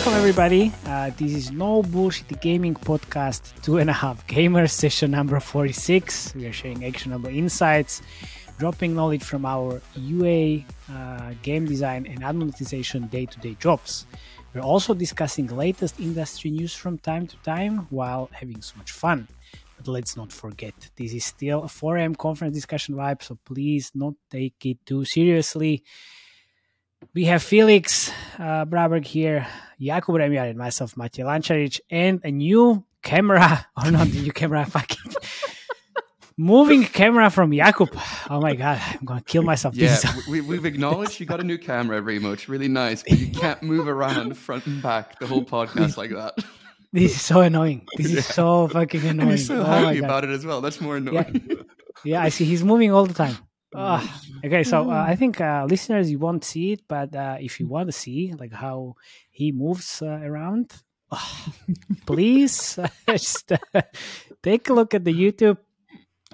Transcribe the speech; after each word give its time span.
welcome 0.00 0.18
everybody. 0.18 0.72
Uh, 0.86 1.10
this 1.18 1.34
is 1.34 1.50
No 1.50 1.82
Bullshit 1.82 2.40
Gaming 2.40 2.74
Podcast, 2.74 3.52
two 3.60 3.76
and 3.76 3.90
a 3.90 3.92
half 3.92 4.26
gamers, 4.26 4.70
session 4.70 5.10
number 5.10 5.38
46. 5.38 6.34
We 6.34 6.46
are 6.46 6.54
sharing 6.54 6.86
actionable 6.86 7.28
insights, 7.28 8.00
dropping 8.58 8.94
knowledge 8.94 9.22
from 9.22 9.44
our 9.44 9.82
UA, 9.94 10.64
uh, 10.90 11.34
game 11.42 11.66
design, 11.66 12.06
and 12.06 12.24
ad 12.24 12.34
monetization 12.34 13.08
day 13.08 13.26
to 13.26 13.38
day 13.40 13.54
jobs. 13.60 14.06
We're 14.54 14.62
also 14.62 14.94
discussing 14.94 15.48
latest 15.48 16.00
industry 16.00 16.50
news 16.50 16.74
from 16.74 16.96
time 16.96 17.26
to 17.26 17.36
time 17.44 17.86
while 17.90 18.30
having 18.32 18.62
so 18.62 18.78
much 18.78 18.92
fun. 18.92 19.28
But 19.76 19.86
let's 19.86 20.16
not 20.16 20.32
forget, 20.32 20.72
this 20.96 21.12
is 21.12 21.26
still 21.26 21.64
a 21.64 21.68
4 21.68 21.98
am 21.98 22.14
conference 22.14 22.54
discussion 22.54 22.94
vibe, 22.94 23.22
so 23.22 23.36
please 23.44 23.90
not 23.94 24.14
take 24.30 24.64
it 24.64 24.78
too 24.86 25.04
seriously 25.04 25.84
we 27.14 27.24
have 27.24 27.42
Felix 27.42 28.10
uh, 28.38 28.64
Braberg 28.64 29.06
here, 29.06 29.46
Jakub 29.80 30.16
Remiar, 30.16 30.48
and 30.48 30.58
myself, 30.58 30.94
Matej 30.94 31.24
Lančarič, 31.24 31.80
and 31.90 32.20
a 32.24 32.30
new 32.30 32.84
camera, 33.02 33.66
or 33.84 33.90
not 33.90 34.08
the 34.08 34.20
new 34.20 34.32
camera, 34.32 34.64
fucking 34.68 35.14
moving 36.36 36.84
camera 36.84 37.30
from 37.30 37.50
Jakub. 37.50 37.90
Oh 38.30 38.40
my 38.40 38.54
god, 38.54 38.80
I'm 38.92 39.04
gonna 39.04 39.22
kill 39.22 39.42
myself. 39.42 39.74
Yeah, 39.74 39.98
we, 40.28 40.40
we've 40.40 40.64
acknowledged 40.64 41.20
you 41.20 41.26
got 41.26 41.40
a 41.40 41.44
new 41.44 41.58
camera, 41.58 42.00
Remo. 42.00 42.32
It's 42.32 42.48
really 42.48 42.68
nice, 42.68 43.02
but 43.02 43.18
you 43.18 43.28
can't 43.40 43.62
move 43.62 43.88
around 43.88 44.36
front 44.36 44.66
and 44.66 44.82
back 44.82 45.18
the 45.18 45.26
whole 45.26 45.44
podcast 45.44 45.96
like 45.96 46.10
that. 46.10 46.38
This 46.92 47.14
is 47.14 47.22
so 47.22 47.40
annoying. 47.40 47.86
This 47.96 48.12
is 48.12 48.26
so 48.26 48.66
fucking 48.66 49.02
annoying. 49.02 49.20
And 49.20 49.30
he's 49.38 49.46
so 49.46 49.60
oh 49.60 49.64
happy 49.64 49.98
about 49.98 50.24
it 50.24 50.30
as 50.30 50.44
well. 50.44 50.60
That's 50.60 50.80
more 50.80 50.96
annoying. 50.96 51.46
Yeah. 51.48 51.56
yeah, 52.04 52.22
I 52.22 52.30
see. 52.30 52.44
He's 52.44 52.64
moving 52.64 52.90
all 52.90 53.06
the 53.06 53.14
time. 53.14 53.36
Oh, 53.74 54.20
okay, 54.44 54.64
so 54.64 54.90
uh, 54.90 55.04
I 55.06 55.16
think 55.16 55.40
uh, 55.40 55.66
listeners, 55.68 56.10
you 56.10 56.18
won't 56.18 56.44
see 56.44 56.72
it, 56.72 56.82
but 56.88 57.14
uh, 57.14 57.36
if 57.40 57.60
you 57.60 57.66
want 57.66 57.88
to 57.88 57.92
see 57.92 58.32
like 58.38 58.52
how 58.52 58.96
he 59.30 59.52
moves 59.52 60.02
uh, 60.02 60.20
around, 60.22 60.72
please 62.06 62.78
just 63.08 63.52
uh, 63.52 63.82
take 64.42 64.68
a 64.68 64.72
look 64.72 64.94
at 64.94 65.04
the 65.04 65.14
YouTube. 65.14 65.58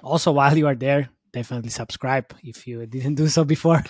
Also, 0.03 0.31
while 0.31 0.57
you 0.57 0.67
are 0.67 0.75
there, 0.75 1.09
definitely 1.31 1.69
subscribe 1.69 2.33
if 2.43 2.67
you 2.67 2.85
didn't 2.85 3.15
do 3.15 3.27
so 3.27 3.43
before. 3.43 3.83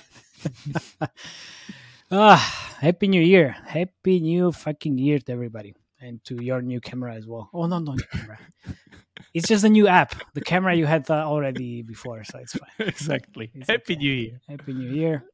Ah, 2.09 2.39
happy 2.80 3.09
New 3.09 3.22
Year! 3.22 3.58
Happy 3.66 4.22
New 4.22 4.54
fucking 4.54 4.98
year 4.98 5.20
to 5.20 5.32
everybody, 5.34 5.76
and 6.00 6.23
to 6.23 6.42
your 6.42 6.61
new 6.61 6.80
camera 6.80 7.14
as 7.16 7.28
well. 7.28 7.50
Oh 7.54 7.67
no, 7.67 7.80
no 7.80 7.98
camera. 8.11 8.39
It's 9.38 9.47
just 9.47 9.63
a 9.63 9.69
new 9.69 9.88
app. 9.88 10.16
The 10.33 10.41
camera 10.41 10.73
you 10.75 10.85
had 10.85 11.09
uh, 11.09 11.25
already 11.25 11.83
before, 11.83 12.23
so 12.23 12.39
it's 12.39 12.53
fine. 12.53 12.69
exactly. 12.88 13.52
It's 13.53 13.69
Happy 13.69 13.93
okay. 13.93 14.02
New 14.02 14.13
Year. 14.13 14.41
Happy 14.49 14.73
New 14.73 14.89
Year. 14.89 15.25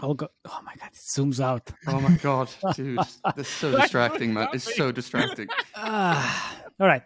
I'll 0.00 0.14
go. 0.14 0.28
Oh 0.44 0.60
my 0.64 0.74
god, 0.76 0.90
it 0.92 0.98
zooms 0.98 1.40
out. 1.40 1.70
Oh 1.86 2.00
my 2.00 2.16
god, 2.16 2.48
dude, 2.74 2.98
that's 3.36 3.48
so 3.48 3.76
distracting, 3.80 4.32
man. 4.34 4.48
It's 4.52 4.74
so 4.76 4.92
distracting. 4.92 5.48
Ah, 5.74 6.56
all 6.80 6.86
right. 6.86 7.02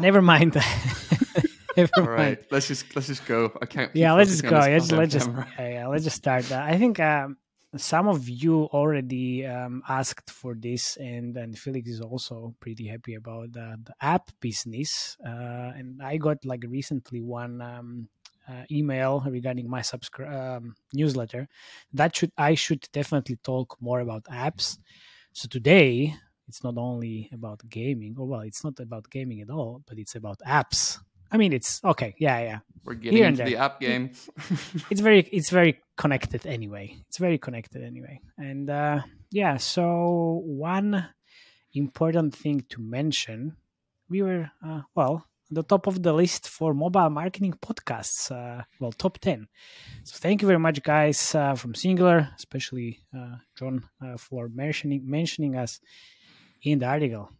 Never 0.00 0.22
mind. 0.22 0.56
Never 1.76 1.90
All 1.98 2.06
mind. 2.06 2.38
let's 2.50 2.66
just 2.66 2.96
let's 2.96 3.06
just 3.06 3.24
go. 3.26 3.56
I 3.62 3.66
can't. 3.66 3.94
Yeah, 3.94 4.14
let's 4.14 4.30
just 4.30 4.42
go. 4.42 4.56
on 4.56 4.68
Yeah, 4.68 4.78
this 4.78 4.88
just, 4.88 4.98
let's 4.98 5.12
just 5.12 5.30
yeah, 5.58 5.68
yeah, 5.68 5.86
let's 5.86 6.04
just 6.04 6.16
start. 6.16 6.44
That. 6.46 6.62
I 6.62 6.76
think 6.76 6.98
um, 6.98 7.36
some 7.76 8.08
of 8.08 8.28
you 8.28 8.64
already 8.72 9.44
um, 9.46 9.82
asked 9.88 10.30
for 10.30 10.54
this, 10.54 10.96
and 10.96 11.36
and 11.36 11.58
Felix 11.58 11.88
is 11.88 12.00
also 12.00 12.54
pretty 12.60 12.86
happy 12.86 13.14
about 13.14 13.52
the, 13.52 13.76
the 13.84 13.94
app 14.00 14.30
business. 14.40 15.16
Uh, 15.24 15.72
and 15.76 16.02
I 16.02 16.16
got 16.16 16.44
like 16.44 16.64
recently 16.66 17.20
one 17.20 17.60
um, 17.60 18.08
uh, 18.48 18.64
email 18.70 19.22
regarding 19.26 19.68
my 19.68 19.80
subscri- 19.80 20.32
um, 20.32 20.74
newsletter. 20.94 21.46
That 21.92 22.16
should 22.16 22.32
I 22.38 22.54
should 22.54 22.88
definitely 22.92 23.36
talk 23.36 23.76
more 23.80 24.00
about 24.00 24.24
apps. 24.24 24.78
So 25.32 25.46
today 25.48 26.14
it's 26.48 26.64
not 26.64 26.78
only 26.78 27.28
about 27.32 27.60
gaming, 27.68 28.16
Oh 28.18 28.24
well, 28.24 28.40
it's 28.40 28.64
not 28.64 28.80
about 28.80 29.10
gaming 29.10 29.42
at 29.42 29.50
all, 29.50 29.82
but 29.86 29.98
it's 29.98 30.14
about 30.14 30.38
apps. 30.46 30.98
I 31.30 31.36
mean, 31.36 31.52
it's 31.52 31.84
okay. 31.84 32.14
Yeah, 32.18 32.40
yeah 32.40 32.58
We're 32.84 32.94
getting 32.94 33.18
Here 33.18 33.26
into 33.26 33.44
the 33.44 33.56
app 33.56 33.80
game. 33.80 34.12
it's 34.90 35.02
very 35.02 35.20
it's 35.20 35.50
very 35.50 35.80
connected 36.02 36.46
anyway. 36.46 36.96
It's 37.08 37.18
very 37.18 37.38
connected 37.38 37.82
anyway. 37.82 38.20
And 38.38 38.70
uh 38.70 39.00
yeah 39.30 39.58
so 39.58 40.42
one 40.46 40.90
important 41.74 42.34
thing 42.34 42.64
to 42.70 42.80
mention 42.80 43.56
we 44.08 44.22
were 44.22 44.50
uh, 44.66 44.80
well 44.94 45.26
the 45.50 45.62
top 45.62 45.86
of 45.86 46.02
the 46.02 46.12
list 46.12 46.48
for 46.48 46.72
mobile 46.72 47.10
marketing 47.10 47.54
podcasts 47.66 48.30
uh, 48.30 48.62
well 48.80 48.92
top 48.92 49.18
10 49.18 49.46
so 50.04 50.16
thank 50.18 50.40
you 50.40 50.48
very 50.48 50.58
much 50.58 50.82
guys 50.82 51.34
uh, 51.34 51.54
from 51.54 51.74
singular 51.74 52.30
especially 52.38 53.00
uh, 53.14 53.36
john 53.58 53.84
uh, 54.02 54.16
for 54.16 54.48
mentioning 54.48 55.02
mentioning 55.04 55.56
us 55.56 55.80
in 56.62 56.78
the 56.78 56.86
article. 56.86 57.30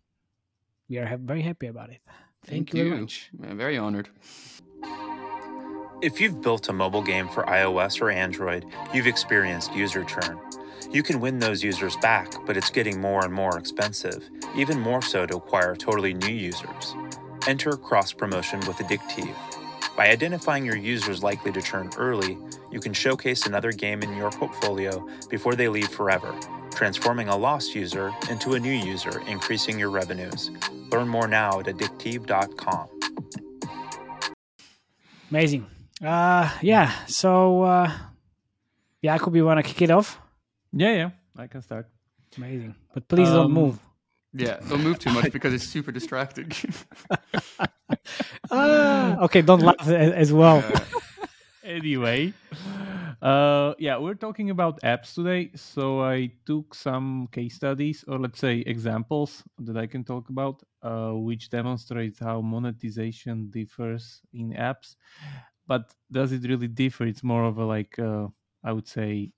We 0.88 0.98
are 0.98 1.06
ha- 1.06 1.16
very 1.18 1.42
happy 1.42 1.66
about 1.66 1.90
it. 1.90 2.00
Thank, 2.46 2.72
you 2.72 2.88
very 2.88 3.00
much. 3.00 3.30
I'm 3.42 3.58
very 3.58 3.76
honored. 3.76 4.08
If 6.00 6.20
you've 6.20 6.40
built 6.40 6.68
a 6.68 6.72
mobile 6.72 7.02
game 7.02 7.26
for 7.26 7.42
iOS 7.42 8.00
or 8.00 8.08
Android, 8.08 8.64
you've 8.94 9.08
experienced 9.08 9.74
user 9.74 10.04
churn. 10.04 10.38
You 10.92 11.02
can 11.02 11.18
win 11.18 11.40
those 11.40 11.64
users 11.64 11.96
back, 11.96 12.32
but 12.46 12.56
it's 12.56 12.70
getting 12.70 13.00
more 13.00 13.24
and 13.24 13.34
more 13.34 13.58
expensive, 13.58 14.30
even 14.54 14.78
more 14.78 15.02
so 15.02 15.26
to 15.26 15.36
acquire 15.36 15.74
totally 15.74 16.14
new 16.14 16.32
users. 16.32 16.94
Enter 17.48 17.72
cross 17.72 18.12
promotion 18.12 18.60
with 18.60 18.76
Adikteev. 18.76 19.34
By 19.96 20.10
identifying 20.10 20.64
your 20.64 20.76
users 20.76 21.24
likely 21.24 21.50
to 21.50 21.60
churn 21.60 21.90
early, 21.98 22.38
you 22.70 22.78
can 22.78 22.92
showcase 22.92 23.46
another 23.46 23.72
game 23.72 24.00
in 24.04 24.16
your 24.16 24.30
portfolio 24.30 25.04
before 25.28 25.56
they 25.56 25.66
leave 25.66 25.88
forever, 25.88 26.32
transforming 26.70 27.28
a 27.28 27.36
lost 27.36 27.74
user 27.74 28.12
into 28.30 28.54
a 28.54 28.60
new 28.60 28.70
user, 28.70 29.20
increasing 29.26 29.76
your 29.76 29.90
revenues. 29.90 30.52
Learn 30.92 31.08
more 31.08 31.26
now 31.26 31.58
at 31.58 31.66
adikteev.com. 31.66 32.88
Amazing. 35.32 35.66
Uh 36.02 36.48
yeah, 36.62 36.92
so 37.06 37.62
uh 37.62 37.90
Jakub, 39.02 39.34
you 39.36 39.44
wanna 39.44 39.62
kick 39.62 39.82
it 39.82 39.90
off? 39.90 40.18
Yeah, 40.72 40.92
yeah. 40.94 41.10
I 41.36 41.46
can 41.46 41.62
start. 41.62 41.88
Amazing. 42.36 42.74
But 42.94 43.08
please 43.08 43.30
don't 43.30 43.46
Um, 43.46 43.52
move. 43.52 43.78
Yeah, 44.34 44.60
don't 44.68 44.82
move 44.82 44.98
too 44.98 45.10
much 45.12 45.32
because 45.32 45.54
it's 45.54 45.64
super 45.64 45.92
distracting. 45.92 46.52
Ah, 48.50 49.16
okay, 49.24 49.42
don't 49.42 49.60
laugh 49.62 49.88
as 49.88 50.32
well. 50.32 50.62
Anyway, 51.64 52.32
uh, 53.20 53.74
yeah, 53.78 53.98
we're 53.98 54.14
talking 54.14 54.48
about 54.48 54.80
apps 54.80 55.12
today. 55.12 55.50
So 55.54 56.00
I 56.00 56.30
took 56.46 56.74
some 56.74 57.28
case 57.30 57.56
studies, 57.56 58.04
or 58.08 58.18
let's 58.18 58.38
say 58.38 58.60
examples 58.60 59.42
that 59.58 59.76
I 59.76 59.86
can 59.86 60.02
talk 60.02 60.30
about, 60.30 60.62
uh, 60.82 61.10
which 61.12 61.50
demonstrates 61.50 62.18
how 62.18 62.40
monetization 62.40 63.50
differs 63.50 64.22
in 64.32 64.54
apps. 64.54 64.96
But 65.68 65.94
does 66.10 66.32
it 66.32 66.42
really 66.48 66.68
differ? 66.68 67.06
It's 67.06 67.22
more 67.22 67.44
of 67.44 67.58
a 67.58 67.64
like, 67.64 67.98
uh, 67.98 68.28
I 68.64 68.72
would 68.72 68.88
say, 68.88 69.30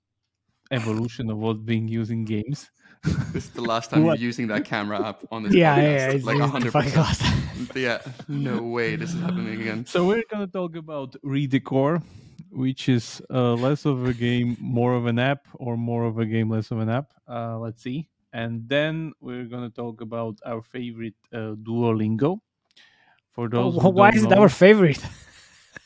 evolution 0.71 1.29
of 1.29 1.37
what's 1.37 1.59
being 1.59 1.87
used 1.87 2.11
in 2.11 2.23
games. 2.25 2.71
this 3.33 3.45
is 3.45 3.49
the 3.51 3.61
last 3.61 3.89
time 3.91 4.03
What? 4.05 4.17
you're 4.19 4.27
using 4.27 4.47
that 4.47 4.65
camera 4.65 5.09
app 5.09 5.23
on 5.31 5.43
this 5.43 5.53
Yeah, 5.53 5.75
podcast. 5.77 5.83
yeah, 5.83 6.11
it's, 6.11 6.25
like 6.25 6.37
it's 6.37 6.51
hundred 6.51 6.73
percent. 6.73 7.75
Yeah, 7.75 7.99
no 8.27 8.63
way 8.63 8.95
this 8.95 9.13
is 9.13 9.21
happening 9.21 9.59
again. 9.61 9.85
So 9.85 10.05
we're 10.07 10.23
gonna 10.31 10.47
talk 10.47 10.75
about 10.75 11.15
Redecor, 11.23 12.01
which 12.49 12.89
is 12.89 13.21
uh, 13.29 13.53
less 13.53 13.85
of 13.85 14.05
a 14.07 14.13
game, 14.13 14.55
more 14.59 14.95
of 14.95 15.05
an 15.05 15.19
app, 15.19 15.47
or 15.55 15.77
more 15.77 16.05
of 16.05 16.17
a 16.17 16.25
game, 16.25 16.49
less 16.49 16.71
of 16.71 16.79
an 16.79 16.89
app. 16.89 17.13
Uh, 17.27 17.59
let's 17.59 17.83
see. 17.83 18.07
And 18.33 18.67
then 18.67 19.11
we're 19.19 19.45
gonna 19.45 19.69
talk 19.69 20.01
about 20.01 20.39
our 20.45 20.61
favorite 20.61 21.15
uh, 21.33 21.55
Duolingo. 21.61 22.39
For 23.31 23.47
those 23.49 23.75
who 23.75 23.87
Oh, 23.87 23.89
Why 23.89 24.11
don't 24.11 24.17
is 24.17 24.23
it 24.25 24.33
our 24.33 24.49
favorite? 24.49 25.03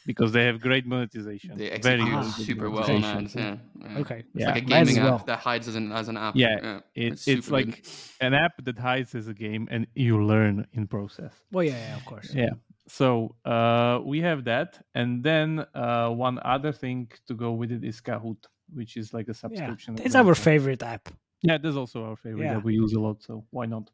Because 0.06 0.32
they 0.32 0.46
have 0.46 0.60
great 0.60 0.86
monetization. 0.86 1.57
They 1.57 1.69
Very 1.80 2.02
execute 2.02 2.36
good 2.36 2.46
super 2.46 2.69
well 2.69 2.90
on 2.92 3.04
ads. 3.04 3.36
Yeah, 3.36 3.57
yeah. 3.81 3.98
Okay. 4.00 4.19
It's 4.19 4.42
Yeah. 4.42 4.48
like 4.48 4.63
a 4.63 4.66
gaming 4.66 4.98
well. 4.98 5.16
app 5.16 5.25
that 5.25 5.40
hides 5.40 5.68
as 5.68 5.75
an 5.75 5.92
as 5.92 6.07
an 6.10 6.18
app. 6.18 6.36
Yeah, 6.36 6.80
It, 6.96 7.13
it's 7.13 7.24
super 7.24 7.52
like 7.57 7.66
good. 7.66 7.88
an 8.22 8.34
app 8.34 8.63
that 8.63 8.78
hides 8.78 9.16
as 9.16 9.28
a 9.28 9.34
game, 9.34 9.68
and 9.72 9.88
you 9.96 10.24
learn 10.24 10.66
in 10.74 10.88
process. 10.88 11.34
Well, 11.52 11.63
yeah, 11.63 11.80
yeah, 11.88 11.96
of 11.96 12.06
course. 12.06 12.34
Yeah. 12.34 12.54
So 12.88 13.36
uh, 13.46 14.00
we 14.06 14.22
have 14.22 14.44
that, 14.46 14.80
and 14.94 15.24
then 15.24 15.66
uh, 15.74 16.10
one 16.10 16.40
other 16.46 16.72
thing 16.72 17.10
to 17.28 17.34
go 17.34 17.51
with 17.54 17.72
it 17.72 17.84
is 17.84 18.00
Kahoot, 18.00 18.42
which 18.74 18.96
is 18.96 19.13
like 19.13 19.28
a 19.28 19.31
Yeah, 19.34 19.44
subscription. 19.44 19.98
it's 20.06 20.16
our 20.16 20.36
favorite 20.36 20.84
app. 20.84 21.10
Yeah, 21.42 21.58
that's 21.58 21.75
also 21.75 22.04
our 22.10 22.16
favorite 22.16 22.46
Yeah. 22.46 22.54
that 22.56 22.63
we 22.63 22.74
use 22.75 22.94
a 22.94 23.00
lot. 23.00 23.24
So 23.24 23.46
why 23.50 23.66
not? 23.66 23.90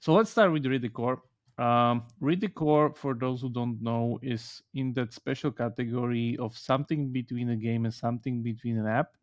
So 0.00 0.12
let's 0.14 0.30
start 0.30 0.52
with 0.52 0.64
Redecor. 0.64 1.20
Um, 1.56 2.02
Redecor, 2.20 2.96
for 2.96 3.14
those 3.14 3.42
who 3.42 3.48
don't 3.48 3.80
know, 3.80 4.18
is 4.22 4.62
in 4.74 4.92
that 4.94 5.12
special 5.12 5.52
category 5.52 6.36
of 6.38 6.56
something 6.58 7.12
between 7.12 7.50
a 7.50 7.56
game 7.56 7.84
and 7.84 7.94
something 7.94 8.42
between 8.42 8.78
an 8.78 8.86
app. 8.86 9.16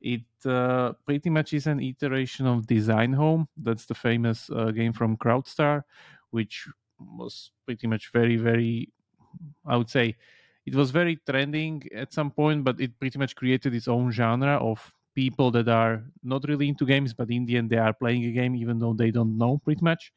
It 0.00 0.22
uh, 0.46 0.92
pretty 1.06 1.30
much 1.30 1.52
is 1.52 1.66
an 1.66 1.80
iteration 1.80 2.46
of 2.46 2.66
Design 2.66 3.12
Home. 3.12 3.48
That's 3.56 3.86
the 3.86 3.94
famous 3.94 4.50
uh, 4.50 4.70
game 4.70 4.92
from 4.92 5.16
CrowdStar, 5.16 5.82
which 6.30 6.68
was 6.98 7.50
pretty 7.66 7.86
much 7.86 8.10
very, 8.12 8.36
very, 8.36 8.90
I 9.66 9.76
would 9.76 9.90
say, 9.90 10.16
it 10.66 10.74
was 10.74 10.90
very 10.92 11.18
trending 11.28 11.82
at 11.94 12.12
some 12.12 12.30
point, 12.30 12.62
but 12.62 12.80
it 12.80 12.98
pretty 13.00 13.18
much 13.18 13.34
created 13.34 13.74
its 13.74 13.88
own 13.88 14.12
genre 14.12 14.56
of 14.56 14.92
people 15.14 15.50
that 15.50 15.68
are 15.68 16.04
not 16.22 16.44
really 16.48 16.68
into 16.68 16.86
games, 16.86 17.12
but 17.12 17.30
in 17.30 17.44
the 17.44 17.56
end 17.56 17.70
they 17.70 17.76
are 17.76 17.92
playing 17.92 18.24
a 18.24 18.32
game 18.32 18.54
even 18.54 18.78
though 18.78 18.94
they 18.94 19.10
don't 19.10 19.36
know 19.36 19.60
pretty 19.64 19.82
much, 19.82 20.12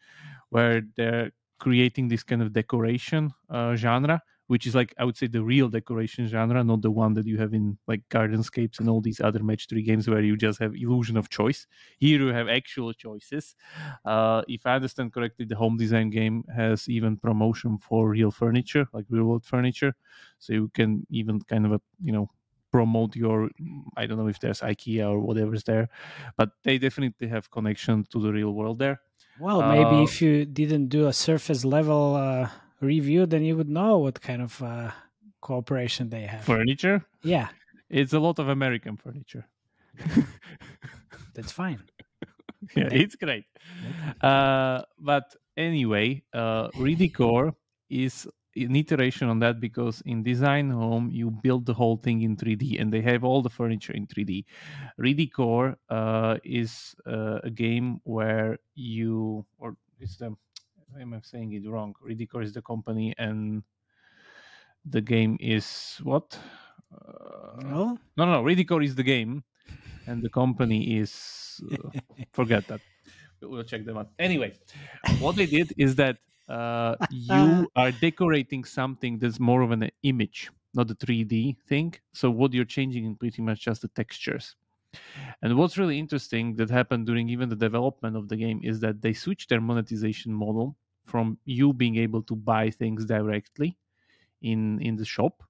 where 0.49 0.83
they're 0.95 1.31
creating 1.59 2.07
this 2.07 2.23
kind 2.23 2.41
of 2.41 2.53
decoration 2.53 3.33
uh, 3.49 3.75
genre 3.75 4.21
which 4.47 4.67
is 4.67 4.75
like 4.75 4.93
I 4.99 5.05
would 5.05 5.17
say 5.17 5.27
the 5.27 5.43
real 5.43 5.69
decoration 5.69 6.27
genre, 6.27 6.63
not 6.63 6.81
the 6.81 6.91
one 6.91 7.13
that 7.13 7.25
you 7.25 7.37
have 7.39 7.53
in 7.53 7.77
like 7.87 8.07
Gardenscapes 8.09 8.79
and 8.79 8.87
all 8.89 9.01
these 9.01 9.19
other 9.19 9.41
match 9.41 9.67
three 9.67 9.81
games 9.81 10.07
where 10.07 10.21
you 10.21 10.37
just 10.37 10.59
have 10.59 10.75
illusion 10.75 11.17
of 11.17 11.29
choice. 11.29 11.65
Here 11.97 12.19
you 12.19 12.27
have 12.27 12.47
actual 12.47 12.93
choices. 12.93 13.55
Uh, 14.03 14.43
if 14.47 14.65
I 14.65 14.75
understand 14.75 15.13
correctly, 15.13 15.45
the 15.45 15.55
home 15.55 15.77
design 15.77 16.09
game 16.09 16.43
has 16.55 16.87
even 16.87 17.17
promotion 17.17 17.77
for 17.77 18.09
real 18.09 18.31
furniture, 18.31 18.87
like 18.93 19.05
real 19.09 19.25
world 19.25 19.45
furniture, 19.45 19.95
so 20.37 20.53
you 20.53 20.69
can 20.73 21.05
even 21.09 21.41
kind 21.41 21.65
of 21.65 21.73
a, 21.73 21.81
you 22.01 22.11
know 22.11 22.29
promote 22.71 23.15
your 23.15 23.49
i 23.95 24.05
don't 24.05 24.17
know 24.17 24.27
if 24.27 24.37
there's 24.41 24.59
ikea 24.59 25.09
or 25.09 25.19
whatever's 25.21 25.63
there 25.63 25.87
but 26.35 26.49
they 26.63 26.77
definitely 26.77 27.25
have 27.25 27.49
connection 27.49 28.03
to 28.11 28.19
the 28.19 28.29
real 28.33 28.51
world 28.51 28.79
there 28.79 28.99
well 29.39 29.61
maybe 29.61 29.97
Uh, 29.97 30.03
if 30.03 30.21
you 30.21 30.45
didn't 30.45 30.87
do 30.87 31.07
a 31.07 31.13
surface 31.13 31.65
level 31.65 32.15
uh, 32.15 32.49
review 32.81 33.25
then 33.25 33.43
you 33.43 33.55
would 33.57 33.69
know 33.69 33.97
what 33.97 34.21
kind 34.21 34.41
of 34.41 34.61
uh, 34.61 34.91
cooperation 35.41 36.09
they 36.09 36.21
have. 36.21 36.43
Furniture? 36.43 37.05
Yeah. 37.23 37.47
It's 37.89 38.13
a 38.13 38.19
lot 38.19 38.39
of 38.39 38.47
american 38.49 38.97
furniture. 38.97 39.45
That's 41.35 41.51
fine. 41.51 41.81
Yeah, 42.75 42.89
it's 42.91 43.15
great. 43.15 43.45
Uh, 44.21 44.81
but 44.97 45.35
anyway, 45.57 46.23
uh, 46.33 46.69
Redecor 46.69 47.53
is 47.89 48.27
an 48.55 48.75
iteration 48.75 49.27
on 49.27 49.39
that 49.39 49.59
because 49.59 50.01
in 50.05 50.23
Design 50.23 50.69
Home 50.69 51.09
you 51.11 51.29
build 51.31 51.65
the 51.65 51.73
whole 51.73 51.97
thing 51.97 52.21
in 52.21 52.35
3D 52.37 52.79
and 52.79 52.91
they 52.91 53.01
have 53.01 53.23
all 53.23 53.41
the 53.41 53.49
furniture 53.49 53.93
in 53.93 54.07
3D. 54.07 54.45
Redecor 54.99 55.75
uh, 55.89 56.37
is 56.43 56.95
uh, 57.05 57.39
a 57.43 57.49
game 57.49 57.99
where 58.03 58.57
you 58.75 59.45
or 59.57 59.75
is 59.99 60.17
the 60.17 60.35
am 60.99 61.13
I 61.13 61.19
saying 61.21 61.53
it 61.53 61.67
wrong? 61.67 61.93
Redecor 62.05 62.43
is 62.43 62.53
the 62.53 62.61
company 62.61 63.13
and 63.17 63.63
the 64.85 65.01
game 65.01 65.37
is 65.39 65.99
what? 66.03 66.37
Uh, 66.93 67.61
no, 67.61 67.97
no, 68.17 68.25
no. 68.25 68.43
Redecor 68.43 68.83
is 68.83 68.95
the 68.95 69.03
game, 69.03 69.43
and 70.05 70.23
the 70.23 70.29
company 70.29 70.97
is 70.97 71.61
uh, 71.71 71.89
forget 72.31 72.67
that. 72.67 72.81
We'll 73.41 73.63
check 73.63 73.85
them 73.85 73.97
out. 73.97 74.09
Anyway, 74.17 74.53
what 75.19 75.35
they 75.35 75.45
did 75.45 75.73
is 75.77 75.95
that 75.95 76.17
uh, 76.47 76.95
you 77.09 77.71
are 77.75 77.91
decorating 77.91 78.63
something 78.63 79.19
that's 79.19 79.39
more 79.39 79.61
of 79.61 79.71
an 79.71 79.89
image, 80.03 80.51
not 80.73 80.91
a 80.91 80.95
3D 80.95 81.57
thing. 81.67 81.93
So 82.13 82.29
what 82.31 82.53
you're 82.53 82.65
changing 82.65 83.05
is 83.11 83.17
pretty 83.17 83.41
much 83.41 83.61
just 83.61 83.81
the 83.81 83.87
textures. 83.89 84.55
And 85.41 85.57
what's 85.57 85.77
really 85.77 85.99
interesting 85.99 86.55
that 86.57 86.69
happened 86.69 87.05
during 87.05 87.29
even 87.29 87.49
the 87.49 87.55
development 87.55 88.15
of 88.15 88.29
the 88.29 88.35
game 88.37 88.61
is 88.63 88.79
that 88.81 89.01
they 89.01 89.13
switched 89.13 89.49
their 89.49 89.61
monetization 89.61 90.33
model 90.33 90.77
from 91.05 91.37
you 91.45 91.73
being 91.73 91.97
able 91.97 92.23
to 92.23 92.35
buy 92.35 92.69
things 92.69 93.05
directly 93.05 93.77
in 94.41 94.81
in 94.81 94.95
the 94.97 95.05
shop 95.05 95.43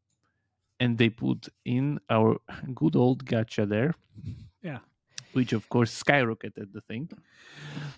and 0.79 0.97
they 0.97 1.09
put 1.09 1.49
in 1.65 1.99
our 2.09 2.37
good 2.75 2.95
old 2.95 3.25
gacha 3.25 3.67
there 3.67 3.93
Yeah. 4.61 4.79
which 5.33 5.53
of 5.53 5.67
course 5.69 5.91
skyrocketed 6.03 6.71
the 6.73 6.81
thing 6.81 7.09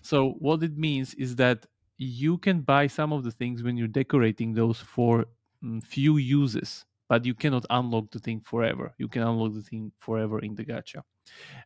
so 0.02 0.32
what 0.38 0.62
it 0.62 0.76
means 0.76 1.14
is 1.14 1.36
that 1.36 1.66
you 1.98 2.38
can 2.38 2.60
buy 2.62 2.86
some 2.86 3.12
of 3.12 3.24
the 3.24 3.30
things 3.32 3.62
when 3.62 3.76
you're 3.76 3.88
decorating 3.88 4.54
those 4.54 4.80
for 4.80 5.26
mm, 5.64 5.84
few 5.84 6.16
uses 6.16 6.84
but 7.08 7.24
you 7.24 7.34
cannot 7.34 7.64
unlock 7.70 8.10
the 8.10 8.18
thing 8.18 8.38
forever. 8.40 8.94
You 8.98 9.08
can 9.08 9.22
unlock 9.22 9.54
the 9.54 9.62
thing 9.62 9.92
forever 9.98 10.40
in 10.40 10.54
the 10.54 10.64
gacha. 10.64 11.02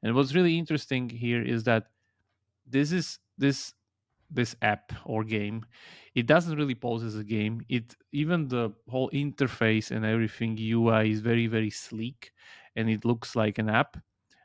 And 0.02 0.14
what's 0.14 0.34
really 0.34 0.56
interesting 0.56 1.10
here 1.10 1.42
is 1.42 1.64
that 1.64 1.88
this 2.66 2.92
is 2.92 3.18
this 3.38 3.74
this 4.30 4.56
app 4.62 4.92
or 5.04 5.24
game 5.24 5.64
it 6.14 6.26
doesn't 6.26 6.56
really 6.56 6.74
pose 6.74 7.02
as 7.02 7.16
a 7.16 7.24
game. 7.24 7.64
It 7.68 7.96
even 8.12 8.48
the 8.48 8.72
whole 8.88 9.10
interface 9.10 9.90
and 9.90 10.04
everything 10.04 10.58
ui 10.58 11.10
is 11.10 11.20
very 11.20 11.46
very 11.46 11.70
sleek 11.70 12.32
and 12.76 12.88
it 12.88 13.04
looks 13.04 13.36
like 13.36 13.58
an 13.58 13.68
app 13.68 13.96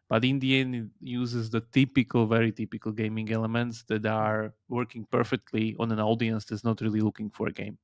but 0.09 0.23
in 0.25 0.39
the 0.39 0.59
end 0.59 0.75
it 0.75 0.89
uses 1.01 1.49
the 1.49 1.61
typical 1.61 2.27
very 2.27 2.51
typical 2.51 2.91
gaming 2.91 3.31
elements 3.31 3.83
that 3.83 4.05
are 4.05 4.53
working 4.69 5.05
perfectly 5.05 5.75
on 5.79 5.91
an 5.91 5.99
audience 5.99 6.45
that's 6.45 6.63
not 6.63 6.81
really 6.81 7.01
looking 7.01 7.29
for 7.29 7.47
a 7.47 7.51
game. 7.51 7.77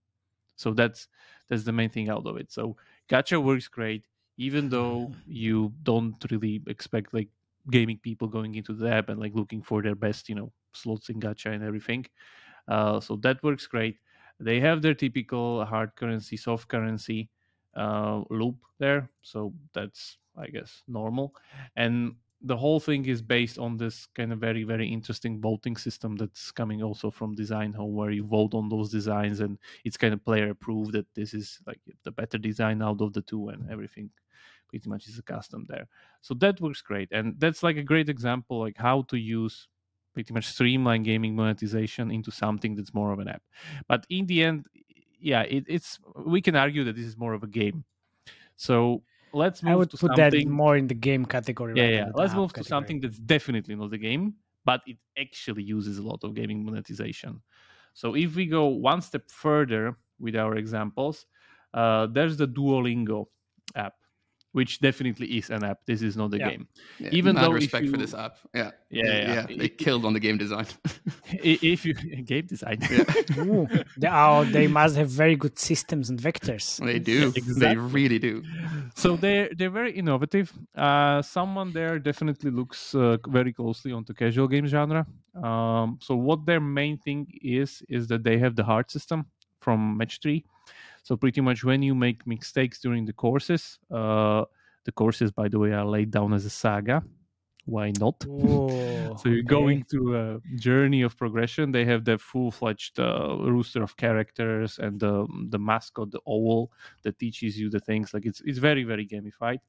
So 0.55 0.73
that's 0.73 1.07
that's 1.49 1.63
the 1.63 1.71
main 1.71 1.89
thing 1.89 2.09
out 2.09 2.25
of 2.25 2.37
it. 2.37 2.51
So 2.51 2.77
gacha 3.09 3.43
works 3.43 3.67
great 3.67 4.07
even 4.37 4.69
though 4.69 5.13
you 5.25 5.73
don't 5.83 6.23
really 6.31 6.63
expect 6.67 7.13
like 7.13 7.29
gaming 7.69 7.99
people 7.99 8.27
going 8.27 8.55
into 8.55 8.73
the 8.73 8.89
app 8.89 9.09
and 9.09 9.19
like 9.19 9.33
looking 9.35 9.61
for 9.61 9.81
their 9.81 9.95
best 9.95 10.27
you 10.29 10.35
know 10.35 10.51
slots 10.73 11.09
in 11.09 11.19
gacha 11.19 11.53
and 11.53 11.63
everything. 11.63 12.05
Uh, 12.67 12.99
so 12.99 13.15
that 13.17 13.43
works 13.43 13.67
great. 13.67 13.99
They 14.39 14.59
have 14.59 14.81
their 14.81 14.93
typical 14.95 15.65
hard 15.65 15.95
currency 15.95 16.37
soft 16.37 16.67
currency 16.69 17.29
uh, 17.75 18.23
loop 18.29 18.57
there. 18.79 19.09
So 19.21 19.53
that's 19.73 20.17
i 20.37 20.47
guess 20.47 20.83
normal. 20.87 21.35
And 21.75 22.15
the 22.43 22.57
whole 22.57 22.79
thing 22.79 23.05
is 23.05 23.21
based 23.21 23.57
on 23.57 23.77
this 23.77 24.05
kind 24.05 24.33
of 24.33 24.39
very 24.39 24.63
very 24.63 24.87
interesting 24.87 25.39
voting 25.39 25.77
system 25.77 26.17
that's 26.17 26.51
coming 26.51 26.83
also 26.83 27.09
from 27.09 27.33
design 27.33 27.71
home 27.71 27.95
where 27.95 28.11
you 28.11 28.25
vote 28.25 28.53
on 28.53 28.67
those 28.67 28.91
designs 28.91 29.39
and 29.39 29.57
it's 29.85 29.95
kind 29.95 30.13
of 30.13 30.23
player 30.25 30.49
approved 30.49 30.91
that 30.91 31.07
this 31.15 31.33
is 31.33 31.59
like 31.65 31.79
the 32.03 32.11
better 32.11 32.37
design 32.37 32.81
out 32.81 32.99
of 32.99 33.13
the 33.13 33.21
two 33.21 33.47
and 33.47 33.69
everything 33.71 34.09
pretty 34.67 34.89
much 34.89 35.07
is 35.07 35.17
a 35.19 35.23
custom 35.23 35.65
there. 35.69 35.87
So 36.21 36.33
that 36.35 36.59
works 36.59 36.81
great. 36.81 37.09
And 37.11 37.39
that's 37.39 37.63
like 37.63 37.77
a 37.77 37.83
great 37.83 38.09
example 38.09 38.59
like 38.59 38.77
how 38.77 39.03
to 39.03 39.17
use 39.17 39.67
pretty 40.13 40.33
much 40.33 40.47
streamline 40.47 41.03
gaming 41.03 41.35
monetization 41.35 42.11
into 42.11 42.29
something 42.29 42.75
that's 42.75 42.93
more 42.93 43.13
of 43.13 43.19
an 43.19 43.29
app. 43.29 43.43
But 43.87 44.05
in 44.09 44.25
the 44.25 44.43
end 44.43 44.67
yeah 45.17 45.43
it, 45.43 45.63
it's 45.69 45.97
we 46.25 46.41
can 46.41 46.57
argue 46.57 46.83
that 46.83 46.97
this 46.97 47.05
is 47.05 47.17
more 47.17 47.33
of 47.33 47.43
a 47.43 47.47
game. 47.47 47.85
So 48.57 49.03
let's 49.33 49.63
move 49.63 49.71
i 49.71 49.75
would 49.75 49.89
to 49.89 49.97
put 49.97 50.15
something 50.15 50.47
that 50.47 50.51
more 50.51 50.77
in 50.77 50.87
the 50.87 50.93
game 50.93 51.25
category 51.25 51.73
yeah 51.75 51.87
yeah. 51.87 52.09
let's 52.13 52.33
move 52.33 52.53
to 52.53 52.61
category. 52.61 52.69
something 52.69 52.99
that's 52.99 53.17
definitely 53.19 53.75
not 53.75 53.91
a 53.93 53.97
game 53.97 54.33
but 54.65 54.81
it 54.87 54.97
actually 55.19 55.63
uses 55.63 55.97
a 55.97 56.01
lot 56.01 56.23
of 56.23 56.33
gaming 56.33 56.63
monetization. 56.63 57.41
So 57.93 58.15
if 58.15 58.35
we 58.35 58.45
go 58.45 58.67
one 58.67 59.01
step 59.01 59.29
further 59.29 59.97
with 60.19 60.35
our 60.35 60.55
examples 60.55 61.25
uh, 61.73 62.07
there's 62.07 62.37
the 62.37 62.47
duolingo 62.47 63.25
app 63.75 63.93
which 64.53 64.79
definitely 64.79 65.27
is 65.37 65.49
an 65.49 65.63
app 65.63 65.79
this 65.85 66.01
is 66.01 66.15
not 66.15 66.33
a 66.33 66.37
Yeah. 66.37 66.49
game 66.51 66.67
Yeah, 66.99 67.09
Even 67.11 67.35
mad 67.35 67.43
though 67.43 67.55
if 67.55 67.61
respect 67.63 67.89
for 67.89 67.97
this 67.97 68.13
app. 68.13 68.37
Yeah, 68.53 68.71
Yeah, 68.89 69.45
yeah. 69.49 69.57
They 69.61 69.69
killed 69.69 70.05
on 70.05 70.13
the 70.13 70.19
game 70.19 70.37
design. 70.37 70.67
If 71.73 71.85
you 71.85 71.93
game 72.31 72.45
design 72.45 72.79
Ooh, 73.37 73.67
they, 73.97 74.07
oh, 74.09 74.45
they 74.45 74.67
must 74.67 74.95
have 74.95 75.09
very 75.09 75.35
good 75.35 75.57
systems 75.59 76.09
and 76.09 76.19
vectors 76.19 76.65
they 76.85 76.99
do. 76.99 77.31
They 77.63 77.75
really 77.75 78.19
do. 78.19 78.43
so 78.95 79.17
they're 79.23 79.49
they're 79.57 79.75
very 79.81 79.91
innovative. 80.01 80.47
Uh, 80.75 81.21
someone 81.21 81.73
there 81.73 81.99
definitely 82.09 82.51
looks 82.59 82.93
uh, 82.95 83.17
very 83.27 83.51
closely 83.53 83.91
onto 83.91 84.13
casual 84.13 84.47
game 84.47 84.67
genre. 84.67 85.05
Um, 85.49 85.97
so 86.01 86.15
what 86.15 86.45
their 86.45 86.61
main 86.61 86.97
thing 87.05 87.27
is 87.41 87.81
is 87.89 88.07
that 88.07 88.21
they 88.23 88.37
have 88.37 88.55
the 88.55 88.63
heart 88.71 88.91
system 88.91 89.25
from 89.61 89.97
Match 89.97 90.19
Three. 90.21 90.45
So 91.03 91.17
pretty 91.17 91.41
much 91.41 91.63
when 91.63 91.83
you 91.83 91.93
make 91.93 92.25
mistakes 92.25 92.79
during 92.79 93.05
the 93.05 93.13
courses, 93.13 93.77
uh, 93.91 94.45
the 94.85 94.91
courses 94.91 95.31
by 95.31 95.47
the 95.49 95.59
way 95.59 95.71
are 95.71 95.85
laid 95.85 96.11
down 96.11 96.33
as 96.33 96.45
a 96.45 96.49
saga. 96.49 97.03
Why 97.65 97.91
not? 97.91 98.25
Ooh, 98.25 99.13
So 99.17 99.29
you're 99.29 99.39
okay. 99.39 99.47
going 99.47 99.83
through 99.85 100.17
a 100.17 100.39
journey 100.55 101.01
of 101.01 101.15
progression. 101.17 101.71
They 101.71 101.85
have 101.85 102.03
the 102.03 102.17
full-fledged 102.17 102.99
uh, 102.99 103.37
rooster 103.39 103.83
of 103.83 103.95
characters 103.95 104.79
and 104.79 104.99
the 104.99 105.27
the 105.49 105.59
mascot, 105.59 106.11
the 106.11 106.19
owl, 106.27 106.71
that 107.03 107.19
teaches 107.19 107.57
you 107.59 107.69
the 107.69 107.79
things. 107.79 108.13
Like 108.13 108.25
it's 108.25 108.41
it's 108.43 108.59
very 108.59 108.83
very 108.83 109.07
gamified. 109.07 109.59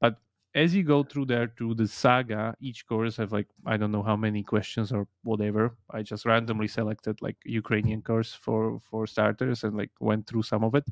But 0.00 0.16
as 0.58 0.74
you 0.74 0.82
go 0.82 1.02
through 1.04 1.26
there 1.26 1.48
through 1.56 1.74
the 1.74 1.86
saga, 1.86 2.54
each 2.60 2.86
course 2.86 3.16
have 3.16 3.32
like 3.32 3.48
I 3.64 3.76
don't 3.76 3.92
know 3.92 4.02
how 4.02 4.16
many 4.16 4.42
questions 4.42 4.92
or 4.92 5.06
whatever. 5.22 5.76
I 5.90 6.02
just 6.02 6.26
randomly 6.26 6.68
selected 6.68 7.22
like 7.22 7.36
Ukrainian 7.44 8.02
course 8.02 8.32
for 8.44 8.80
for 8.88 9.06
starters 9.06 9.64
and 9.64 9.76
like 9.76 9.92
went 10.00 10.26
through 10.26 10.42
some 10.42 10.64
of 10.64 10.74
it. 10.74 10.86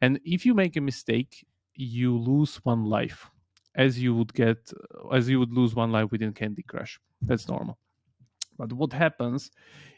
And 0.00 0.18
if 0.24 0.44
you 0.46 0.54
make 0.62 0.76
a 0.76 0.80
mistake, 0.80 1.46
you 1.74 2.18
lose 2.18 2.56
one 2.64 2.84
life 2.98 3.30
as 3.74 4.02
you 4.02 4.14
would 4.18 4.32
get 4.34 4.60
as 5.18 5.28
you 5.28 5.38
would 5.38 5.54
lose 5.60 5.72
one 5.82 5.92
life 5.92 6.10
within 6.10 6.32
Candy 6.32 6.64
Crush. 6.70 7.00
That's 7.22 7.48
normal. 7.48 7.78
But 8.58 8.72
what 8.72 8.92
happens 8.92 9.50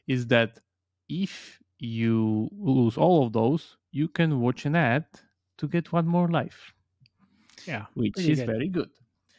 is 0.07 0.27
that 0.27 0.61
if 1.09 1.59
you 1.79 2.51
lose 2.53 2.97
all 2.99 3.25
of 3.25 3.33
those, 3.33 3.79
you 3.93 4.09
can 4.09 4.41
watch 4.41 4.67
an 4.67 4.77
ad 4.77 5.07
to 5.59 5.67
get 5.67 5.93
one 5.93 6.07
more 6.07 6.29
life, 6.29 6.75
yeah 7.67 7.87
which 7.95 8.19
is 8.19 8.39
good. 8.39 8.47
very 8.47 8.69
good. 8.69 8.91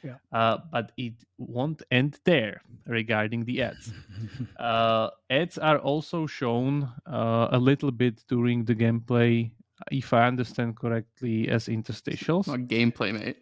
Yeah. 0.03 0.15
Uh, 0.31 0.57
but 0.71 0.91
it 0.97 1.13
won't 1.37 1.83
end 1.91 2.17
there 2.23 2.61
regarding 2.87 3.45
the 3.45 3.61
ads. 3.61 3.93
uh, 4.59 5.09
ads 5.29 5.59
are 5.59 5.77
also 5.77 6.25
shown 6.25 6.89
uh, 7.05 7.49
a 7.51 7.59
little 7.59 7.91
bit 7.91 8.23
during 8.27 8.65
the 8.65 8.73
gameplay 8.73 9.51
if 9.91 10.13
I 10.13 10.27
understand 10.27 10.75
correctly, 10.75 11.49
as 11.49 11.67
interstitials. 11.67 12.47
Not 12.47 12.61
gameplay, 12.61 13.13
mate. 13.13 13.37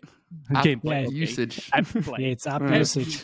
App 0.53 0.65
Gameplay, 0.65 1.05
okay. 1.07 1.15
usage. 1.15 1.69
App 1.73 1.85
play. 1.87 2.23
Yeah, 2.23 2.27
it's 2.27 2.47
app 2.47 2.61
Right. 2.61 2.79
usage. 2.79 3.23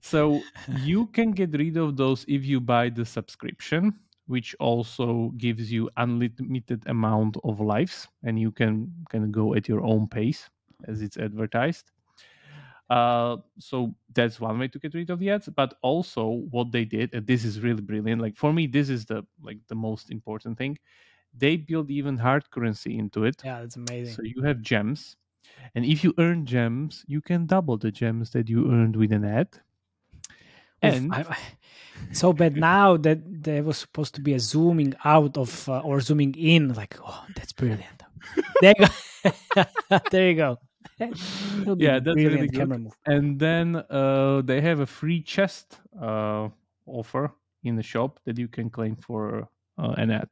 so 0.00 0.40
you 0.66 1.06
can 1.06 1.32
get 1.32 1.52
rid 1.52 1.76
of 1.76 1.96
those 1.96 2.24
if 2.28 2.44
you 2.44 2.60
buy 2.60 2.88
the 2.90 3.04
subscription 3.04 3.94
which 4.30 4.54
also 4.60 5.30
gives 5.38 5.72
you 5.72 5.90
unlimited 5.96 6.86
amount 6.86 7.36
of 7.44 7.60
lives 7.60 8.08
and 8.24 8.38
you 8.40 8.52
can 8.52 8.94
kind 9.10 9.24
of 9.24 9.32
go 9.32 9.54
at 9.54 9.68
your 9.68 9.82
own 9.84 10.08
pace 10.08 10.50
as 10.88 11.02
it's 11.02 11.18
advertised 11.18 11.92
uh, 12.90 13.36
so 13.58 13.94
that's 14.14 14.40
one 14.40 14.58
way 14.58 14.68
to 14.68 14.78
get 14.78 14.94
rid 14.94 15.10
of 15.10 15.18
the 15.18 15.30
ads 15.30 15.48
but 15.48 15.74
also 15.82 16.26
what 16.50 16.72
they 16.72 16.84
did 16.84 17.12
and 17.14 17.26
this 17.26 17.44
is 17.44 17.60
really 17.60 17.82
brilliant 17.82 18.20
like 18.20 18.36
for 18.36 18.52
me 18.52 18.66
this 18.66 18.88
is 18.90 19.06
the 19.06 19.22
like 19.42 19.58
the 19.68 19.74
most 19.74 20.10
important 20.10 20.58
thing 20.58 20.76
they 21.34 21.56
build 21.56 21.90
even 21.90 22.18
hard 22.18 22.50
currency 22.50 22.98
into 22.98 23.24
it 23.24 23.44
Yeah, 23.44 23.60
that's 23.60 23.76
amazing. 23.76 24.20
so 24.20 24.22
you 24.24 24.42
have 24.44 24.62
gems, 24.62 25.16
and 25.74 25.84
if 25.84 26.04
you 26.04 26.14
earn 26.18 26.46
gems, 26.46 27.04
you 27.08 27.20
can 27.20 27.46
double 27.46 27.78
the 27.78 27.90
gems 27.92 28.30
that 28.32 28.48
you 28.48 28.70
earned 28.72 28.96
with 28.96 29.12
an 29.12 29.24
ad. 29.24 29.60
Oof, 30.84 30.94
And 30.94 31.14
I- 31.14 31.22
I- 31.22 31.38
so 32.12 32.32
bad 32.32 32.56
now 32.56 32.96
that 32.96 33.18
there 33.42 33.62
was 33.62 33.76
supposed 33.78 34.14
to 34.16 34.20
be 34.20 34.32
a 34.34 34.40
zooming 34.40 34.94
out 35.04 35.36
of 35.36 35.68
uh, 35.68 35.80
or 35.80 36.00
zooming 36.00 36.34
in. 36.34 36.72
Like, 36.74 36.96
oh, 37.04 37.24
that's 37.36 37.52
brilliant. 37.52 38.02
there 38.60 38.74
you 38.78 38.86
go. 38.86 39.64
there 40.10 40.28
you 40.30 40.34
go. 40.36 40.58
That 40.98 41.10
would 41.66 41.78
be 41.78 41.84
Yeah, 41.84 41.98
that's 42.00 42.16
really 42.16 42.48
good. 42.48 42.58
camera 42.60 42.78
move. 42.78 42.92
and 43.06 43.38
then 43.38 43.76
uh, 43.76 44.42
they 44.44 44.60
have 44.60 44.80
a 44.80 44.86
free 44.86 45.22
chest 45.22 45.78
uh, 46.00 46.48
offer 46.86 47.32
in 47.64 47.76
the 47.76 47.82
shop 47.82 48.20
that 48.24 48.38
you 48.38 48.48
can 48.48 48.70
claim 48.70 48.96
for 48.96 49.48
uh, 49.78 49.94
an 49.98 50.10
ad. 50.10 50.28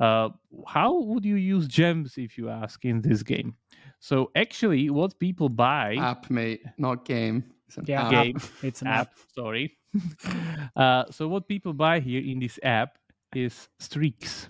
Uh, 0.00 0.30
how 0.66 0.98
would 1.00 1.24
you 1.24 1.36
use 1.36 1.66
gems 1.68 2.16
if 2.18 2.36
you 2.38 2.48
ask 2.48 2.84
in 2.84 3.00
this 3.02 3.22
game? 3.22 3.54
So 4.00 4.30
actually, 4.34 4.90
what 4.90 5.18
people 5.18 5.48
buy 5.48 5.96
App, 5.96 6.30
mate, 6.30 6.62
not 6.78 7.04
game. 7.04 7.44
It's 7.72 7.78
an 7.78 7.84
Yeah, 7.88 8.04
app. 8.04 8.10
Game. 8.10 8.36
It's 8.62 8.82
an 8.82 8.88
app. 8.88 9.08
app. 9.08 9.18
Sorry. 9.34 9.76
uh, 10.76 11.04
so 11.10 11.28
what 11.28 11.48
people 11.48 11.72
buy 11.72 12.00
here 12.00 12.22
in 12.22 12.38
this 12.38 12.58
app 12.62 12.98
is 13.34 13.68
streaks, 13.78 14.48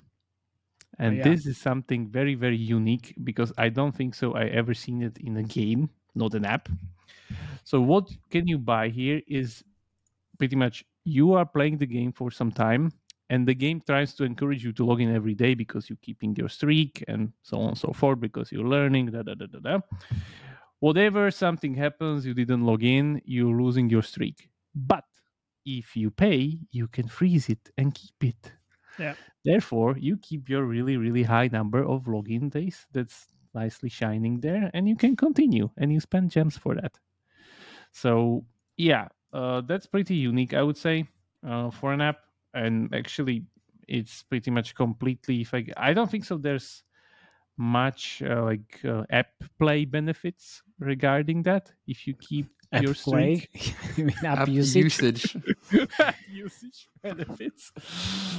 and 0.98 1.16
yeah. 1.16 1.24
this 1.24 1.46
is 1.46 1.58
something 1.58 2.08
very 2.08 2.34
very 2.34 2.56
unique 2.56 3.14
because 3.22 3.52
I 3.58 3.68
don't 3.68 3.94
think 3.94 4.14
so. 4.14 4.34
I 4.34 4.46
ever 4.46 4.74
seen 4.74 5.02
it 5.02 5.18
in 5.18 5.36
a 5.36 5.42
game, 5.42 5.90
not 6.14 6.34
an 6.34 6.44
app. 6.44 6.68
So 7.64 7.80
what 7.80 8.10
can 8.30 8.46
you 8.46 8.58
buy 8.58 8.88
here 8.88 9.22
is 9.28 9.62
pretty 10.38 10.56
much 10.56 10.84
you 11.04 11.34
are 11.34 11.46
playing 11.46 11.78
the 11.78 11.86
game 11.86 12.12
for 12.12 12.30
some 12.30 12.50
time 12.50 12.92
and 13.30 13.46
the 13.46 13.54
game 13.54 13.80
tries 13.86 14.14
to 14.14 14.24
encourage 14.24 14.64
you 14.64 14.72
to 14.72 14.84
log 14.84 15.00
in 15.00 15.14
every 15.14 15.34
day 15.34 15.54
because 15.54 15.88
you're 15.88 16.02
keeping 16.02 16.34
your 16.36 16.48
streak 16.48 17.04
and 17.08 17.32
so 17.42 17.60
on 17.60 17.68
and 17.68 17.78
so 17.78 17.92
forth 17.92 18.20
because 18.20 18.50
you're 18.52 18.66
learning 18.66 19.06
da, 19.10 19.22
da, 19.22 19.34
da, 19.34 19.46
da, 19.46 19.58
da. 19.58 19.78
Whatever 20.82 21.30
something 21.30 21.74
happens 21.74 22.26
you 22.26 22.34
didn't 22.34 22.64
log 22.70 22.82
in 22.84 23.20
you're 23.24 23.60
losing 23.62 23.88
your 23.90 24.02
streak. 24.02 24.50
But 24.74 25.04
if 25.64 25.96
you 25.96 26.10
pay 26.10 26.58
you 26.72 26.88
can 26.88 27.08
freeze 27.08 27.48
it 27.48 27.70
and 27.78 27.94
keep 27.94 28.18
it. 28.32 28.52
Yeah. 28.98 29.14
therefore 29.44 29.96
you 29.98 30.18
keep 30.18 30.48
your 30.48 30.64
really 30.66 30.96
really 30.98 31.22
high 31.24 31.48
number 31.48 31.82
of 31.82 32.04
login 32.04 32.50
days 32.50 32.86
that's 32.92 33.28
nicely 33.54 33.88
shining 33.88 34.40
there 34.40 34.70
and 34.74 34.88
you 34.88 34.96
can 34.96 35.16
continue 35.16 35.70
and 35.78 35.92
you 35.92 36.00
spend 36.00 36.30
gems 36.30 36.56
for 36.58 36.74
that. 36.76 36.98
So 37.92 38.44
yeah 38.76 39.08
uh, 39.32 39.60
that's 39.62 39.86
pretty 39.86 40.14
unique 40.16 40.54
i 40.54 40.62
would 40.62 40.76
say 40.76 41.06
uh, 41.46 41.70
for 41.70 41.92
an 41.92 42.00
app. 42.00 42.18
And 42.54 42.92
actually 42.94 43.46
it's 43.88 44.22
pretty 44.24 44.50
much 44.50 44.74
completely 44.74 45.40
if 45.42 45.54
i 45.54 45.64
i 45.76 45.92
don't 45.94 46.10
think 46.10 46.24
so 46.24 46.36
there's 46.38 46.84
much 47.56 48.22
uh, 48.22 48.42
like 48.42 48.80
uh, 48.84 49.04
app 49.10 49.32
play 49.58 49.84
benefits 49.84 50.62
regarding 50.78 51.42
that 51.44 51.72
if 51.86 52.06
you 52.06 52.14
keep 52.14 52.48
App 52.72 52.84
your 52.84 52.94
play. 53.02 53.44
streak 53.44 53.74
you 53.96 54.04
mean 54.04 54.24
app, 54.24 54.46
App 54.48 54.48
usage? 54.48 54.74
usage. 54.74 55.36
usage 56.26 56.88
benefits. 57.02 57.72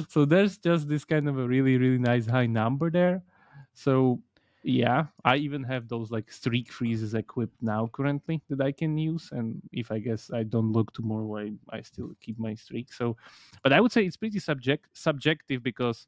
So 0.10 0.26
there's 0.26 0.58
just 0.58 0.88
this 0.90 1.06
kind 1.06 1.28
of 1.30 1.38
a 1.38 1.48
really, 1.48 1.78
really 1.78 1.98
nice 2.00 2.26
high 2.26 2.48
number 2.48 2.90
there. 2.90 3.24
So 3.74 4.22
yeah, 4.64 5.08
I 5.26 5.38
even 5.38 5.64
have 5.64 5.90
those 5.90 6.10
like 6.12 6.32
streak 6.32 6.72
freezes 6.72 7.14
equipped 7.14 7.62
now 7.62 7.88
currently 7.88 8.42
that 8.50 8.62
I 8.62 8.72
can 8.72 8.98
use. 8.98 9.30
And 9.32 9.62
if 9.72 9.92
I 9.92 10.00
guess 10.00 10.32
I 10.32 10.44
don't 10.44 10.72
look 10.72 10.94
tomorrow, 10.94 11.38
I, 11.38 11.54
I 11.70 11.82
still 11.82 12.12
keep 12.22 12.40
my 12.40 12.56
streak. 12.56 12.94
So 12.94 13.18
but 13.62 13.74
I 13.74 13.82
would 13.82 13.92
say 13.92 14.06
it's 14.06 14.18
pretty 14.18 14.40
subject 14.40 14.88
subjective 14.94 15.64
because 15.64 16.08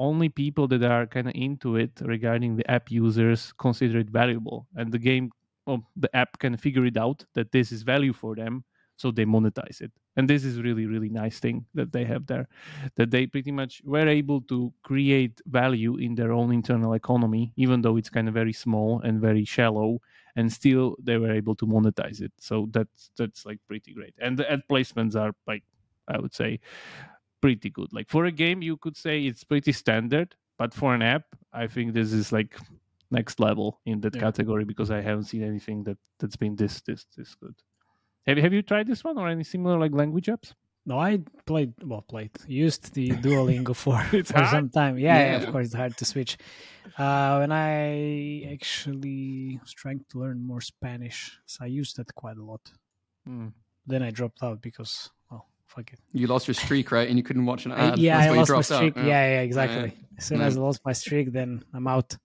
only 0.00 0.28
people 0.30 0.66
that 0.68 0.82
are 0.82 1.06
kind 1.06 1.28
of 1.28 1.34
into 1.36 1.76
it 1.76 1.92
regarding 2.02 2.56
the 2.56 2.68
app 2.70 2.90
users 2.90 3.52
consider 3.58 3.98
it 4.00 4.10
valuable. 4.10 4.66
And 4.76 4.92
the 4.92 4.98
game 4.98 5.30
well, 5.66 5.86
the 5.96 6.14
app 6.16 6.38
can 6.40 6.56
figure 6.56 6.86
it 6.86 6.96
out 6.96 7.24
that 7.34 7.52
this 7.52 7.70
is 7.72 7.82
value 7.82 8.14
for 8.14 8.34
them 8.34 8.64
so 8.96 9.10
they 9.10 9.24
monetize 9.24 9.80
it. 9.80 9.92
And 10.16 10.28
this 10.28 10.44
is 10.44 10.60
really 10.60 10.86
really 10.86 11.10
nice 11.10 11.38
thing 11.40 11.66
that 11.74 11.92
they 11.92 12.04
have 12.04 12.26
there 12.26 12.48
that 12.96 13.10
they 13.10 13.26
pretty 13.26 13.52
much 13.52 13.82
were 13.84 14.08
able 14.08 14.40
to 14.42 14.72
create 14.82 15.40
value 15.46 15.96
in 15.96 16.14
their 16.14 16.32
own 16.32 16.52
internal 16.52 16.94
economy 16.94 17.52
even 17.56 17.82
though 17.82 17.96
it's 17.96 18.10
kind 18.10 18.28
of 18.28 18.34
very 18.34 18.52
small 18.52 19.00
and 19.02 19.20
very 19.20 19.44
shallow 19.44 20.00
and 20.36 20.52
still 20.52 20.96
they 21.02 21.18
were 21.18 21.32
able 21.32 21.54
to 21.56 21.66
monetize 21.66 22.20
it. 22.20 22.32
So 22.38 22.68
that's 22.72 23.10
that's 23.16 23.46
like 23.46 23.60
pretty 23.68 23.94
great. 23.94 24.14
And 24.18 24.38
the 24.38 24.50
ad 24.50 24.62
placements 24.70 25.14
are 25.16 25.32
like 25.46 25.64
i 26.08 26.18
would 26.18 26.34
say 26.34 26.58
pretty 27.40 27.70
good 27.70 27.92
like 27.92 28.08
for 28.08 28.24
a 28.26 28.32
game 28.32 28.62
you 28.62 28.76
could 28.76 28.96
say 28.96 29.24
it's 29.26 29.44
pretty 29.44 29.72
standard 29.72 30.34
but 30.58 30.74
for 30.74 30.94
an 30.94 31.02
app 31.02 31.24
i 31.52 31.66
think 31.66 31.92
this 31.94 32.12
is 32.12 32.32
like 32.32 32.56
next 33.10 33.40
level 33.40 33.80
in 33.86 34.00
that 34.00 34.14
Yeah. 34.14 34.20
category 34.22 34.64
because 34.64 34.90
i 34.90 35.00
haven't 35.00 35.24
seen 35.24 35.42
anything 35.42 35.84
that 35.84 35.98
that's 36.18 36.36
been 36.36 36.54
this 36.56 36.80
this 36.82 37.06
this 37.16 37.34
good 37.34 37.54
have 38.26 38.36
you 38.36 38.42
have 38.42 38.52
you 38.52 38.62
tried 38.62 38.86
this 38.86 39.02
one 39.04 39.16
or 39.18 39.28
any 39.28 39.44
similar 39.44 39.78
like 39.78 39.92
language 39.92 40.26
apps 40.26 40.52
No, 40.86 40.96
I 40.98 41.20
played, 41.44 41.72
well, 41.84 42.00
played, 42.12 42.32
used 42.48 42.94
the 42.96 43.08
Duolingo 43.24 43.74
for, 43.76 44.00
for 44.32 44.32
hard? 44.40 44.48
some 44.56 44.68
time. 44.70 44.94
Yeah, 44.98 45.18
yeah, 45.18 45.30
Yeah. 45.30 45.36
of 45.44 45.52
course, 45.52 45.66
it's 45.66 45.74
hard 45.82 45.94
to 46.00 46.04
switch. 46.12 46.32
Uh, 46.96 47.36
when 47.40 47.52
I 47.52 48.48
actually 48.50 49.58
was 49.60 49.72
trying 49.82 50.00
to 50.10 50.14
learn 50.22 50.40
more 50.40 50.62
Spanish, 50.62 51.18
so 51.44 51.64
I 51.64 51.68
used 51.80 51.94
that 51.98 52.08
quite 52.22 52.38
a 52.40 52.46
lot. 52.52 52.64
Then 53.86 54.02
I 54.02 54.10
dropped 54.10 54.42
out 54.42 54.62
because, 54.62 55.10
well, 55.76 55.84
fuck 55.84 55.92
it. 55.92 55.98
You 56.12 56.26
lost 56.26 56.46
your 56.48 56.54
streak, 56.54 56.90
right? 56.92 57.08
And 57.08 57.16
you 57.16 57.22
couldn't 57.22 57.46
watch 57.46 57.66
an 57.66 57.72
ad. 57.84 57.98
yeah, 57.98 58.18
That's 58.20 58.32
I 58.32 58.36
lost 58.36 58.50
my 58.70 58.76
streak. 58.78 58.96
Yeah, 58.96 59.04
yeah, 59.04 59.40
exactly. 59.40 59.92
As 60.18 60.24
soon 60.26 60.40
Yeah. 60.40 60.46
as 60.46 60.56
I 60.56 60.60
lost 60.60 60.80
my 60.84 60.92
streak, 60.92 61.32
then 61.32 61.64
I'm 61.72 61.86
out. 61.86 62.16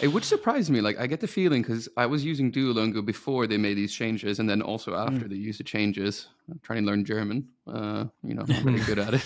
It 0.00 0.08
would 0.08 0.24
surprise 0.24 0.70
me. 0.70 0.80
Like 0.80 0.98
I 0.98 1.06
get 1.06 1.20
the 1.20 1.26
feeling 1.26 1.62
because 1.62 1.88
I 1.96 2.06
was 2.06 2.24
using 2.24 2.52
Duolingo 2.52 3.04
before 3.04 3.46
they 3.46 3.56
made 3.56 3.76
these 3.76 3.94
changes, 3.94 4.38
and 4.40 4.48
then 4.48 4.60
also 4.62 4.92
Mm. 4.92 5.06
after 5.06 5.28
they 5.28 5.36
used 5.36 5.58
the 5.60 5.64
changes. 5.64 6.28
I'm 6.50 6.60
trying 6.62 6.82
to 6.84 6.90
learn 6.90 7.04
German. 7.04 7.48
Uh, 7.66 8.04
you 8.22 8.34
know, 8.34 8.44
I'm 8.48 8.64
really 8.66 8.80
good 8.84 8.98
at 8.98 9.14
it. 9.14 9.24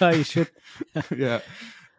you 0.16 0.24
should. 0.24 0.50
yeah. 1.16 1.40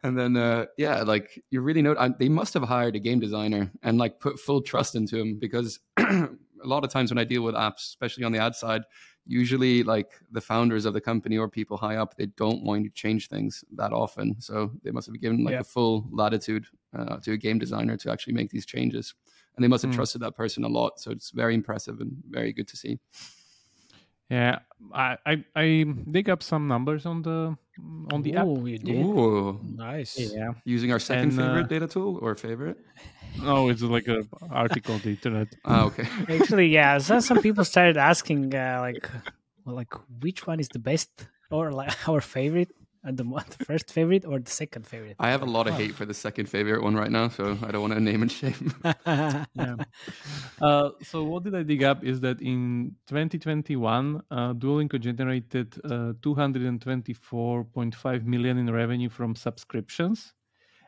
And 0.04 0.18
then, 0.18 0.38
uh, 0.38 0.66
yeah, 0.78 1.02
like 1.04 1.42
you 1.50 1.62
really 1.62 1.82
know, 1.82 1.96
I, 1.98 2.10
they 2.10 2.30
must 2.30 2.54
have 2.54 2.64
hired 2.64 2.96
a 2.96 3.00
game 3.00 3.20
designer 3.20 3.72
and 3.84 3.98
like 3.98 4.20
put 4.20 4.40
full 4.40 4.62
trust 4.62 4.96
into 4.96 5.18
him 5.18 5.40
because 5.40 5.80
a 5.98 6.28
lot 6.64 6.84
of 6.84 6.92
times 6.92 7.10
when 7.12 7.18
I 7.18 7.24
deal 7.24 7.42
with 7.42 7.56
apps, 7.56 7.88
especially 7.88 8.24
on 8.26 8.32
the 8.32 8.40
ad 8.40 8.56
side, 8.56 8.84
usually 9.28 9.84
like 9.84 10.20
the 10.32 10.42
founders 10.42 10.86
of 10.86 10.94
the 10.94 11.02
company 11.02 11.38
or 11.38 11.48
people 11.50 11.78
high 11.78 11.98
up, 11.98 12.16
they 12.16 12.28
don't 12.38 12.64
want 12.64 12.84
to 12.86 12.90
change 12.92 13.28
things 13.28 13.64
that 13.76 13.92
often. 13.94 14.36
So 14.40 14.72
they 14.84 14.92
must 14.92 15.08
have 15.08 15.20
given 15.22 15.44
like 15.44 15.54
Yeah. 15.54 15.60
a 15.62 15.64
full 15.64 16.08
latitude 16.12 16.66
uh, 16.98 17.18
to 17.18 17.34
a 17.34 17.38
game 17.38 17.60
designer 17.60 17.98
to 17.98 18.12
actually 18.12 18.34
make 18.34 18.50
these 18.50 18.66
changes. 18.66 19.14
And 19.56 19.64
they 19.64 19.68
must 19.68 19.84
have 19.84 19.92
Mm. 19.92 19.96
trusted 19.96 20.22
that 20.22 20.36
person 20.36 20.64
a 20.64 20.68
lot. 20.68 21.00
So 21.00 21.12
it's 21.12 21.32
very 21.32 21.54
impressive 21.54 22.00
and 22.00 22.16
very 22.30 22.54
good 22.54 22.68
to 22.70 22.78
see. 22.78 23.00
yeah 24.30 24.60
i 24.94 25.18
i, 25.26 25.44
I 25.56 25.84
dig 26.12 26.30
up 26.30 26.44
some 26.44 26.68
numbers 26.68 27.06
on 27.06 27.22
the 27.22 27.56
on 28.12 28.22
the 28.22 28.36
app 28.36 28.46
Oh, 28.48 28.66
you 28.66 28.78
did. 28.78 29.06
Ooh. 29.06 29.60
Nice. 29.76 30.16
yeah 30.18 30.52
Using 30.66 30.92
our 30.92 31.00
second 31.00 31.30
And, 31.32 31.40
uh, 31.40 31.44
favorite 31.46 31.70
data 31.70 31.88
tool 31.88 32.20
or 32.22 32.36
favorite? 32.36 32.78
no 33.36 33.70
it's 33.70 33.82
like 33.84 34.08
a 34.08 34.24
article 34.50 34.96
on 34.96 35.02
the 35.02 35.10
internet 35.12 35.48
Ah, 35.66 35.84
okay. 35.86 36.08
Actually, 36.36 36.68
yeah. 36.68 36.98
So 36.98 37.20
some 37.20 37.40
people 37.40 37.64
started 37.64 37.98
asking, 37.98 38.54
uh, 38.56 38.78
like, 38.82 39.04
well, 39.66 39.76
like 39.76 39.94
which 40.22 40.48
one 40.48 40.60
is 40.60 40.70
the 40.70 40.80
best, 40.80 41.12
or 41.52 41.72
like 41.72 41.94
our 42.10 42.22
favorite, 42.22 42.72
and 43.08 43.18
the, 43.18 43.24
the 43.24 43.66
first 43.66 43.92
favorite, 43.92 44.26
or 44.26 44.40
the 44.40 44.52
second 44.52 44.86
favorite. 44.88 45.16
I 45.20 45.30
have 45.32 45.42
a 45.42 45.46
lot 45.46 45.68
of 45.68 45.74
hate 45.74 45.96
for 45.96 46.06
the 46.06 46.14
second 46.14 46.48
favorite 46.48 46.84
one 46.84 46.96
right 46.96 47.12
now, 47.12 47.28
so 47.30 47.58
I 47.64 47.72
don't 47.72 47.82
want 47.82 47.94
to 47.94 48.00
name 48.00 48.22
and 48.22 48.32
shame. 48.32 48.74
yeah. 49.06 49.44
Uh, 50.62 50.90
so 51.04 51.24
what 51.26 51.44
did 51.44 51.56
I 51.56 51.64
dig 51.64 51.84
up 51.84 52.04
is 52.04 52.20
that 52.22 52.42
in 52.42 52.96
2021, 53.08 54.22
uh, 54.32 54.54
Duolingo 54.54 55.00
generated 55.00 55.76
uh, 55.86 56.14
224.5 56.22 58.26
million 58.26 58.58
in 58.58 58.72
revenue 58.72 59.10
from 59.10 59.36
subscriptions, 59.36 60.34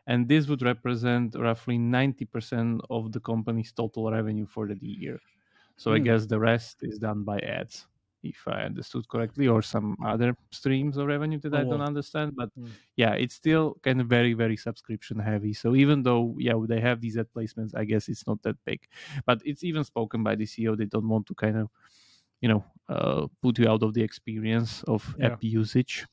and 0.08 0.30
this 0.30 0.50
would 0.50 0.64
represent 0.64 1.36
roughly 1.40 1.80
90% 1.80 2.82
of 2.92 3.14
the 3.14 3.22
company's 3.22 3.74
total 3.74 4.12
revenue 4.12 4.48
for 4.48 4.68
the 4.68 4.80
year. 4.82 5.20
So 5.78 5.94
I 5.94 5.98
Hmm. 5.98 6.00
guess 6.00 6.28
the 6.28 6.40
rest 6.40 6.80
is 6.84 7.00
done 7.00 7.26
by 7.26 7.40
ads. 7.42 7.88
If 8.24 8.48
I 8.48 8.64
understood 8.64 9.08
correctly, 9.08 9.48
or 9.48 9.62
some 9.62 9.98
other 10.06 10.36
streams 10.52 10.98
of 10.98 11.08
revenue 11.08 11.40
that 11.40 11.54
I 11.54 11.64
don't 11.64 11.82
Oh. 11.82 11.82
understand. 11.82 12.36
But 12.36 12.50
Mm. 12.58 12.78
yeah, 12.96 13.14
it's 13.14 13.36
still 13.36 13.76
kind 13.84 14.02
of 14.02 14.08
very, 14.08 14.34
very 14.34 14.58
subscription 14.58 15.20
heavy. 15.20 15.54
So 15.54 15.76
even 15.76 16.04
though 16.04 16.36
yeah 16.40 16.56
they 16.68 16.82
have 16.82 17.02
these 17.02 17.18
ad 17.18 17.28
placements, 17.36 17.76
I 17.76 17.86
guess 17.86 18.10
it's 18.10 18.28
not 18.28 18.42
that 18.44 18.58
big. 18.66 18.88
But 19.26 19.42
it's 19.46 19.64
even 19.64 19.84
spoken 19.84 20.24
by 20.24 20.36
the 20.36 20.46
CEO. 20.46 20.76
They 20.76 20.86
don't 20.86 21.08
want 21.10 21.28
to 21.28 21.36
kind 21.36 21.58
of 21.58 21.70
you 22.42 22.50
know 22.50 22.66
uh, 22.90 23.28
put 23.42 23.60
you 23.60 23.68
out 23.70 23.84
of 23.84 23.94
the 23.94 24.04
experience 24.04 24.84
of 24.84 25.16
Yeah. 25.16 25.38
app 25.38 25.42
usage. 25.42 26.06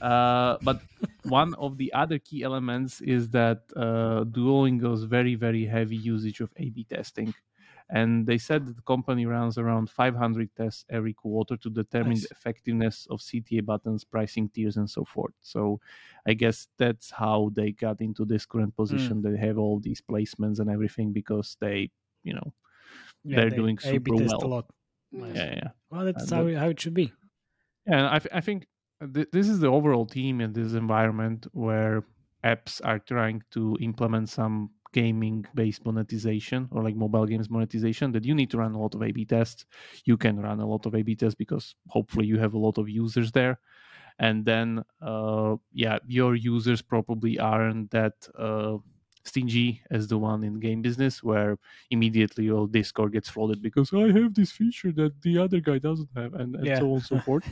Uh, 0.00 0.58
but 0.62 0.82
one 1.22 1.54
of 1.54 1.76
the 1.78 1.92
other 1.92 2.18
key 2.18 2.42
elements 2.42 3.00
is 3.00 3.30
that 3.30 3.62
uh, 3.76 4.24
Duolingo's 4.24 5.04
very, 5.04 5.34
very 5.34 5.64
heavy 5.66 5.96
usage 5.96 6.40
of 6.40 6.52
A/B 6.56 6.84
testing, 6.84 7.34
and 7.92 8.26
they 8.26 8.38
said 8.38 8.66
that 8.66 8.76
the 8.76 8.82
company 8.82 9.26
runs 9.26 9.58
around 9.58 9.90
500 9.90 10.48
tests 10.56 10.84
every 10.90 11.12
quarter 11.12 11.56
to 11.56 11.70
determine 11.70 12.10
Nice. 12.10 12.22
the 12.28 12.34
effectiveness 12.36 13.06
of 13.10 13.20
CTA 13.20 13.64
buttons, 13.64 14.04
pricing 14.04 14.48
tiers, 14.48 14.76
and 14.76 14.88
so 14.88 15.04
forth. 15.04 15.34
So, 15.42 15.80
I 16.26 16.34
guess 16.34 16.68
that's 16.78 17.10
how 17.10 17.50
they 17.54 17.72
got 17.72 18.00
into 18.00 18.24
this 18.24 18.46
current 18.46 18.74
position. 18.76 19.22
Mm. 19.22 19.22
They 19.32 19.38
have 19.46 19.58
all 19.58 19.80
these 19.80 20.00
placements 20.00 20.60
and 20.60 20.70
everything 20.70 21.12
because 21.12 21.56
they, 21.60 21.90
you 22.22 22.34
know, 22.34 22.52
They're 23.24 23.50
they 23.50 23.56
doing 23.56 23.78
super 23.78 24.14
well. 24.14 24.44
a 24.44 24.46
lot. 24.46 24.66
Nice. 25.12 25.34
yeah, 25.34 25.54
yeah. 25.56 25.68
Well, 25.90 26.04
that's 26.04 26.22
And 26.22 26.30
how, 26.32 26.44
that- 26.44 26.58
how 26.58 26.68
it 26.68 26.80
should 26.80 26.94
be. 26.94 27.12
Yeah, 27.86 27.98
and 27.98 28.06
I, 28.06 28.38
I 28.38 28.40
think 28.40 28.66
th- 29.14 29.28
this 29.32 29.48
is 29.48 29.58
the 29.58 29.68
overall 29.68 30.06
team 30.06 30.40
in 30.40 30.52
this 30.52 30.74
environment 30.74 31.46
where 31.52 32.04
apps 32.44 32.80
are 32.84 32.98
trying 33.00 33.42
to 33.50 33.76
implement 33.80 34.28
some 34.28 34.70
gaming 34.92 35.44
based 35.54 35.84
monetization 35.84 36.68
or 36.72 36.82
like 36.82 36.96
mobile 36.96 37.26
games 37.26 37.48
monetization 37.50 38.12
that 38.12 38.24
you 38.24 38.34
need 38.34 38.50
to 38.50 38.58
run 38.58 38.72
a 38.74 38.78
lot 38.80 38.94
of 38.94 39.02
A 39.02 39.12
B 39.12 39.24
tests. 39.24 39.64
You 40.04 40.16
can 40.16 40.40
run 40.40 40.60
a 40.60 40.66
lot 40.66 40.86
of 40.86 40.94
A 40.94 41.02
B 41.02 41.14
tests 41.14 41.34
because 41.34 41.76
hopefully 41.88 42.26
you 42.26 42.38
have 42.38 42.54
a 42.54 42.58
lot 42.58 42.78
of 42.78 42.88
users 42.88 43.32
there. 43.32 43.60
And 44.18 44.44
then, 44.44 44.84
uh, 45.00 45.56
yeah, 45.72 45.98
your 46.06 46.34
users 46.34 46.82
probably 46.82 47.38
aren't 47.38 47.90
that 47.92 48.28
uh, 48.38 48.78
stingy 49.24 49.82
as 49.90 50.08
the 50.08 50.18
one 50.18 50.44
in 50.44 50.60
game 50.60 50.82
business 50.82 51.22
where 51.22 51.58
immediately 51.90 52.44
your 52.44 52.68
Discord 52.68 53.12
gets 53.12 53.30
flooded 53.30 53.62
because 53.62 53.92
I 53.92 54.12
have 54.12 54.34
this 54.34 54.52
feature 54.52 54.92
that 54.92 55.22
the 55.22 55.38
other 55.38 55.60
guy 55.60 55.78
doesn't 55.78 56.10
have, 56.16 56.34
and, 56.34 56.54
and 56.56 56.66
Yeah. 56.66 56.76
so 56.76 56.86
on 56.88 56.96
and 56.96 57.04
so 57.04 57.20
forth. 57.20 57.44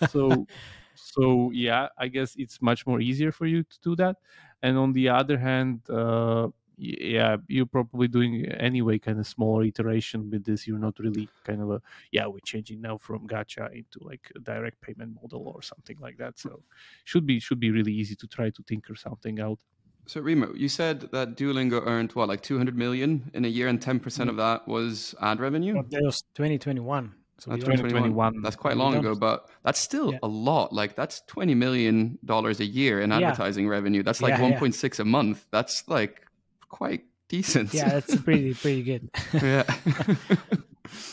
so, 0.00 0.48
so 0.94 1.50
yeah, 1.52 1.88
I 1.98 2.08
guess 2.08 2.34
it's 2.36 2.60
much 2.60 2.86
more 2.86 3.00
easier 3.00 3.32
for 3.32 3.46
you 3.46 3.62
to 3.62 3.80
do 3.80 3.96
that. 3.96 4.16
And 4.62 4.76
on 4.78 4.92
the 4.92 5.08
other 5.08 5.38
hand, 5.38 5.88
uh, 5.90 6.48
yeah, 6.82 7.36
you're 7.46 7.66
probably 7.66 8.08
doing 8.08 8.44
anyway 8.46 8.98
kind 8.98 9.18
of 9.20 9.26
smaller 9.26 9.62
iteration 9.62 10.30
with 10.30 10.44
this. 10.44 10.66
You're 10.66 10.78
not 10.78 10.98
really 10.98 11.28
kind 11.44 11.62
of 11.62 11.70
a 11.70 11.82
yeah, 12.10 12.26
we're 12.26 12.40
changing 12.44 12.80
now 12.80 12.98
from 12.98 13.28
gacha 13.28 13.72
into 13.72 13.98
like 14.00 14.32
a 14.34 14.40
direct 14.40 14.80
payment 14.80 15.14
model 15.22 15.46
or 15.54 15.62
something 15.62 15.96
like 16.00 16.16
that. 16.18 16.38
So 16.38 16.62
should 17.04 17.24
be 17.26 17.38
should 17.38 17.60
be 17.60 17.70
really 17.70 17.92
easy 17.92 18.16
to 18.16 18.26
try 18.26 18.50
to 18.50 18.62
tinker 18.64 18.96
something 18.96 19.40
out. 19.40 19.60
So 20.06 20.20
Remo, 20.20 20.52
you 20.54 20.68
said 20.68 21.02
that 21.12 21.36
Duolingo 21.36 21.86
earned 21.86 22.10
what, 22.12 22.26
like 22.28 22.42
200 22.42 22.76
million 22.76 23.30
in 23.34 23.44
a 23.44 23.48
year, 23.48 23.68
and 23.68 23.80
10% 23.80 24.00
Mm. 24.00 24.28
of 24.30 24.36
that 24.36 24.66
was 24.66 25.14
ad 25.20 25.38
revenue. 25.38 25.74
But 25.74 25.90
that 25.90 26.02
was 26.02 26.22
2021. 26.34 27.14
So 27.38 27.50
That's 27.52 27.62
2021. 27.64 28.42
That's 28.42 28.56
quite 28.56 28.76
long 28.76 28.96
ago, 28.96 29.14
but 29.14 29.48
that's 29.64 29.78
still 29.78 30.12
Yeah. 30.12 30.18
a 30.24 30.28
lot. 30.28 30.72
Like 30.72 30.96
that's 30.96 31.22
20 31.28 31.54
million 31.54 32.18
dollars 32.24 32.58
a 32.60 32.64
year 32.64 33.00
in 33.00 33.10
Yeah. 33.10 33.18
advertising 33.18 33.68
revenue. 33.68 34.02
That's 34.02 34.20
like 34.20 34.30
Yeah, 34.38 34.48
yeah. 34.48 34.58
1.6 34.58 34.98
a 34.98 35.04
month. 35.04 35.46
That's 35.52 35.86
like 35.88 36.26
quite 36.72 37.04
decent. 37.28 37.72
yeah, 37.72 37.88
that's 37.90 38.16
pretty 38.26 38.54
pretty 38.54 38.82
good. 38.82 39.10
yeah. 39.34 39.62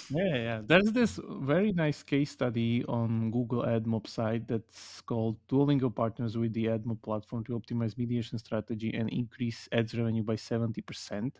Yeah, 0.09 0.35
yeah. 0.35 0.61
There's 0.65 0.91
this 0.91 1.19
very 1.23 1.71
nice 1.71 2.01
case 2.03 2.31
study 2.31 2.83
on 2.87 3.29
Google 3.31 3.63
AdMob 3.63 4.07
site 4.07 4.47
that's 4.47 5.01
called 5.01 5.37
Duolingo 5.47 5.93
partners 5.93 6.37
with 6.37 6.53
the 6.53 6.65
AdMob 6.65 7.01
platform 7.03 7.43
to 7.45 7.57
optimize 7.59 7.97
mediation 7.97 8.37
strategy 8.39 8.91
and 8.93 9.09
increase 9.09 9.69
ads 9.71 9.93
revenue 9.95 10.23
by 10.23 10.35
70%. 10.35 11.31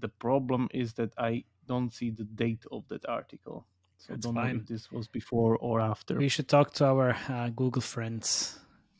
The 0.00 0.08
problem 0.08 0.68
is 0.72 0.94
that 0.94 1.12
I 1.18 1.44
don't 1.66 1.92
see 1.92 2.10
the 2.10 2.24
date 2.24 2.64
of 2.72 2.88
that 2.88 3.06
article. 3.08 3.66
So 3.98 4.14
I 4.14 4.14
That's 4.14 4.26
don't 4.26 4.34
know 4.34 4.42
if 4.60 4.66
this 4.66 4.90
was 4.90 5.06
before 5.08 5.56
or 5.58 5.80
after. 5.80 6.16
we 6.16 6.28
should 6.28 6.48
talk 6.48 6.72
to 6.74 6.84
our 6.86 7.16
uh, 7.28 7.48
Google 7.50 7.82
friends 7.82 8.58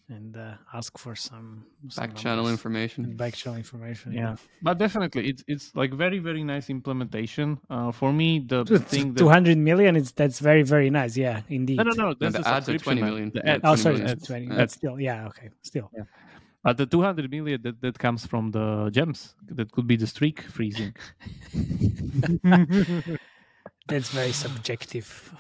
and 0.09 0.37
uh, 0.37 0.55
ask 0.73 0.97
for 0.99 1.17
some, 1.17 1.65
some 1.89 2.07
Back 2.07 2.15
channel 2.17 2.45
numbers 2.45 2.53
information. 2.53 3.17
back 3.17 3.35
channel 3.35 3.57
information. 3.59 4.13
yeah, 4.13 4.37
but 4.63 4.79
definitely 4.79 5.29
it's 5.31 5.43
it's 5.49 5.75
like 5.75 5.93
very 5.93 6.19
very 6.21 6.45
nice 6.45 6.71
implementation. 6.71 7.59
Uh, 7.69 7.91
for 7.91 8.13
me, 8.13 8.39
the 8.39 8.65
thing 8.65 9.15
that 9.15 9.19
200 9.21 9.59
million 9.59 9.97
is 9.97 10.13
that's 10.13 10.39
very 10.39 10.63
very 10.63 10.91
nice. 10.91 11.17
Yeah, 11.17 11.43
indeed. 11.49 11.79
no 11.79 11.83
no 11.85 11.93
no 11.95 12.15
that's 12.15 12.37
the 12.37 12.43
the 12.43 12.49
ads 12.49 12.69
are 12.69 12.73
subscription 12.73 12.99
20 12.99 13.01
man. 13.01 13.11
million. 13.11 13.31
The 13.35 13.47
ads, 13.49 13.61
Oh, 13.65 13.75
20 13.75 13.83
sorry, 13.83 13.97
million. 13.99 14.19
20. 14.19 14.47
Yeah. 14.47 14.55
That's 14.55 14.75
still 14.75 15.01
yeah. 15.01 15.27
Okay, 15.29 15.51
still. 15.63 15.91
But 16.63 16.77
the 16.79 16.87
200 16.87 17.31
million 17.31 17.63
that, 17.63 17.81
that 17.81 17.97
comes 17.99 18.27
from 18.27 18.51
the 18.51 18.91
gems, 18.91 19.35
that 19.55 19.71
could 19.71 19.87
be 19.87 19.97
the 19.97 20.07
streak 20.07 20.41
freezing. 20.43 20.95
That's 23.89 24.11
very 24.11 24.33
subjective. 24.33 25.33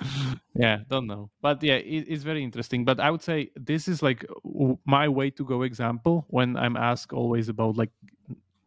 yeah, 0.55 0.79
don't 0.89 1.07
know. 1.07 1.31
But 1.43 1.63
yeah, 1.63 1.75
it, 1.77 2.05
it's 2.09 2.23
very 2.25 2.43
interesting. 2.45 2.85
But 2.85 3.01
I 3.01 3.11
would 3.11 3.23
say 3.23 3.51
this 3.57 3.89
is 3.89 4.03
like 4.03 4.25
w- 4.45 4.79
my 4.85 5.09
way 5.09 5.31
to 5.31 5.45
go 5.45 5.63
example 5.63 6.25
when 6.29 6.57
I'm 6.57 6.77
asked 6.77 7.13
always 7.13 7.49
about 7.49 7.77
like, 7.77 7.91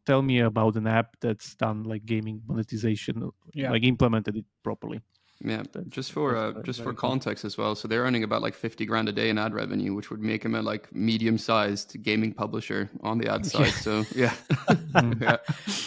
tell 0.06 0.22
me 0.22 0.40
about 0.40 0.76
an 0.76 0.88
app 0.88 1.16
that's 1.22 1.56
done 1.56 1.84
like 1.84 2.06
gaming 2.06 2.42
monetization, 2.48 3.32
Yeah. 3.54 3.72
like 3.72 3.84
implemented 3.84 4.36
it 4.36 4.46
properly. 4.64 5.02
Yeah, 5.42 5.64
That's- 5.64 5.86
just 5.88 6.12
for 6.12 6.36
uh, 6.36 6.52
just 6.66 6.80
for 6.80 6.86
very 6.92 6.96
cool. 6.98 7.10
context 7.12 7.46
as 7.46 7.58
well. 7.58 7.74
So 7.74 7.88
they're 7.88 8.04
earning 8.04 8.26
about 8.26 8.42
like 8.42 8.56
fifty 8.56 8.86
grand 8.86 9.08
a 9.08 9.14
day 9.14 9.30
in 9.30 9.38
ad 9.38 9.54
revenue, 9.54 9.94
which 9.96 10.10
would 10.12 10.20
make 10.22 10.44
them 10.44 10.56
a 10.56 10.62
like 10.62 10.94
medium-sized 10.94 12.04
gaming 12.04 12.34
publisher 12.34 12.90
on 13.04 13.18
the 13.20 13.32
ad 13.32 13.46
side. 13.54 13.72
So 13.72 14.04
yeah, 14.14 14.34
yeah, 15.22 15.38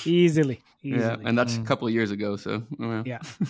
Easily, 0.07 0.63
easily. 0.83 1.03
yeah, 1.03 1.17
and 1.29 1.37
that's 1.37 1.57
a 1.57 1.61
Mm. 1.61 1.67
couple 1.67 1.87
of 1.87 1.93
years 1.93 2.11
ago. 2.11 2.37
So 2.37 2.63
yeah. 2.79 3.03
Yeah. 3.05 3.19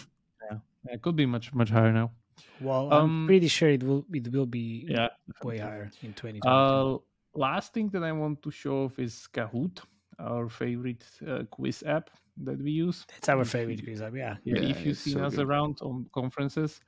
Yeah, 0.84 0.94
it 0.94 1.02
could 1.02 1.16
be 1.16 1.26
much 1.26 1.52
much 1.54 1.70
higher 1.70 1.92
now. 1.92 2.12
well, 2.58 2.90
Um, 2.90 3.04
I'm 3.04 3.26
pretty 3.26 3.48
sure 3.48 3.68
it 3.70 3.82
will 3.82 4.06
it 4.12 4.28
will 4.32 4.46
be 4.46 4.86
Yeah. 4.88 5.08
way 5.42 5.58
higher 5.58 5.90
in 6.02 6.14
2020. 6.14 6.58
Uh, 6.58 6.98
last 7.34 7.72
thing 7.72 7.88
that 7.90 8.02
I 8.04 8.12
want 8.12 8.42
to 8.42 8.50
show 8.50 8.84
off 8.84 8.98
is 8.98 9.28
Kahoot, 9.32 9.80
our 10.18 10.48
favorite 10.48 11.04
uh, 11.26 11.44
quiz 11.50 11.82
app 11.86 12.10
that 12.38 12.58
we 12.58 12.70
use. 12.72 13.06
It's 13.18 13.28
our 13.28 13.44
favorite 13.44 13.82
quiz 13.84 14.02
app. 14.02 14.14
Yeah. 14.14 14.36
Yeah, 14.44 14.58
Yeah, 14.58 14.70
if 14.70 14.84
you've 14.84 14.98
seen 14.98 15.18
so 15.18 15.20
us 15.20 15.38
good. 15.38 15.46
around 15.46 15.78
on 15.82 16.06
conferences, 16.12 16.80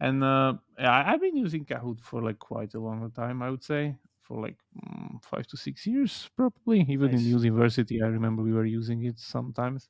and 0.00 0.22
uh, 0.22 0.54
I- 0.78 1.12
I've 1.12 1.20
been 1.20 1.36
using 1.36 1.64
Kahoot 1.64 2.00
for 2.00 2.22
like 2.22 2.38
quite 2.38 2.74
a 2.74 2.80
long 2.80 3.10
time. 3.12 3.42
I 3.42 3.50
would 3.50 3.64
say 3.64 3.96
for 4.22 4.40
like 4.40 4.58
mm, 4.76 5.22
five 5.24 5.46
to 5.48 5.56
six 5.56 5.86
years, 5.86 6.30
probably. 6.36 6.80
Even 6.88 7.12
Nice. 7.12 7.14
in 7.14 7.26
university, 7.26 8.02
I 8.02 8.06
remember 8.08 8.42
we 8.42 8.52
were 8.52 8.64
using 8.66 9.04
it 9.04 9.18
sometimes. 9.18 9.88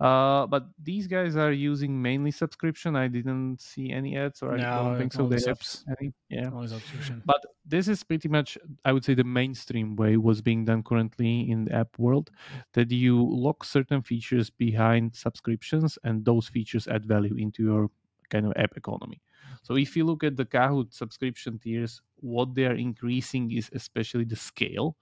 Uh, 0.00 0.46
but 0.46 0.68
these 0.82 1.06
guys 1.06 1.36
are 1.36 1.52
using 1.52 2.00
mainly 2.00 2.30
subscription. 2.30 2.96
I 2.96 3.08
didn't 3.08 3.60
see 3.60 3.90
any 3.90 4.16
ads, 4.16 4.42
or 4.42 4.54
I 4.54 4.60
don't 4.60 4.98
think 4.98 5.12
so. 5.12 5.26
They 5.26 5.36
have 5.36 5.62
subs. 5.62 5.84
any. 5.98 6.12
Yeah. 6.28 6.50
Always 6.50 6.70
subscription. 6.70 7.22
But 7.24 7.44
this 7.64 7.88
is 7.88 8.02
pretty 8.02 8.28
much, 8.28 8.58
I 8.84 8.92
would 8.92 9.04
say, 9.04 9.14
the 9.14 9.24
mainstream 9.24 9.96
way 9.96 10.16
was 10.16 10.40
being 10.40 10.64
done 10.64 10.82
currently 10.82 11.50
in 11.50 11.64
the 11.64 11.74
app 11.74 11.98
world 11.98 12.30
that 12.72 12.90
you 12.90 13.22
lock 13.28 13.64
certain 13.64 14.02
features 14.02 14.50
behind 14.50 15.14
subscriptions 15.14 15.98
and 16.04 16.24
those 16.24 16.48
features 16.48 16.88
add 16.88 17.04
value 17.04 17.36
into 17.36 17.62
your 17.62 17.90
kind 18.30 18.46
of 18.46 18.52
app 18.56 18.76
economy. 18.76 19.20
So 19.62 19.76
if 19.76 19.96
you 19.96 20.04
look 20.04 20.24
at 20.24 20.36
the 20.36 20.44
Kahoot 20.44 20.94
subscription 20.94 21.58
tiers, 21.58 22.00
what 22.16 22.54
they 22.54 22.64
are 22.64 22.74
increasing 22.74 23.50
is 23.52 23.70
especially 23.74 24.24
the 24.24 24.36
scale. 24.36 24.96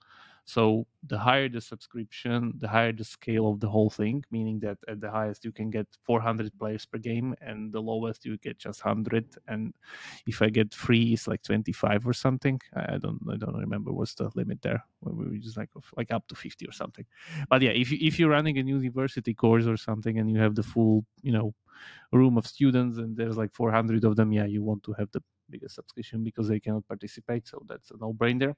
So 0.47 0.87
the 1.05 1.17
higher 1.17 1.49
the 1.49 1.59
subscription, 1.59 2.53
the 2.57 2.69
higher 2.69 2.93
the 2.93 3.03
scale 3.03 3.49
of 3.49 3.59
the 3.59 3.67
whole 3.67 3.89
thing, 3.89 4.23
meaning 4.31 4.61
that 4.61 4.77
at 4.87 5.01
the 5.01 5.11
highest 5.11 5.43
you 5.43 5.51
can 5.51 5.69
get 5.69 5.87
400 6.03 6.57
players 6.57 6.85
per 6.85 6.99
game 6.99 7.35
and 7.41 7.69
the 7.73 7.81
lowest 7.81 8.23
you 8.23 8.37
get 8.37 8.57
just 8.57 8.85
100 8.85 9.25
and 9.49 9.73
if 10.25 10.41
I 10.41 10.47
get 10.49 10.73
free, 10.73 11.11
it's 11.11 11.27
like 11.27 11.43
25 11.43 12.07
or 12.07 12.13
something. 12.13 12.61
I 12.73 12.97
don't 12.97 13.19
I 13.29 13.35
don't 13.35 13.57
remember 13.57 13.91
what's 13.91 14.13
the 14.13 14.31
limit 14.35 14.61
there. 14.61 14.85
We 15.01 15.25
were 15.25 15.37
just 15.37 15.57
like 15.57 15.69
like 15.97 16.11
up 16.11 16.25
to 16.29 16.35
50 16.35 16.65
or 16.65 16.71
something. 16.71 17.05
But 17.49 17.61
yeah, 17.61 17.71
if 17.71 17.91
you, 17.91 17.97
if 17.99 18.17
you're 18.17 18.29
running 18.29 18.57
a 18.57 18.63
university 18.63 19.33
course 19.33 19.67
or 19.67 19.75
something 19.75 20.17
and 20.17 20.31
you 20.31 20.39
have 20.39 20.55
the 20.55 20.63
full 20.63 21.03
you 21.23 21.33
know 21.33 21.53
room 22.13 22.37
of 22.37 22.47
students 22.47 22.97
and 22.99 23.17
there's 23.17 23.35
like 23.35 23.53
400 23.53 24.05
of 24.05 24.15
them, 24.15 24.31
yeah, 24.31 24.45
you 24.45 24.63
want 24.63 24.83
to 24.83 24.93
have 24.93 25.11
the 25.11 25.21
biggest 25.49 25.75
subscription 25.75 26.23
because 26.23 26.47
they 26.47 26.59
cannot 26.59 26.87
participate. 26.87 27.47
So 27.47 27.63
that's 27.67 27.91
a 27.91 27.97
no-brainer. 27.97 28.53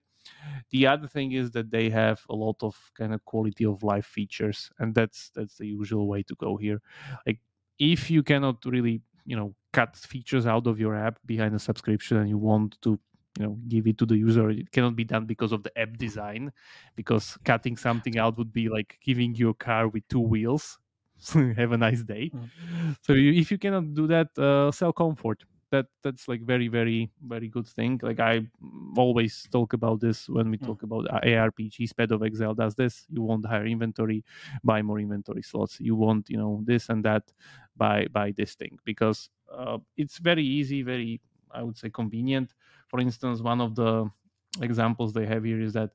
The 0.71 0.88
other 0.88 1.08
thing 1.08 1.32
is 1.34 1.52
that 1.52 1.71
they 1.71 1.89
have 1.89 2.21
a 2.30 2.36
lot 2.36 2.58
of 2.62 2.75
kind 2.97 3.13
of 3.13 3.23
quality 3.25 3.65
of 3.65 3.84
life 3.84 4.06
features, 4.06 4.69
and 4.80 4.93
that's 4.95 5.32
that's 5.32 5.58
the 5.58 5.67
usual 5.67 6.08
way 6.08 6.23
to 6.23 6.36
go 6.36 6.58
here. 6.58 6.82
Like 7.25 7.39
if 7.80 8.10
you 8.12 8.23
cannot 8.23 8.63
really 8.65 9.02
you 9.25 9.36
know 9.36 9.56
cut 9.73 9.95
features 9.95 10.45
out 10.45 10.67
of 10.67 10.80
your 10.80 10.95
app 10.95 11.19
behind 11.25 11.54
a 11.56 11.60
subscription 11.60 12.17
and 12.17 12.30
you 12.30 12.38
want 12.38 12.82
to 12.82 12.99
you 13.38 13.45
know 13.45 13.58
give 13.67 13.86
it 13.88 13.97
to 13.97 14.06
the 14.06 14.17
user 14.17 14.49
it 14.49 14.71
cannot 14.71 14.95
be 14.95 15.04
done 15.04 15.25
because 15.25 15.52
of 15.52 15.62
the 15.63 15.78
app 15.78 15.97
design 15.97 16.52
because 16.95 17.38
cutting 17.45 17.78
something 17.78 18.17
out 18.17 18.38
would 18.38 18.52
be 18.52 18.69
like 18.69 18.97
giving 19.04 19.36
you 19.36 19.49
a 19.49 19.54
car 19.54 19.88
with 19.88 20.08
two 20.08 20.19
wheels 20.19 20.80
have 21.58 21.71
a 21.73 21.78
nice 21.78 22.02
day 22.02 22.32
Mm. 22.34 22.49
so 23.02 23.13
you, 23.13 23.34
if 23.34 23.52
you 23.52 23.58
cannot 23.58 23.93
do 23.93 24.08
that 24.08 24.30
uh, 24.38 24.71
sell 24.71 24.93
comfort 24.93 25.43
that 25.71 25.86
that's 26.03 26.27
like 26.27 26.41
very 26.41 26.67
very 26.67 27.12
very 27.27 27.47
good 27.47 27.67
thing 27.67 27.99
like 28.03 28.19
i 28.19 28.41
always 28.97 29.47
talk 29.51 29.73
about 29.73 29.99
this 29.99 30.27
when 30.29 30.49
we 30.51 30.58
Mm. 30.60 30.65
talk 30.65 30.84
about 30.84 31.05
arpgs 31.23 31.95
Path 31.95 32.12
of 32.12 32.23
Exile 32.23 32.55
does 32.55 32.75
this 32.75 33.05
you 33.10 33.21
want 33.21 33.45
higher 33.45 33.65
inventory 33.65 34.23
buy 34.63 34.82
more 34.82 34.99
inventory 34.99 35.41
slots 35.43 35.79
you 35.79 35.95
want 35.95 36.29
you 36.29 36.38
know 36.38 36.62
this 36.65 36.89
and 36.89 37.03
that 37.05 37.32
by 37.75 38.08
by 38.12 38.32
this 38.32 38.55
thing 38.55 38.77
because 38.86 39.29
uh, 39.51 39.77
it's 39.97 40.17
very 40.17 40.43
easy 40.43 40.82
very 40.84 41.21
i 41.51 41.63
would 41.63 41.77
say 41.77 41.89
convenient 41.89 42.53
for 42.88 42.99
instance 42.99 43.41
one 43.41 43.62
of 43.62 43.75
the 43.75 44.10
examples 44.62 45.13
they 45.13 45.25
have 45.25 45.43
here 45.43 45.62
is 45.62 45.73
that 45.73 45.91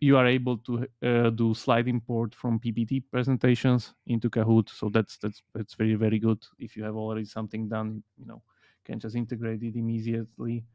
you 0.00 0.16
are 0.16 0.26
able 0.26 0.58
to 0.58 0.86
uh, 1.02 1.30
do 1.30 1.54
slide 1.54 1.88
import 1.88 2.34
from 2.34 2.58
PPT 2.58 3.02
presentations 3.10 3.94
into 4.06 4.28
Kahoot. 4.28 4.68
So 4.68 4.90
that's 4.90 5.16
that's 5.18 5.42
that's 5.54 5.74
very 5.74 5.94
very 5.94 6.18
good. 6.18 6.42
If 6.58 6.76
you 6.76 6.84
have 6.84 6.96
already 6.96 7.24
something 7.24 7.68
done, 7.68 8.02
you 8.18 8.26
know, 8.26 8.42
can 8.84 9.00
just 9.00 9.16
integrate 9.16 9.62
it 9.62 9.76
immediately, 9.76 10.66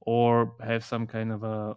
or 0.00 0.54
have 0.62 0.84
some 0.84 1.06
kind 1.06 1.32
of 1.32 1.42
a 1.44 1.76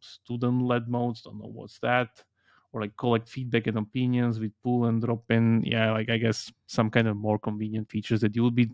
student-led 0.00 0.88
modes. 0.88 1.22
Don't 1.22 1.38
know 1.38 1.46
what's 1.48 1.78
that, 1.80 2.24
or 2.72 2.80
like 2.82 2.96
collect 2.96 3.28
feedback 3.28 3.66
and 3.66 3.78
opinions 3.78 4.38
with 4.40 4.52
pull 4.62 4.86
and 4.86 5.00
drop 5.02 5.30
in. 5.30 5.62
Yeah, 5.64 5.92
like 5.92 6.08
I 6.10 6.18
guess 6.18 6.52
some 6.66 6.90
kind 6.90 7.08
of 7.08 7.16
more 7.16 7.38
convenient 7.38 7.90
features 7.90 8.20
that 8.20 8.36
you 8.36 8.42
will 8.42 8.50
be 8.50 8.70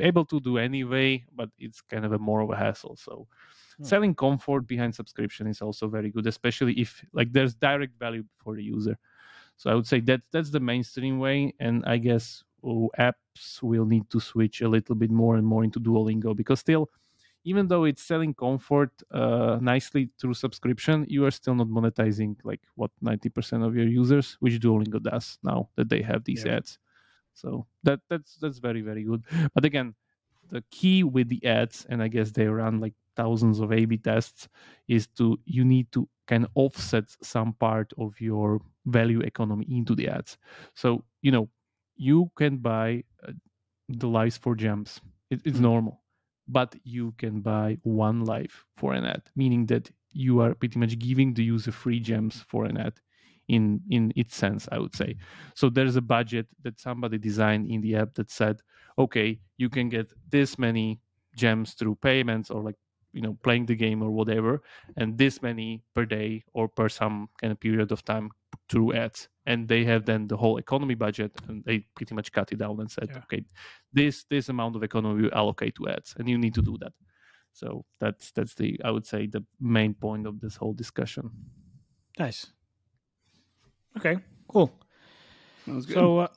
able 0.00 0.24
to 0.26 0.40
do 0.40 0.58
anyway, 0.58 1.24
but 1.34 1.50
it's 1.58 1.80
kind 1.80 2.04
of 2.04 2.12
a 2.12 2.18
more 2.18 2.40
of 2.40 2.50
a 2.50 2.56
hassle. 2.56 2.96
So 2.96 3.28
Hmm. 3.78 3.90
selling 3.90 4.14
comfort 4.14 4.66
behind 4.66 4.94
subscription 4.94 5.46
is 5.46 5.62
also 5.62 5.88
very 5.88 6.10
good 6.10 6.26
especially 6.26 6.74
if 6.74 7.04
like 7.12 7.32
there's 7.32 7.54
direct 7.54 7.98
value 7.98 8.24
for 8.38 8.56
the 8.56 8.62
user 8.62 8.98
so 9.56 9.70
i 9.70 9.74
would 9.74 9.86
say 9.86 10.00
that 10.00 10.20
that's 10.32 10.50
the 10.50 10.60
mainstream 10.60 11.18
way 11.18 11.54
and 11.60 11.84
i 11.86 11.96
guess 11.96 12.44
apps 12.98 13.62
will 13.62 13.86
need 13.86 14.08
to 14.10 14.20
switch 14.20 14.60
a 14.62 14.68
little 14.68 14.94
bit 14.94 15.10
more 15.10 15.36
and 15.36 15.46
more 15.46 15.64
into 15.64 15.80
duolingo 15.80 16.34
because 16.36 16.60
still 16.60 16.90
even 17.44 17.68
though 17.68 17.84
it's 17.84 18.02
selling 18.02 18.34
comfort 18.34 18.90
uh, 19.12 19.58
nicely 19.60 20.10
through 20.18 20.34
subscription 20.34 21.04
you 21.08 21.24
are 21.24 21.30
still 21.30 21.54
not 21.54 21.68
monetizing 21.68 22.36
like 22.44 22.62
what 22.74 22.90
90% 23.00 23.64
of 23.64 23.76
your 23.76 23.86
users 23.86 24.36
which 24.40 24.54
duolingo 24.60 25.02
does 25.02 25.38
now 25.42 25.68
that 25.76 25.88
they 25.88 26.02
have 26.02 26.24
these 26.24 26.44
Yeah. 26.44 26.46
ads. 26.46 26.78
So 27.34 27.66
that 27.84 28.00
that's 28.08 28.36
that's 28.36 28.58
very 28.58 28.82
very 28.82 29.04
good. 29.04 29.24
But 29.54 29.64
again 29.64 29.94
the 30.50 30.62
key 30.70 31.02
with 31.04 31.28
the 31.28 31.44
ads 31.44 31.86
and 31.90 32.02
i 32.02 32.08
guess 32.08 32.30
they 32.30 32.46
run 32.46 32.80
like 32.80 32.94
thousands 33.16 33.60
of 33.60 33.72
a 33.72 33.84
b 33.84 33.96
tests 33.98 34.48
is 34.88 35.06
to 35.08 35.38
you 35.44 35.64
need 35.64 35.90
to 35.92 36.08
kind 36.26 36.44
of 36.44 36.50
offset 36.54 37.04
some 37.22 37.52
part 37.54 37.92
of 37.98 38.20
your 38.20 38.60
value 38.86 39.20
economy 39.20 39.66
into 39.70 39.94
the 39.94 40.08
ads. 40.08 40.38
So 40.74 41.04
you 41.22 41.30
know 41.32 41.48
you 41.96 42.30
can 42.36 42.58
buy 42.58 43.04
uh, 43.26 43.32
the 43.88 44.08
lives 44.08 44.36
for 44.36 44.54
gems 44.54 45.00
it, 45.30 45.40
it's 45.44 45.58
Mhm. 45.58 45.60
normal 45.60 46.04
but 46.48 46.76
you 46.84 47.12
can 47.12 47.40
buy 47.40 47.78
one 47.82 48.24
life 48.24 48.64
for 48.76 48.94
an 48.94 49.04
ad 49.04 49.22
meaning 49.36 49.66
that 49.66 49.90
you 50.12 50.40
are 50.40 50.54
pretty 50.54 50.78
much 50.78 50.98
giving 50.98 51.34
the 51.34 51.44
user 51.44 51.72
free 51.72 52.00
gems 52.00 52.40
for 52.42 52.64
an 52.64 52.76
ad 52.76 52.94
in 53.48 53.80
in 53.90 54.12
its 54.16 54.34
sense 54.34 54.68
i 54.72 54.78
would 54.78 54.94
say 54.94 55.16
so 55.54 55.68
there's 55.70 55.96
a 55.96 56.02
budget 56.02 56.46
that 56.62 56.80
somebody 56.80 57.18
designed 57.18 57.70
in 57.70 57.80
the 57.80 57.94
app 57.96 58.14
that 58.14 58.30
said 58.30 58.60
okay 58.98 59.40
you 59.56 59.68
can 59.68 59.88
get 59.88 60.12
this 60.30 60.58
many 60.58 61.00
gems 61.36 61.74
through 61.74 61.94
payments 61.96 62.50
or 62.50 62.62
like 62.62 62.76
you 63.12 63.20
know 63.22 63.34
playing 63.42 63.66
the 63.66 63.76
game 63.76 64.02
or 64.02 64.10
whatever 64.10 64.62
and 64.96 65.16
this 65.18 65.42
many 65.42 65.84
per 65.94 66.04
day 66.04 66.44
or 66.54 66.68
per 66.68 66.88
some 66.88 67.28
kind 67.40 67.52
of 67.52 67.60
period 67.60 67.92
of 67.92 68.04
time 68.04 68.30
through 68.68 68.92
ads 68.94 69.28
and 69.46 69.68
they 69.68 69.84
have 69.84 70.04
then 70.04 70.26
the 70.26 70.36
whole 70.36 70.56
economy 70.58 70.94
budget 70.94 71.32
and 71.48 71.64
they 71.64 71.78
pretty 71.94 72.14
much 72.14 72.32
cut 72.32 72.50
it 72.52 72.58
down 72.58 72.80
and 72.80 72.90
said 72.90 73.08
Yeah. 73.10 73.18
okay 73.24 73.44
this 73.92 74.24
this 74.30 74.48
amount 74.48 74.76
of 74.76 74.82
economy 74.82 75.22
we 75.22 75.30
allocate 75.32 75.74
to 75.76 75.88
ads 75.88 76.14
and 76.18 76.28
you 76.28 76.36
need 76.38 76.54
to 76.54 76.62
do 76.62 76.76
that 76.80 76.92
so 77.52 77.84
that's 78.00 78.32
that's 78.32 78.54
the 78.54 78.80
i 78.84 78.90
would 78.90 79.06
say 79.06 79.26
the 79.26 79.44
main 79.60 79.94
point 79.94 80.26
of 80.26 80.40
this 80.40 80.56
whole 80.56 80.74
discussion 80.74 81.30
Nice. 82.18 82.46
Okay, 83.98 84.16
cool. 84.48 84.72
That 85.66 85.74
was 85.74 85.86
good. 85.86 85.94
So, 85.94 86.18
uh, 86.20 86.28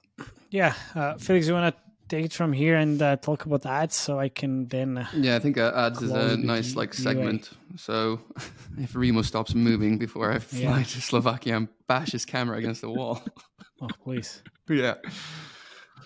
yeah, 0.49 0.73
uh, 0.93 1.13
Felix, 1.17 1.47
you 1.47 1.53
want 1.53 1.73
to 1.73 1.81
take 2.09 2.25
it 2.25 2.33
from 2.33 2.51
here 2.51 2.75
and 2.75 3.01
uh, 3.01 3.15
talk 3.17 3.45
about 3.45 3.65
ads 3.65 3.95
so 3.95 4.19
I 4.19 4.29
can 4.29 4.67
then. 4.67 4.97
Uh, 4.97 5.07
yeah, 5.15 5.35
I 5.35 5.39
think 5.39 5.57
uh, 5.57 5.71
ads 5.75 6.01
is 6.01 6.11
a 6.11 6.35
nice 6.37 6.75
like 6.75 6.93
segment. 6.93 7.51
So 7.77 8.19
if 8.77 8.95
Remo 8.95 9.21
stops 9.21 9.53
moving 9.55 9.97
before 9.97 10.31
I 10.31 10.39
fly 10.39 10.59
Yeah. 10.59 10.83
to 10.83 11.01
Slovakia 11.01 11.55
and 11.57 11.67
bash 11.87 12.11
his 12.11 12.25
camera 12.25 12.57
against 12.57 12.81
the 12.81 12.89
wall. 12.89 13.21
oh, 13.81 13.87
please. 14.03 14.43
yeah. 14.67 14.95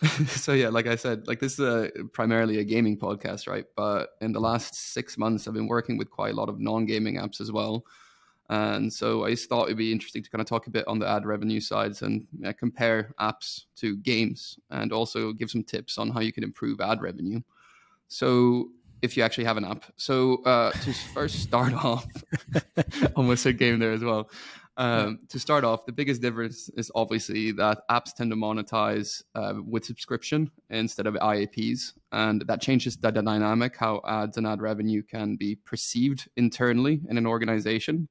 so 0.27 0.53
yeah, 0.53 0.69
like 0.69 0.87
I 0.87 0.95
said, 0.95 1.27
like 1.27 1.39
this 1.39 1.53
is 1.53 1.59
a, 1.59 1.89
primarily 2.11 2.59
a 2.59 2.63
gaming 2.63 2.97
podcast, 2.97 3.47
right? 3.47 3.65
But 3.75 4.09
in 4.21 4.33
the 4.33 4.39
last 4.41 4.75
six 4.75 5.17
months, 5.17 5.47
I've 5.47 5.53
been 5.53 5.67
working 5.67 5.97
with 5.97 6.09
quite 6.09 6.33
a 6.33 6.35
lot 6.35 6.49
of 6.49 6.59
non-gaming 6.59 7.15
apps 7.15 7.39
as 7.39 7.51
well. 7.51 7.85
And 8.53 8.93
so 8.93 9.25
I 9.25 9.31
just 9.31 9.49
thought 9.49 9.65
it'd 9.65 9.77
be 9.77 9.91
interesting 9.91 10.21
to 10.21 10.29
kind 10.29 10.39
of 10.41 10.47
talk 10.47 10.67
a 10.67 10.69
bit 10.69 10.87
on 10.87 10.99
the 10.99 11.07
ad 11.07 11.25
revenue 11.25 11.59
sides 11.59 12.03
and 12.03 12.27
uh, 12.45 12.53
compare 12.53 13.11
apps 13.19 13.63
to 13.77 13.97
games 13.97 14.59
and 14.69 14.93
also 14.93 15.33
give 15.33 15.49
some 15.49 15.63
tips 15.63 15.97
on 15.97 16.11
how 16.11 16.19
you 16.19 16.31
can 16.31 16.43
improve 16.43 16.79
ad 16.79 17.01
revenue. 17.01 17.41
So 18.09 18.69
if 19.01 19.17
you 19.17 19.23
actually 19.23 19.45
have 19.45 19.57
an 19.57 19.65
app. 19.65 19.85
So 19.97 20.43
uh, 20.43 20.71
to 20.71 20.93
first 20.93 21.39
start 21.39 21.73
off, 21.83 22.05
almost 23.15 23.41
said 23.41 23.57
game 23.57 23.79
there 23.79 23.91
as 23.91 24.03
well. 24.03 24.29
Um, 24.77 25.19
to 25.29 25.39
start 25.39 25.63
off, 25.63 25.85
the 25.85 25.91
biggest 25.91 26.21
difference 26.21 26.69
is 26.77 26.91
obviously 26.93 27.51
that 27.53 27.87
apps 27.89 28.13
tend 28.13 28.31
to 28.31 28.37
monetize 28.37 29.23
uh, 29.35 29.53
with 29.65 29.85
subscription 29.85 30.51
instead 30.69 31.07
of 31.07 31.15
IAPs, 31.15 31.93
and 32.11 32.43
that 32.47 32.61
changes 32.61 32.97
the 32.97 33.11
dynamic 33.11 33.77
how 33.77 34.01
ads 34.07 34.37
and 34.37 34.47
ad 34.47 34.61
revenue 34.61 35.01
can 35.03 35.35
be 35.35 35.55
perceived 35.55 36.27
internally 36.37 37.01
in 37.09 37.17
an 37.17 37.27
organization. 37.27 38.07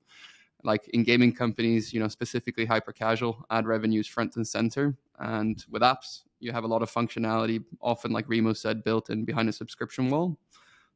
Like 0.65 0.89
in 0.89 1.03
gaming 1.03 1.35
companies, 1.35 1.93
you 1.93 2.01
know, 2.01 2.09
specifically 2.09 2.65
hyper 2.65 2.93
casual, 2.93 3.45
ad 3.51 3.67
revenue 3.67 4.01
is 4.01 4.07
front 4.07 4.37
and 4.37 4.47
center, 4.47 4.97
and 5.19 5.65
with 5.71 5.83
apps, 5.83 6.23
you 6.41 6.53
have 6.53 6.65
a 6.65 6.69
lot 6.69 6.83
of 6.83 6.91
functionality, 6.91 7.65
often 7.81 8.13
like 8.13 8.29
Remo 8.29 8.53
said, 8.53 8.85
built 8.85 9.11
in 9.11 9.25
behind 9.25 9.49
a 9.49 9.53
subscription 9.53 10.09
wall. 10.09 10.37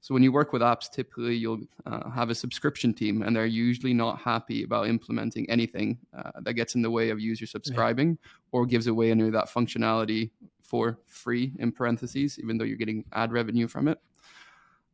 So 0.01 0.15
when 0.15 0.23
you 0.23 0.31
work 0.31 0.53
with 0.53 0.63
apps, 0.63 0.91
typically 0.91 1.37
you'll 1.37 1.63
uh, 1.85 2.11
have 2.11 2.31
a 2.31 2.35
subscription 2.35 2.95
team, 2.95 3.23
and 3.23 3.35
they're 3.35 3.47
usually 3.47 3.95
not 3.95 4.21
happy 4.21 4.63
about 4.63 4.89
implementing 4.89 5.49
anything 5.51 5.99
uh, 6.17 6.33
that 6.43 6.55
gets 6.55 6.75
in 6.75 6.83
the 6.83 6.91
way 6.91 7.11
of 7.11 7.19
user 7.19 7.47
subscribing 7.47 8.19
or 8.53 8.67
gives 8.67 8.87
away 8.87 9.11
any 9.11 9.25
of 9.25 9.33
that 9.33 9.49
functionality 9.49 10.31
for 10.63 10.99
free 11.07 11.53
in 11.59 11.73
parentheses, 11.73 12.39
even 12.39 12.59
though 12.59 12.65
you're 12.65 12.77
getting 12.77 13.05
ad 13.13 13.33
revenue 13.33 13.67
from 13.67 13.89
it. 13.89 13.99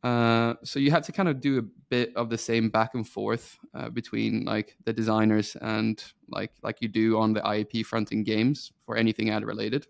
Uh, 0.02 0.54
so 0.64 0.80
you 0.80 0.90
have 0.90 1.04
to 1.04 1.12
kind 1.12 1.28
of 1.28 1.40
do 1.40 1.58
a 1.58 1.62
bit 1.62 2.12
of 2.16 2.28
the 2.28 2.38
same 2.38 2.68
back 2.68 2.94
and 2.94 3.08
forth 3.08 3.58
uh, 3.74 3.88
between 3.88 4.44
like 4.44 4.76
the 4.84 4.92
designers 4.92 5.56
and 5.60 6.02
like 6.28 6.50
like 6.62 6.78
you 6.80 6.88
do 6.88 7.18
on 7.18 7.32
the 7.32 7.40
IAP 7.40 7.86
front 7.86 8.10
in 8.10 8.24
games 8.24 8.72
for 8.84 8.96
anything 8.96 9.30
ad 9.30 9.44
related. 9.44 9.86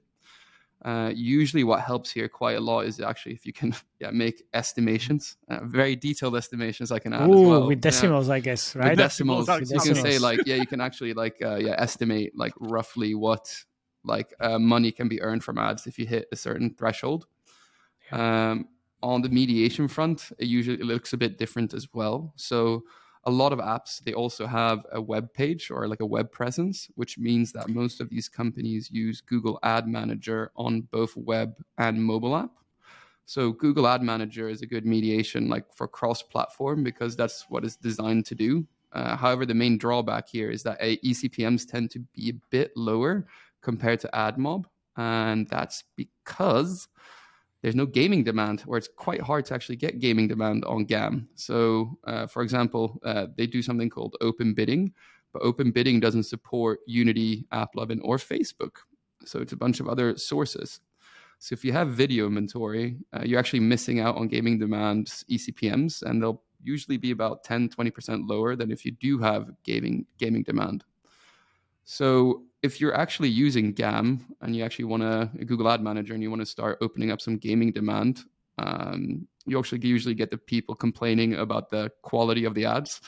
Uh, 0.84 1.12
usually, 1.14 1.62
what 1.64 1.80
helps 1.80 2.10
here 2.10 2.28
quite 2.28 2.56
a 2.56 2.60
lot 2.60 2.80
is 2.84 3.00
actually 3.00 3.32
if 3.32 3.46
you 3.46 3.52
can 3.52 3.74
yeah 4.00 4.10
make 4.10 4.42
estimations, 4.52 5.36
uh, 5.48 5.60
very 5.62 5.96
detailed 5.96 6.36
estimations 6.36 6.92
I 6.92 6.98
can 6.98 7.12
add 7.14 7.30
Ooh, 7.30 7.32
as 7.32 7.40
well. 7.48 7.68
with 7.68 7.78
Yeah. 7.78 7.82
decimals, 7.82 8.28
I 8.28 8.40
guess, 8.40 8.76
right? 8.76 8.90
With 8.90 8.98
decimals, 8.98 9.46
Decimals 9.46 9.70
you 9.86 9.94
can 9.94 10.02
say 10.02 10.18
like 10.18 10.40
yeah, 10.44 10.56
you 10.56 10.66
can 10.72 10.80
actually 10.80 11.14
like 11.14 11.36
uh, 11.42 11.56
yeah 11.56 11.74
estimate 11.78 12.32
like 12.36 12.52
roughly 12.60 13.14
what 13.14 13.64
like 14.04 14.34
uh, 14.40 14.58
money 14.58 14.90
can 14.92 15.08
be 15.08 15.22
earned 15.22 15.42
from 15.44 15.56
ads 15.56 15.86
if 15.86 15.98
you 15.98 16.04
hit 16.04 16.26
a 16.32 16.36
certain 16.36 16.74
threshold. 16.74 17.26
Um, 18.10 18.68
on 19.02 19.22
the 19.22 19.28
mediation 19.28 19.88
front, 19.88 20.30
it 20.38 20.46
usually 20.46 20.78
it 20.78 20.84
looks 20.84 21.12
a 21.12 21.16
bit 21.16 21.38
different 21.38 21.74
as 21.74 21.88
well. 21.92 22.32
So 22.36 22.84
a 23.24 23.30
lot 23.30 23.52
of 23.52 23.60
apps 23.60 24.02
they 24.02 24.14
also 24.14 24.46
have 24.46 24.84
a 24.92 25.00
web 25.00 25.32
page 25.32 25.70
or 25.70 25.86
like 25.86 26.00
a 26.00 26.06
web 26.06 26.32
presence, 26.32 26.88
which 26.94 27.18
means 27.18 27.52
that 27.52 27.68
most 27.68 28.00
of 28.00 28.10
these 28.10 28.28
companies 28.28 28.90
use 28.90 29.20
Google 29.20 29.58
Ad 29.62 29.86
Manager 29.86 30.50
on 30.56 30.82
both 30.90 31.16
web 31.16 31.54
and 31.78 32.02
mobile 32.02 32.36
app. 32.36 32.50
So 33.26 33.52
Google 33.52 33.86
Ad 33.86 34.02
Manager 34.02 34.48
is 34.48 34.62
a 34.62 34.66
good 34.66 34.84
mediation 34.84 35.48
like 35.48 35.72
for 35.74 35.86
cross-platform 35.86 36.82
because 36.82 37.16
that's 37.16 37.46
what 37.48 37.64
it's 37.64 37.76
designed 37.76 38.26
to 38.26 38.34
do. 38.34 38.66
Uh, 38.92 39.16
however, 39.16 39.46
the 39.46 39.54
main 39.54 39.78
drawback 39.78 40.28
here 40.28 40.50
is 40.50 40.62
that 40.64 40.80
ECPMs 40.80 41.66
tend 41.66 41.90
to 41.92 42.00
be 42.14 42.30
a 42.30 42.40
bit 42.50 42.72
lower 42.76 43.26
compared 43.62 44.00
to 44.00 44.10
AdMob, 44.12 44.64
and 44.96 45.48
that's 45.48 45.84
because 45.96 46.88
there's 47.62 47.76
no 47.76 47.86
gaming 47.86 48.24
demand, 48.24 48.64
or 48.66 48.76
it's 48.76 48.88
quite 48.88 49.20
hard 49.20 49.44
to 49.46 49.54
actually 49.54 49.76
get 49.76 50.00
gaming 50.00 50.28
demand 50.28 50.64
on 50.64 50.84
GAM. 50.84 51.28
So, 51.36 51.96
uh, 52.04 52.26
for 52.26 52.42
example, 52.42 53.00
uh, 53.04 53.28
they 53.36 53.46
do 53.46 53.62
something 53.62 53.88
called 53.88 54.16
open 54.20 54.52
bidding, 54.52 54.92
but 55.32 55.42
open 55.42 55.70
bidding 55.70 56.00
doesn't 56.00 56.24
support 56.24 56.80
Unity, 56.86 57.46
AppLovin, 57.52 58.00
or 58.02 58.16
Facebook. 58.16 58.78
So 59.24 59.40
it's 59.40 59.52
a 59.52 59.56
bunch 59.56 59.78
of 59.78 59.88
other 59.88 60.16
sources. 60.16 60.80
So 61.38 61.54
if 61.54 61.64
you 61.64 61.72
have 61.72 61.88
video 61.90 62.26
inventory, 62.26 62.96
uh, 63.12 63.22
you're 63.24 63.38
actually 63.38 63.60
missing 63.60 64.00
out 64.00 64.16
on 64.16 64.28
gaming 64.28 64.58
demand 64.58 65.06
ECPMs, 65.30 66.02
and 66.02 66.20
they'll 66.20 66.42
usually 66.62 66.96
be 66.96 67.12
about 67.12 67.44
10, 67.44 67.68
20% 67.68 68.28
lower 68.28 68.56
than 68.56 68.70
if 68.70 68.84
you 68.84 68.92
do 68.92 69.18
have 69.18 69.50
gaming 69.64 70.06
gaming 70.18 70.42
demand. 70.42 70.84
So 71.84 72.44
if 72.62 72.80
you're 72.80 72.94
actually 72.94 73.28
using 73.28 73.72
GAM 73.72 74.24
and 74.40 74.54
you 74.54 74.64
actually 74.64 74.84
want 74.84 75.02
to 75.02 75.30
Google 75.44 75.68
Ad 75.68 75.82
Manager 75.82 76.14
and 76.14 76.22
you 76.22 76.30
want 76.30 76.42
to 76.42 76.46
start 76.46 76.78
opening 76.80 77.10
up 77.10 77.20
some 77.20 77.36
gaming 77.36 77.72
demand, 77.72 78.20
um, 78.58 79.26
you 79.46 79.58
actually 79.58 79.86
usually 79.86 80.14
get 80.14 80.30
the 80.30 80.38
people 80.38 80.74
complaining 80.74 81.34
about 81.34 81.70
the 81.70 81.90
quality 82.02 82.44
of 82.44 82.54
the 82.54 82.64
ads 82.66 83.00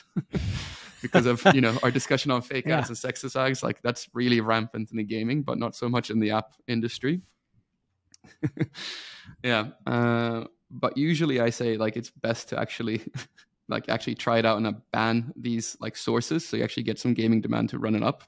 because 1.01 1.25
of 1.25 1.41
you 1.53 1.61
know 1.61 1.77
our 1.83 1.91
discussion 1.91 2.31
on 2.31 2.41
fake 2.41 2.65
Yeah. 2.67 2.79
ads 2.79 2.89
and 2.89 2.97
sexist 2.97 3.35
ads. 3.39 3.63
Like 3.63 3.81
that's 3.81 4.09
really 4.13 4.41
rampant 4.41 4.91
in 4.91 4.97
the 4.97 5.03
gaming, 5.03 5.43
but 5.43 5.57
not 5.57 5.75
so 5.75 5.87
much 5.87 6.09
in 6.09 6.19
the 6.19 6.31
app 6.31 6.53
industry. 6.67 7.21
yeah, 9.43 9.67
uh, 9.85 10.45
but 10.69 10.97
usually 10.97 11.39
I 11.39 11.49
say 11.49 11.77
like 11.77 11.95
it's 11.95 12.09
best 12.09 12.49
to 12.49 12.59
actually 12.59 13.01
like 13.69 13.87
actually 13.87 14.15
try 14.15 14.39
it 14.39 14.45
out 14.45 14.57
and 14.57 14.75
ban 14.91 15.31
these 15.35 15.77
like 15.79 15.95
sources, 15.95 16.45
so 16.45 16.57
you 16.57 16.63
actually 16.63 16.83
get 16.83 16.99
some 16.99 17.13
gaming 17.13 17.39
demand 17.41 17.69
to 17.69 17.79
run 17.79 17.95
it 17.95 18.03
up. 18.03 18.23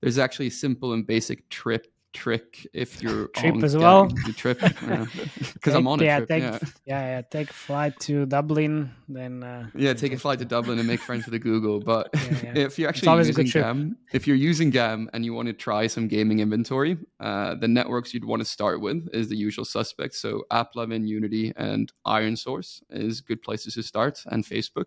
There's 0.00 0.18
actually 0.18 0.48
a 0.48 0.50
simple 0.50 0.92
and 0.92 1.06
basic 1.06 1.48
trip 1.48 1.86
trick 2.14 2.66
if 2.72 3.02
you're 3.02 3.28
Trip 3.36 3.54
on 3.54 3.64
as 3.64 3.76
well? 3.76 4.06
the 4.26 4.32
trip 4.32 4.58
because 5.54 5.74
I'm 5.74 5.86
on 5.86 6.00
a 6.00 6.04
yeah, 6.04 6.16
trip. 6.18 6.28
Take, 6.28 6.42
yeah. 6.42 6.58
yeah, 6.86 7.16
yeah. 7.16 7.22
Take 7.22 7.50
a 7.50 7.52
flight 7.52 7.98
to 8.00 8.26
Dublin, 8.26 8.90
then 9.08 9.42
uh, 9.42 9.68
Yeah, 9.74 9.92
take 9.94 10.12
a 10.12 10.18
flight 10.18 10.38
to 10.40 10.44
Dublin 10.44 10.78
and 10.78 10.88
make 10.88 11.00
friends 11.00 11.26
with 11.26 11.32
the 11.32 11.38
Google. 11.38 11.80
But 11.80 12.08
Yeah, 12.14 12.20
yeah. 12.42 12.52
if 12.56 12.78
you're 12.78 12.88
actually 12.88 13.08
always 13.08 13.28
a 13.28 13.32
good 13.32 13.46
using. 13.46 13.62
GAM, 13.62 13.96
if 14.12 14.26
you're 14.26 14.36
using 14.36 14.70
GAM 14.70 15.10
and 15.12 15.24
you 15.24 15.34
want 15.34 15.48
to 15.48 15.52
try 15.52 15.86
some 15.86 16.08
gaming 16.08 16.40
inventory, 16.40 16.96
uh, 17.20 17.54
the 17.56 17.68
networks 17.68 18.14
you'd 18.14 18.24
want 18.24 18.40
to 18.40 18.46
start 18.48 18.80
with 18.80 19.08
is 19.12 19.28
the 19.28 19.36
usual 19.36 19.64
suspects. 19.64 20.18
So 20.18 20.44
AppLovin, 20.50 21.06
Unity, 21.06 21.52
and 21.56 21.92
ironSource 22.06 22.82
is 22.90 23.20
good 23.20 23.42
places 23.42 23.74
to 23.74 23.82
start, 23.82 24.22
and 24.26 24.44
Facebook. 24.44 24.86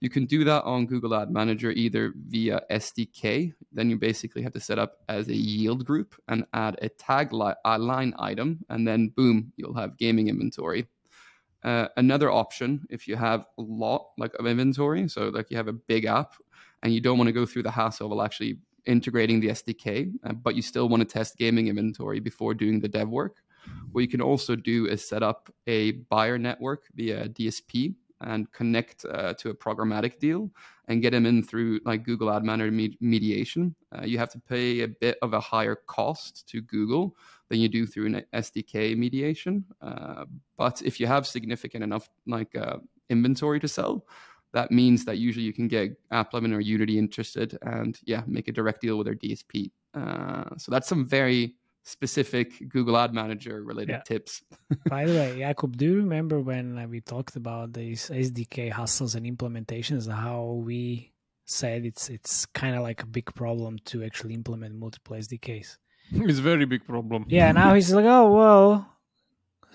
You 0.00 0.08
can 0.08 0.24
do 0.24 0.44
that 0.44 0.64
on 0.64 0.86
Google 0.86 1.14
Ad 1.14 1.30
Manager 1.30 1.70
either 1.72 2.14
via 2.28 2.62
SDK. 2.70 3.52
Then 3.70 3.90
you 3.90 3.98
basically 3.98 4.40
have 4.42 4.52
to 4.54 4.60
set 4.60 4.78
up 4.78 4.98
as 5.10 5.28
a 5.28 5.34
yield 5.34 5.84
group 5.84 6.14
and 6.28 6.46
add 6.54 6.78
a 6.80 6.88
tag 6.88 7.34
li- 7.34 7.52
a 7.66 7.78
line 7.78 8.14
item, 8.18 8.64
and 8.70 8.88
then 8.88 9.08
boom, 9.08 9.52
you'll 9.56 9.74
have 9.74 9.98
gaming 9.98 10.28
inventory. 10.28 10.86
Uh, 11.62 11.88
another 11.98 12.30
option, 12.30 12.86
if 12.88 13.06
you 13.06 13.14
have 13.16 13.44
a 13.58 13.62
lot 13.62 14.06
like 14.16 14.32
of 14.38 14.46
inventory, 14.46 15.06
so 15.06 15.28
like 15.28 15.50
you 15.50 15.56
have 15.58 15.68
a 15.68 15.72
big 15.74 16.06
app 16.06 16.34
and 16.82 16.94
you 16.94 17.02
don't 17.02 17.18
want 17.18 17.28
to 17.28 17.32
go 17.32 17.44
through 17.44 17.62
the 17.62 17.70
hassle 17.70 18.10
of 18.18 18.24
actually 18.24 18.58
integrating 18.86 19.40
the 19.40 19.48
SDK, 19.48 20.10
uh, 20.24 20.32
but 20.32 20.54
you 20.54 20.62
still 20.62 20.88
want 20.88 21.02
to 21.02 21.04
test 21.04 21.36
gaming 21.36 21.68
inventory 21.68 22.20
before 22.20 22.54
doing 22.54 22.80
the 22.80 22.88
dev 22.88 23.10
work. 23.10 23.42
What 23.92 24.00
you 24.00 24.08
can 24.08 24.22
also 24.22 24.56
do 24.56 24.86
is 24.86 25.06
set 25.06 25.22
up 25.22 25.52
a 25.66 25.92
buyer 26.08 26.38
network 26.38 26.84
via 26.94 27.28
DSP 27.28 27.94
and 28.22 28.50
connect 28.52 29.04
uh, 29.04 29.34
to 29.34 29.50
a 29.50 29.54
programmatic 29.54 30.18
deal 30.18 30.50
and 30.88 31.02
get 31.02 31.10
them 31.10 31.26
in 31.26 31.42
through 31.42 31.80
like 31.84 32.04
Google 32.04 32.30
Ad 32.30 32.44
Manager 32.44 32.72
med- 32.72 32.96
mediation. 33.00 33.74
Uh, 33.96 34.04
you 34.04 34.18
have 34.18 34.30
to 34.30 34.38
pay 34.40 34.80
a 34.80 34.88
bit 34.88 35.18
of 35.22 35.34
a 35.34 35.40
higher 35.40 35.76
cost 35.86 36.48
to 36.48 36.60
Google 36.60 37.16
than 37.48 37.60
you 37.60 37.68
do 37.68 37.86
through 37.86 38.06
an 38.06 38.24
SDK 38.34 38.96
mediation. 38.96 39.64
Uh, 39.80 40.24
but 40.56 40.82
if 40.82 41.00
you 41.00 41.06
have 41.06 41.26
significant 41.26 41.84
enough 41.84 42.08
like 42.26 42.54
uh, 42.56 42.78
inventory 43.08 43.60
to 43.60 43.68
sell, 43.68 44.06
that 44.52 44.70
means 44.70 45.04
that 45.04 45.18
usually 45.18 45.44
you 45.44 45.52
can 45.52 45.68
get 45.68 45.96
AppLovin 46.10 46.54
or 46.54 46.60
Unity 46.60 46.98
interested 46.98 47.56
and 47.62 47.98
yeah, 48.04 48.22
make 48.26 48.48
a 48.48 48.52
direct 48.52 48.80
deal 48.80 48.98
with 48.98 49.06
their 49.06 49.14
DSP. 49.14 49.70
Uh, 49.94 50.56
so 50.56 50.70
that's 50.70 50.88
some 50.88 51.06
very 51.06 51.54
specific 51.82 52.68
Google 52.68 52.96
Ad 52.96 53.12
Manager 53.14 53.62
related 53.64 53.92
Yeah. 53.92 54.02
tips. 54.02 54.42
By 54.88 55.06
the 55.06 55.14
way, 55.14 55.36
Jakub, 55.40 55.76
do 55.76 55.86
you 55.86 55.96
remember 55.96 56.40
when 56.40 56.78
uh, 56.78 56.86
we 56.86 57.00
talked 57.00 57.36
about 57.36 57.72
these 57.72 58.08
SDK 58.10 58.70
hustles 58.70 59.14
and 59.14 59.26
implementations? 59.26 60.10
How 60.10 60.62
we 60.64 61.12
said 61.46 61.84
it's 61.84 62.08
it's 62.10 62.46
kind 62.46 62.76
of 62.76 62.82
like 62.82 63.02
a 63.02 63.06
big 63.06 63.34
problem 63.34 63.78
to 63.86 64.04
actually 64.04 64.34
implement 64.34 64.74
multiple 64.74 65.16
SDKs. 65.16 65.78
it's 66.12 66.38
a 66.38 66.42
very 66.42 66.64
big 66.66 66.86
problem. 66.86 67.24
Yeah, 67.28 67.50
now 67.52 67.74
he's 67.74 67.92
like, 67.92 68.04
oh 68.06 68.30
well, 68.32 68.86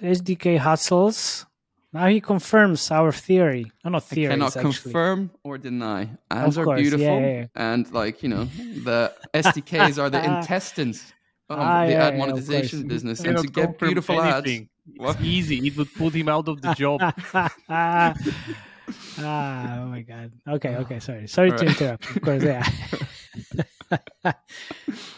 SDK 0.02 0.58
hustles. 0.58 1.46
Now 1.94 2.08
he 2.08 2.20
confirms 2.20 2.91
our 2.91 3.12
theory. 3.13 3.72
Oh, 3.86 3.89
not 3.89 4.04
theory. 4.04 4.26
I 4.26 4.30
theory. 4.30 4.34
cannot 4.34 4.48
it's 4.48 4.58
actually- 4.58 4.72
confirm 4.91 5.32
or 5.44 5.58
deny. 5.58 6.10
Ads 6.30 6.58
Of 6.58 6.62
are 6.62 6.65
course, 6.65 6.78
yeah, 6.78 6.82
beautiful, 6.84 7.06
yeah, 7.22 7.28
yeah. 7.39 7.46
and 7.56 7.91
like 7.94 8.22
you 8.22 8.30
know, 8.30 8.46
the 8.84 9.13
SDKs 9.34 9.98
are 10.02 10.10
the 10.10 10.24
intestines 10.38 11.13
of 11.49 11.60
Ah, 11.60 11.86
the 11.86 11.91
yeah, 11.91 12.08
ad 12.08 12.17
monetization 12.17 12.81
course. 12.81 12.89
business, 12.89 13.19
and 13.21 13.38
to 13.38 13.43
get 13.47 13.65
confirm 13.77 13.88
beautiful 13.89 14.21
ads. 14.21 14.49
What? 14.97 15.15
It's 15.15 15.25
easy. 15.25 15.67
It 15.67 15.77
would 15.77 15.93
put 15.95 16.13
him 16.13 16.29
out 16.29 16.47
of 16.47 16.62
the 16.62 16.73
job. 16.73 17.01
ah, 17.69 18.13
oh 19.19 19.86
my 19.88 20.01
god. 20.01 20.31
Okay, 20.47 20.75
okay, 20.84 20.99
sorry. 20.99 21.27
Sorry 21.27 21.49
to 21.51 21.58
Alright. 21.58 21.81
interrupt. 21.81 22.15
Of 22.15 22.21
course, 22.21 22.43
yeah. 22.43 22.67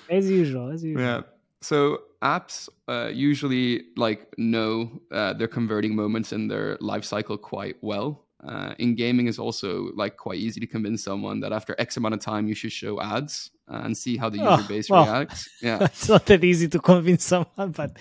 as 0.09 0.29
usual, 0.29 0.71
as 0.71 0.83
usual. 0.83 1.01
Yeah. 1.03 1.21
So 1.61 1.99
apps 2.21 2.69
uh, 2.87 3.09
usually 3.13 3.85
like 3.97 4.33
know 4.37 5.01
uh, 5.11 5.33
their 5.33 5.47
converting 5.47 5.95
moments 5.95 6.31
in 6.31 6.47
their 6.47 6.77
life 6.79 7.03
cycle 7.03 7.37
quite 7.37 7.75
well. 7.81 8.26
Uh, 8.45 8.73
in 8.77 8.95
gaming 8.95 9.27
is 9.27 9.39
also 9.39 9.89
like 9.95 10.15
quite 10.17 10.37
easy 10.37 10.59
to 10.59 10.67
convince 10.67 11.03
someone 11.03 11.39
that 11.39 11.51
after 11.51 11.75
X 11.79 11.97
amount 11.97 12.13
of 12.13 12.19
time 12.19 12.47
you 12.47 12.53
should 12.55 12.71
show 12.71 13.01
ads 13.01 13.49
and 13.67 13.97
see 13.97 14.15
how 14.15 14.29
the 14.29 14.37
user 14.37 14.63
Oh, 14.63 14.65
base 14.67 14.89
well. 14.89 15.05
reacts. 15.05 15.49
Yeah. 15.61 15.83
it's 15.83 16.07
not 16.07 16.25
that 16.27 16.43
easy 16.43 16.67
to 16.69 16.79
convince 16.79 17.23
someone, 17.25 17.71
but 17.71 17.97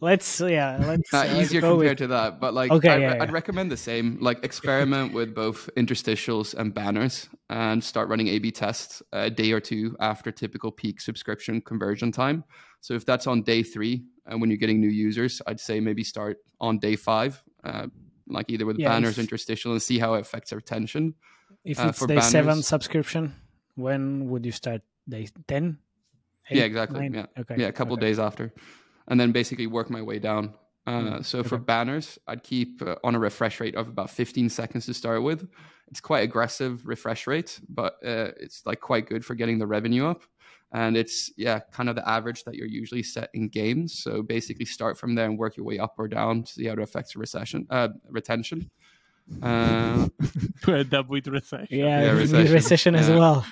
let's 0.00 0.40
yeah, 0.40 0.78
let's, 0.86 1.12
Uh, 1.12 1.18
uh, 1.18 1.24
let's 1.24 1.40
easier 1.50 1.60
with- 1.60 1.70
compared 1.70 1.98
to 1.98 2.06
that, 2.06 2.40
but 2.40 2.54
like 2.54 2.70
Okay, 2.70 2.88
I, 2.88 2.96
yeah, 2.98 3.16
I'd 3.20 3.32
recommend 3.32 3.70
the 3.70 3.76
same. 3.76 4.18
Like 4.20 4.44
experiment 4.44 5.12
with 5.12 5.34
both 5.34 5.68
interstitials 5.76 6.54
and 6.54 6.72
banners, 6.72 7.28
and 7.50 7.82
start 7.82 8.08
running 8.08 8.28
A/B 8.28 8.52
tests 8.52 9.02
a 9.12 9.28
day 9.28 9.50
or 9.52 9.60
two 9.60 9.96
after 10.00 10.30
typical 10.30 10.70
peak 10.70 11.00
subscription 11.00 11.60
conversion 11.60 12.12
time. 12.12 12.44
So 12.80 12.94
if 12.94 13.04
that's 13.04 13.26
on 13.26 13.42
day 13.42 13.62
three, 13.64 14.04
and 14.26 14.40
when 14.40 14.50
you're 14.50 14.58
getting 14.58 14.80
new 14.80 14.88
users, 15.08 15.42
I'd 15.48 15.58
say 15.60 15.80
maybe 15.80 16.04
start 16.04 16.38
on 16.60 16.78
day 16.78 16.94
five, 16.94 17.42
uh, 17.64 17.88
like 18.28 18.46
either 18.50 18.66
with 18.66 18.78
Yeah, 18.78 18.88
banners, 18.88 19.18
if- 19.18 19.24
interstitial, 19.24 19.72
and 19.72 19.82
see 19.82 19.98
how 19.98 20.14
it 20.14 20.20
affects 20.20 20.52
retention. 20.52 21.14
If 21.64 21.80
uh, 21.80 21.88
it's 21.88 21.98
for 21.98 22.06
day 22.06 22.20
seven 22.20 22.62
subscription, 22.62 23.34
when 23.74 24.28
would 24.28 24.44
you 24.44 24.52
start? 24.52 24.82
Day 25.08 25.28
ten? 25.46 25.78
yeah, 26.50 26.64
exactly. 26.64 27.00
nine? 27.00 27.14
Yeah, 27.14 27.26
Okay. 27.40 27.54
yeah, 27.58 27.66
a 27.68 27.72
couple 27.72 27.94
okay. 27.94 28.06
days 28.06 28.18
after, 28.18 28.52
and 29.08 29.18
then 29.18 29.32
basically 29.32 29.66
work 29.66 29.90
my 29.90 30.02
way 30.02 30.18
down. 30.18 30.54
Uh, 30.86 30.90
Mm, 31.20 31.24
so 31.24 31.42
for 31.44 31.58
banners, 31.58 32.18
I'd 32.26 32.42
keep 32.42 32.80
uh, 32.80 32.96
on 33.04 33.14
a 33.14 33.18
refresh 33.18 33.60
rate 33.60 33.74
of 33.74 33.88
about 33.88 34.08
15 34.08 34.48
seconds 34.48 34.86
to 34.86 34.94
start 34.94 35.22
with. 35.22 35.46
It's 35.88 36.00
quite 36.00 36.20
aggressive 36.20 36.86
refresh 36.86 37.26
rate, 37.26 37.60
but 37.68 37.94
uh, 38.02 38.32
it's 38.40 38.64
like 38.64 38.80
quite 38.80 39.06
good 39.06 39.22
for 39.22 39.34
getting 39.34 39.58
the 39.58 39.66
revenue 39.66 40.06
up. 40.06 40.22
And 40.72 40.96
it's 40.96 41.32
yeah, 41.36 41.60
kind 41.72 41.88
of 41.88 41.96
the 41.96 42.06
average 42.08 42.44
that 42.44 42.54
you're 42.54 42.66
usually 42.68 43.02
set 43.02 43.30
in 43.32 43.48
games. 43.48 43.98
So 44.02 44.22
basically, 44.22 44.66
start 44.66 44.98
from 44.98 45.14
there 45.14 45.24
and 45.26 45.38
work 45.38 45.56
your 45.56 45.64
way 45.64 45.78
up 45.78 45.94
or 45.98 46.08
down 46.08 46.42
to 46.42 46.52
see 46.52 46.66
how 46.66 46.74
it 46.74 46.78
affects 46.78 47.16
recession, 47.16 47.66
uh, 47.70 47.88
retention. 48.10 48.70
Uh, 49.42 50.08
to 50.62 50.74
end 50.74 50.94
up 50.94 51.08
with 51.08 51.26
recession. 51.26 51.66
Yeah, 51.70 52.02
Yeah, 52.02 52.12
we 52.14 52.20
recession. 52.20 52.52
recession 52.54 52.94
as 52.94 53.08
Yeah. 53.08 53.16
well. 53.18 53.46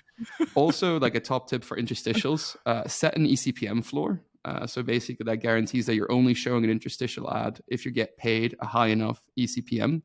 also 0.55 0.98
like 0.98 1.14
a 1.14 1.20
top 1.20 1.48
tip 1.50 1.62
for 1.62 1.76
interstitials 1.76 2.57
uh, 2.64 2.88
set 2.88 3.14
an 3.16 3.26
ecpm 3.26 3.85
floor 3.85 4.22
uh, 4.46 4.66
so 4.66 4.83
basically 4.83 5.24
that 5.24 5.37
guarantees 5.38 5.85
that 5.85 5.94
you're 5.94 6.11
only 6.11 6.33
showing 6.33 6.64
an 6.64 6.70
interstitial 6.70 7.31
ad 7.31 7.61
if 7.68 7.85
you 7.85 7.90
get 7.92 8.16
paid 8.16 8.57
a 8.61 8.66
high 8.66 8.87
enough 8.87 9.22
ecpm 9.38 10.00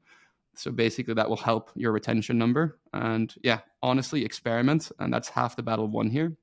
so 0.55 0.71
basically 0.71 1.13
that 1.13 1.29
will 1.29 1.37
help 1.37 1.71
your 1.75 1.93
retention 1.93 2.37
number 2.37 2.77
and 2.91 3.35
yeah 3.41 3.59
honestly 3.81 4.25
experiment 4.25 4.91
and 4.99 5.13
that's 5.13 5.29
half 5.29 5.55
the 5.55 5.63
battle 5.63 5.87
won 5.87 6.09
here 6.09 6.35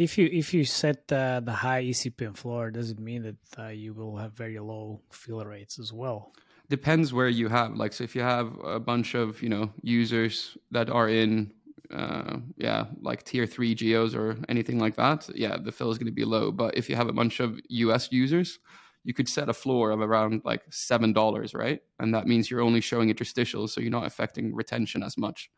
If 0.00 0.18
you 0.18 0.28
if 0.32 0.54
you 0.54 0.64
set 0.64 1.10
uh, 1.12 1.40
the 1.40 1.52
high 1.52 1.84
ECPM 1.84 2.36
floor, 2.36 2.70
does 2.70 2.90
it 2.90 3.00
mean 3.00 3.22
that 3.22 3.58
uh, 3.58 3.68
you 3.68 3.94
will 3.94 4.16
have 4.16 4.32
very 4.32 4.58
low 4.58 5.00
fill 5.10 5.44
rates 5.44 5.78
as 5.78 5.92
well? 5.92 6.32
depends 6.68 7.12
where 7.12 7.28
you 7.28 7.48
have 7.48 7.74
like 7.74 7.92
so 7.92 8.04
if 8.04 8.14
you 8.14 8.22
have 8.22 8.52
a 8.64 8.78
bunch 8.78 9.14
of 9.14 9.42
you 9.42 9.48
know 9.48 9.70
users 9.82 10.56
that 10.70 10.90
are 10.90 11.08
in 11.08 11.52
uh 11.92 12.36
yeah 12.56 12.84
like 13.00 13.22
tier 13.24 13.46
three 13.46 13.74
geos 13.74 14.14
or 14.14 14.36
anything 14.48 14.78
like 14.78 14.94
that 14.96 15.28
yeah 15.34 15.56
the 15.56 15.72
fill 15.72 15.90
is 15.90 15.98
going 15.98 16.06
to 16.06 16.12
be 16.12 16.24
low. 16.24 16.50
But 16.52 16.76
if 16.76 16.88
you 16.90 16.96
have 16.96 17.08
a 17.08 17.12
bunch 17.12 17.40
of 17.40 17.58
us 17.70 18.12
users 18.12 18.58
you 19.04 19.14
could 19.14 19.28
set 19.28 19.48
a 19.48 19.54
floor 19.54 19.90
of 19.90 20.00
around 20.00 20.42
like 20.44 20.62
seven 20.70 21.12
dollars 21.12 21.54
right? 21.54 21.80
And 21.98 22.14
that 22.14 22.26
means 22.26 22.50
you're 22.50 22.60
only 22.60 22.82
showing 22.82 23.12
interstitials 23.12 23.70
so 23.70 23.80
you're 23.80 23.90
not 23.90 24.06
affecting 24.06 24.54
retention 24.54 25.02
as 25.02 25.16
much 25.16 25.50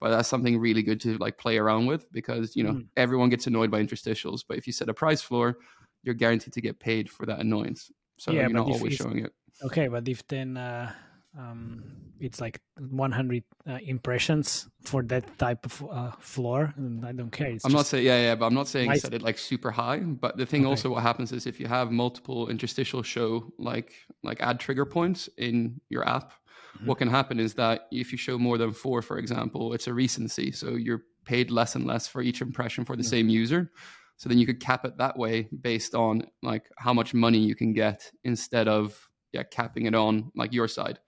but 0.00 0.10
that's 0.10 0.28
something 0.28 0.58
really 0.58 0.82
good 0.82 1.00
to 1.00 1.16
like 1.18 1.38
play 1.38 1.56
around 1.58 1.86
with 1.86 2.10
because 2.12 2.54
you 2.56 2.64
know 2.64 2.72
Mhm. 2.72 2.88
everyone 2.96 3.28
gets 3.28 3.46
annoyed 3.46 3.70
by 3.70 3.82
interstitials 3.82 4.44
but 4.48 4.58
if 4.58 4.66
you 4.66 4.72
set 4.72 4.88
a 4.88 4.94
price 4.94 5.22
floor 5.22 5.56
you're 6.02 6.14
guaranteed 6.14 6.52
to 6.52 6.60
get 6.60 6.78
paid 6.78 7.08
for 7.10 7.26
that 7.26 7.40
annoyance 7.40 7.90
so 8.18 8.32
Yeah, 8.32 8.42
you're 8.42 8.50
not 8.50 8.66
always 8.66 8.94
showing 8.94 9.24
it 9.24 9.32
Okay, 9.64 9.88
but 9.88 10.06
if 10.06 10.26
then 10.28 10.56
uh, 10.58 10.92
um, 11.38 11.82
it's 12.20 12.40
like 12.42 12.60
100 12.78 13.42
uh, 13.66 13.78
impressions 13.82 14.68
for 14.82 15.02
that 15.04 15.24
type 15.38 15.64
of 15.64 15.82
uh, 15.90 16.10
floor, 16.20 16.74
I 17.02 17.12
don't 17.12 17.30
care. 17.30 17.48
It's 17.48 17.64
I'm 17.64 17.72
not 17.72 17.86
saying 17.86 18.04
yeah, 18.04 18.20
yeah, 18.20 18.34
but 18.34 18.46
I'm 18.46 18.54
not 18.54 18.68
saying 18.68 18.94
set 18.96 19.14
it 19.14 19.22
like 19.22 19.38
super 19.38 19.70
high. 19.70 20.00
But 20.00 20.36
the 20.36 20.44
thing 20.44 20.62
Okay. 20.62 20.70
also 20.70 20.90
what 20.90 21.02
happens 21.02 21.32
is 21.32 21.46
if 21.46 21.58
you 21.58 21.66
have 21.68 21.90
multiple 21.90 22.48
interstitial 22.50 23.02
show 23.02 23.50
like 23.58 23.94
like 24.22 24.42
add 24.42 24.60
trigger 24.60 24.84
points 24.84 25.28
in 25.38 25.80
your 25.88 26.06
app, 26.06 26.32
Mhm. 26.78 26.86
what 26.86 26.98
can 26.98 27.08
happen 27.08 27.38
is 27.40 27.54
that 27.54 27.88
if 27.90 28.12
you 28.12 28.18
show 28.18 28.38
more 28.38 28.58
than 28.58 28.72
four, 28.72 29.02
for 29.02 29.18
example, 29.18 29.72
it's 29.72 29.86
a 29.86 29.94
recency. 29.94 30.52
So 30.52 30.70
you're 30.70 31.02
paid 31.24 31.50
less 31.50 31.74
and 31.74 31.84
less 31.86 32.06
for 32.08 32.22
each 32.22 32.40
impression 32.42 32.84
for 32.84 32.96
the 32.96 33.02
Yeah. 33.02 33.10
same 33.10 33.28
user. 33.28 33.72
So 34.16 34.28
then 34.28 34.38
you 34.38 34.46
could 34.46 34.60
cap 34.60 34.84
it 34.84 34.96
that 34.98 35.18
way 35.18 35.48
based 35.60 35.94
on 35.94 36.22
like 36.42 36.70
how 36.78 36.94
much 36.94 37.12
money 37.14 37.38
you 37.38 37.54
can 37.54 37.72
get 37.72 38.10
instead 38.24 38.68
of 38.68 39.08
yeah 39.32 39.42
capping 39.42 39.86
it 39.86 39.94
on 39.94 40.30
like 40.34 40.52
your 40.52 40.68
side. 40.68 40.98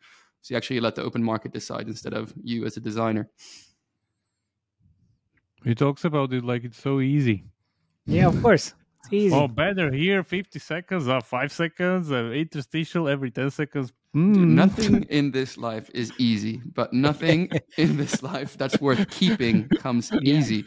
So 0.43 0.53
you 0.55 0.57
actually 0.57 0.81
let 0.81 0.95
the 0.95 1.03
open 1.03 1.23
market 1.23 1.53
decide 1.53 1.89
instead 1.89 2.15
of 2.15 2.33
you 2.43 2.65
as 2.67 2.77
a 2.77 2.81
designer. 2.81 3.31
He 5.65 5.75
talks 5.75 6.05
about 6.05 6.33
it 6.33 6.45
like 6.45 6.65
it's 6.65 6.81
so 6.81 7.01
easy. 7.01 7.45
Yeah, 8.07 8.29
of 8.29 8.41
course. 8.43 8.75
It's 9.05 9.13
easy. 9.13 9.35
Oh, 9.35 9.49
banner 9.49 9.91
here, 9.93 10.23
50 10.23 10.59
seconds, 10.59 11.09
uh, 11.09 11.21
5 11.21 11.51
seconds, 11.53 12.11
uh, 12.13 12.31
interstitial 12.31 13.09
every 13.09 13.31
10 13.31 13.51
seconds. 13.51 13.93
Dude, 14.15 14.37
Mm. 14.37 14.55
nothing 14.65 15.03
in 15.11 15.31
this 15.33 15.59
life 15.59 15.91
is 15.93 16.13
easy, 16.19 16.63
but 16.75 16.93
nothing 16.93 17.51
in 17.77 17.99
this 17.99 18.23
life 18.23 18.57
that's 18.57 18.81
worth 18.81 19.05
keeping 19.11 19.69
comes 19.85 20.11
Yeah. 20.11 20.39
easy. 20.39 20.65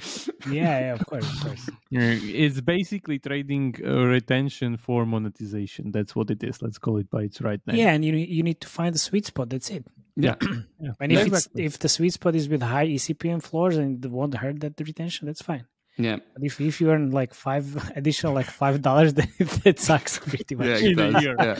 yeah, 0.47 0.79
yeah, 0.79 0.93
of 0.93 1.05
course, 1.07 1.27
of 1.33 1.39
course. 1.45 1.69
Yeah, 1.89 2.11
It's 2.45 2.61
basically 2.61 3.17
trading 3.19 3.75
uh, 3.83 4.05
retention 4.05 4.77
for 4.77 5.05
monetization. 5.07 5.91
That's 5.91 6.15
what 6.15 6.29
it 6.29 6.43
is. 6.43 6.61
Let's 6.61 6.77
call 6.77 6.97
it 6.97 7.09
by 7.09 7.23
its 7.23 7.41
right 7.41 7.61
name. 7.65 7.77
Yeah, 7.77 7.93
and 7.93 8.05
you 8.05 8.13
you 8.15 8.43
need 8.43 8.59
to 8.61 8.67
find 8.67 8.93
the 8.93 8.99
sweet 9.09 9.25
spot. 9.25 9.49
That's 9.49 9.69
it. 9.71 9.85
Yeah. 10.15 10.35
yeah. 10.79 10.93
And 11.01 11.11
if 11.11 11.19
it's 11.19 11.27
exactly. 11.27 11.65
if 11.65 11.79
the 11.79 11.89
sweet 11.89 12.13
spot 12.13 12.35
is 12.35 12.47
with 12.47 12.61
high 12.61 12.87
ECPM 12.95 13.41
floors 13.41 13.75
and 13.77 14.05
it 14.05 14.11
won't 14.11 14.35
hurt 14.35 14.59
that 14.59 14.79
retention, 14.79 15.25
that's 15.27 15.41
fine. 15.41 15.65
Yeah. 15.97 16.17
But 16.33 16.43
if 16.43 16.61
if 16.61 16.79
you 16.79 16.91
earn 16.91 17.09
like 17.11 17.33
five 17.33 17.65
additional 17.99 18.33
like 18.39 18.49
five 18.63 18.81
dollars, 18.87 19.13
then 19.17 19.29
that 19.63 19.79
sucks 19.79 20.19
pretty 20.19 20.53
much. 20.55 20.67
Yeah, 20.67 20.89
it 20.89 20.95
does. 20.95 21.23
Yeah. 21.23 21.57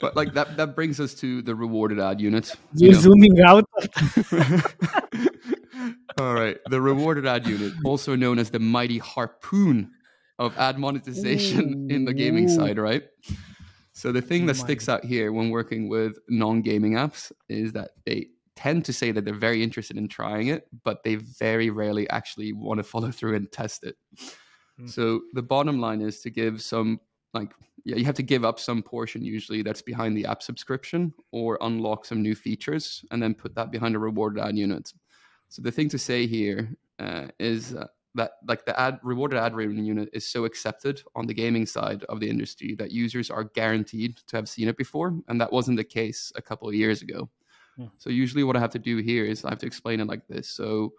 But 0.00 0.16
like 0.16 0.32
that 0.34 0.56
that 0.56 0.74
brings 0.76 1.00
us 1.00 1.14
to 1.16 1.42
the 1.42 1.54
rewarded 1.54 1.98
ad 1.98 2.20
unit. 2.20 2.54
You're 2.74 2.90
You 2.90 2.96
know, 2.96 3.02
zooming 3.02 3.40
out. 3.40 3.64
All 6.18 6.34
right. 6.34 6.56
The 6.70 6.80
rewarded 6.80 7.26
ad 7.26 7.46
unit, 7.46 7.72
also 7.84 8.16
known 8.16 8.38
as 8.38 8.50
the 8.50 8.58
mighty 8.58 8.98
harpoon 8.98 9.90
of 10.38 10.56
ad 10.56 10.78
monetization 10.78 11.88
in 11.90 12.04
the 12.04 12.14
gaming 12.14 12.48
side, 12.48 12.78
right? 12.78 13.04
So 13.92 14.12
the 14.12 14.22
thing 14.22 14.46
that 14.46 14.56
Mighty. 14.56 14.66
sticks 14.66 14.88
out 14.88 15.04
here 15.04 15.32
when 15.32 15.50
working 15.50 15.88
with 15.88 16.18
non-gaming 16.28 16.92
apps 16.92 17.32
is 17.48 17.72
that 17.72 17.90
they 18.06 18.28
tend 18.54 18.84
to 18.84 18.92
say 18.92 19.10
that 19.10 19.24
they're 19.24 19.34
very 19.34 19.62
interested 19.62 19.96
in 19.96 20.06
trying 20.06 20.48
it, 20.48 20.68
but 20.84 21.02
they 21.02 21.16
very 21.16 21.70
rarely 21.70 22.08
actually 22.10 22.52
want 22.52 22.78
to 22.78 22.84
follow 22.84 23.10
through 23.10 23.34
and 23.34 23.50
test 23.50 23.82
it. 23.82 23.96
Mm. 24.80 24.88
So 24.88 25.22
the 25.32 25.42
bottom 25.42 25.80
line 25.80 26.00
is 26.00 26.20
to 26.20 26.30
give 26.30 26.62
some 26.62 27.00
like 27.34 27.52
yeah, 27.84 27.96
you 27.96 28.04
have 28.04 28.14
to 28.16 28.22
give 28.22 28.44
up 28.44 28.58
some 28.58 28.82
portion 28.82 29.24
usually 29.24 29.62
that's 29.62 29.82
behind 29.82 30.16
the 30.16 30.26
app 30.26 30.42
subscription 30.42 31.12
or 31.32 31.58
unlock 31.62 32.04
some 32.04 32.22
new 32.22 32.34
features 32.34 33.04
and 33.10 33.22
then 33.22 33.34
put 33.34 33.54
that 33.54 33.70
behind 33.70 33.94
a 33.94 33.98
rewarded 33.98 34.42
ad 34.42 34.56
unit. 34.56 34.92
So 35.48 35.62
the 35.62 35.70
thing 35.70 35.88
to 35.90 35.98
say 35.98 36.26
here 36.26 36.76
uh, 36.98 37.28
is 37.38 37.74
uh, 37.74 37.86
that 38.14 38.32
like 38.46 38.64
the 38.66 38.78
ad 38.78 38.98
rewarded 39.02 39.38
ad 39.38 39.54
rating 39.54 39.84
unit 39.84 40.10
is 40.12 40.26
so 40.26 40.44
accepted 40.44 41.02
on 41.14 41.26
the 41.26 41.34
gaming 41.34 41.66
side 41.66 42.04
of 42.04 42.20
the 42.20 42.28
industry 42.28 42.74
that 42.74 42.90
users 42.90 43.30
are 43.30 43.44
guaranteed 43.44 44.18
to 44.26 44.36
have 44.36 44.48
seen 44.48 44.68
it 44.68 44.76
before, 44.76 45.14
and 45.28 45.40
that 45.40 45.52
wasn't 45.52 45.76
the 45.76 45.84
case 45.84 46.32
a 46.36 46.42
couple 46.42 46.68
of 46.68 46.74
years 46.74 47.00
ago. 47.02 47.28
Hmm. 47.76 47.86
So 47.96 48.10
usually 48.10 48.44
what 48.44 48.56
I 48.56 48.60
have 48.60 48.72
to 48.72 48.78
do 48.78 48.98
here 48.98 49.24
is 49.24 49.44
I 49.44 49.50
have 49.50 49.58
to 49.60 49.66
explain 49.66 50.00
it 50.00 50.08
like 50.08 50.26
this. 50.28 50.48
So 50.48 50.92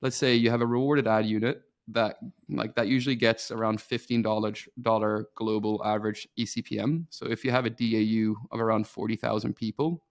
let's 0.00 0.16
say 0.16 0.34
you 0.34 0.50
have 0.50 0.62
a 0.62 0.66
rewarded 0.66 1.06
ad 1.06 1.26
unit 1.26 1.62
that 1.92 2.16
like 2.48 2.74
that 2.74 2.88
usually 2.88 3.16
gets 3.16 3.50
around 3.50 3.80
fifteen 3.80 4.22
dollars 4.22 4.68
dollar 4.82 5.28
global 5.34 5.82
average 5.84 6.28
ECPM. 6.38 7.06
So 7.10 7.26
if 7.26 7.44
you 7.44 7.50
have 7.50 7.66
a 7.66 7.70
DAU 7.70 8.34
of 8.50 8.60
around 8.60 8.86
forty 8.86 9.16
thousand 9.16 9.54
people, 9.54 10.02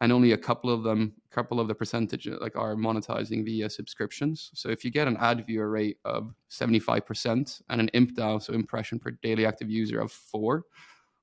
and 0.00 0.12
only 0.12 0.32
a 0.32 0.38
couple 0.38 0.70
of 0.70 0.82
them, 0.82 1.12
a 1.30 1.34
couple 1.34 1.60
of 1.60 1.68
the 1.68 1.74
percentage 1.74 2.26
like 2.26 2.56
are 2.56 2.74
monetizing 2.74 3.44
via 3.44 3.68
subscriptions. 3.68 4.50
So 4.54 4.70
if 4.70 4.84
you 4.84 4.90
get 4.90 5.08
an 5.08 5.16
ad 5.18 5.46
viewer 5.46 5.70
rate 5.70 5.98
of 6.04 6.32
seventy 6.48 6.78
five 6.78 7.04
percent 7.06 7.60
and 7.68 7.80
an 7.80 7.90
IMPDAU, 7.94 8.42
so 8.42 8.52
impression 8.52 8.98
per 8.98 9.12
daily 9.22 9.46
active 9.46 9.70
user 9.70 10.00
of 10.00 10.10
four, 10.10 10.64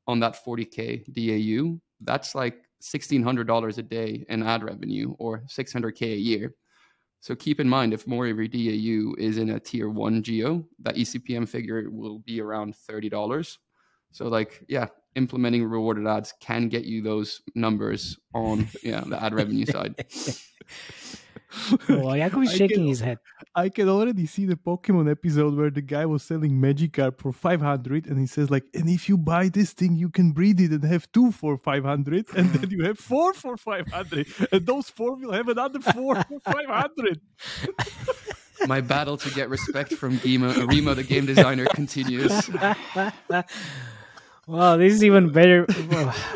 on 0.08 0.20
that 0.20 0.44
forty 0.44 0.66
k 0.66 1.04
DAU, 1.12 1.80
that's 2.02 2.36
like 2.36 2.64
sixteen 2.80 3.24
hundred 3.24 3.48
dollars 3.48 3.78
a 3.78 3.84
day 3.84 4.26
in 4.30 4.44
ad 4.44 4.64
revenue 4.64 5.16
or 5.18 5.44
six 5.48 5.74
hundred 5.74 5.94
k 5.94 6.14
a 6.14 6.18
year. 6.18 6.54
So 7.20 7.36
keep 7.36 7.60
in 7.60 7.68
mind, 7.68 7.94
if 7.94 8.08
more 8.08 8.28
of 8.28 8.38
your 8.38 8.48
DAU 8.48 9.16
is 9.18 9.38
in 9.38 9.50
a 9.50 9.60
tier 9.60 9.90
one 9.90 10.24
geo, 10.24 10.66
that 10.80 10.96
ECPM 10.96 11.48
figure 11.48 11.90
will 11.90 12.20
be 12.20 12.42
around 12.42 12.76
thirty 12.76 13.10
dollars. 13.10 13.60
So 14.12 14.28
like, 14.28 14.64
yeah, 14.68 14.88
implementing 15.16 15.66
rewarded 15.66 16.08
ads 16.08 16.34
can 16.40 16.70
get 16.70 16.86
you 16.86 17.02
those 17.02 17.42
numbers 17.56 18.18
on 18.34 18.68
yeah 18.84 19.02
the 19.02 19.22
ad 19.22 19.34
revenue 19.34 19.66
side. 19.66 19.96
well, 21.90 22.16
Jakub 22.16 22.44
is 22.44 22.50
I 22.50 22.58
shaking 22.58 22.78
can- 22.78 22.88
his 22.88 23.00
head. 23.00 23.20
I 23.56 23.70
can 23.70 23.88
already 23.90 24.26
see 24.28 24.46
the 24.46 24.56
Pokemon 24.56 25.10
episode 25.10 25.56
where 25.56 25.70
the 25.72 25.82
guy 25.82 26.06
was 26.06 26.22
selling 26.24 26.52
Magikarp 26.62 27.20
for 27.20 27.32
500 27.32 28.06
and 28.06 28.20
he 28.20 28.28
says 28.28 28.52
like, 28.52 28.66
and 28.74 28.88
if 28.90 29.08
you 29.10 29.18
buy 29.18 29.50
this 29.50 29.74
thing, 29.74 29.96
you 29.96 30.10
can 30.10 30.32
breed 30.32 30.60
it 30.62 30.72
and 30.72 30.84
have 30.84 31.12
two 31.12 31.32
for 31.32 31.58
500 31.58 32.26
and 32.36 32.50
then 32.54 32.70
you 32.70 32.84
have 32.84 33.00
four 33.00 33.34
for 33.34 33.58
500 33.58 34.28
and 34.52 34.66
those 34.66 34.90
four 34.90 35.16
will 35.16 35.32
have 35.32 35.48
another 35.48 35.80
four 35.80 36.16
for 36.24 36.40
500. 36.46 37.20
My 38.68 38.82
battle 38.82 39.18
to 39.18 39.30
get 39.32 39.50
respect 39.50 39.94
from 39.94 40.18
Gimo, 40.18 40.68
Remo, 40.68 40.94
the 40.96 41.04
game 41.04 41.26
designer, 41.28 41.66
continues. 41.74 42.50
Well, 44.48 44.78
this 44.78 44.94
is 44.94 45.04
even 45.04 45.32
better 45.32 45.66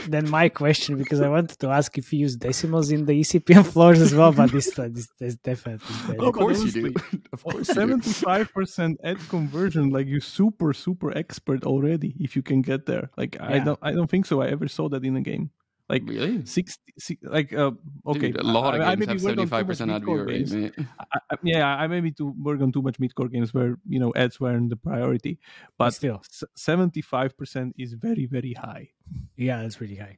than 0.07 0.29
my 0.29 0.49
question 0.49 0.97
because 0.97 1.21
I 1.21 1.29
wanted 1.29 1.57
to 1.59 1.69
ask 1.69 1.97
if 1.97 2.11
you 2.11 2.19
use 2.19 2.35
decimals 2.35 2.91
in 2.91 3.05
the 3.05 3.13
ECPM 3.21 3.65
floors 3.65 4.01
as 4.01 4.13
well, 4.13 4.33
but 4.33 4.51
this 4.51 4.77
uh, 4.77 4.89
this, 4.91 5.07
this 5.17 5.35
definitely 5.35 5.95
better. 6.07 6.27
Of 6.27 6.33
course 6.33 6.63
you 6.63 6.71
do. 6.71 6.93
Of 7.31 7.43
course 7.43 7.69
75% 7.69 8.97
ad 9.03 9.19
conversion 9.29 9.89
like 9.89 10.07
you're 10.07 10.19
super 10.19 10.73
super 10.73 11.17
expert 11.17 11.63
already 11.63 12.13
if 12.19 12.35
you 12.35 12.41
can 12.41 12.61
get 12.61 12.85
there. 12.85 13.09
Like 13.15 13.37
i 13.39 13.59
don't 13.59 13.79
i 13.81 13.91
don't 13.91 14.09
think 14.09 14.25
so. 14.25 14.41
I 14.41 14.47
ever 14.47 14.67
saw 14.67 14.89
that 14.89 15.05
in 15.05 15.15
a 15.15 15.21
game 15.21 15.51
like 15.91 16.03
Really? 16.07 16.45
60, 16.45 16.93
si- 17.05 17.19
like 17.37 17.51
uh, 17.51 17.71
okay 18.07 18.31
Dude, 18.31 18.39
a 18.39 18.43
lot 18.57 18.73
of 18.75 18.79
I- 18.81 18.85
I 18.85 18.87
games 18.95 18.99
maybe 18.99 19.11
have 19.11 19.23
work 19.23 19.39
on 19.39 19.43
too 19.43 19.49
seventy-five 19.51 19.67
percent 19.67 19.91
rate, 20.31 20.51
mate. 20.51 20.73
I, 21.13 21.17
I, 21.31 21.35
yeah 21.43 21.67
i 21.81 21.83
maybe 21.91 22.11
to 22.19 22.25
work 22.47 22.59
on 22.65 22.71
too 22.71 22.81
much 22.87 22.97
mid-core 23.03 23.27
games 23.35 23.49
where 23.53 23.71
you 23.93 23.99
know 24.01 24.11
ads 24.15 24.39
weren't 24.39 24.69
the 24.73 24.77
priority 24.89 25.33
but 25.77 25.91
still. 25.91 26.21
75% 26.57 27.73
is 27.77 27.91
very 28.07 28.25
very 28.25 28.53
high 28.53 28.87
Yeah, 29.35 29.57
that's 29.61 29.75
pretty 29.81 29.97
high. 30.05 30.15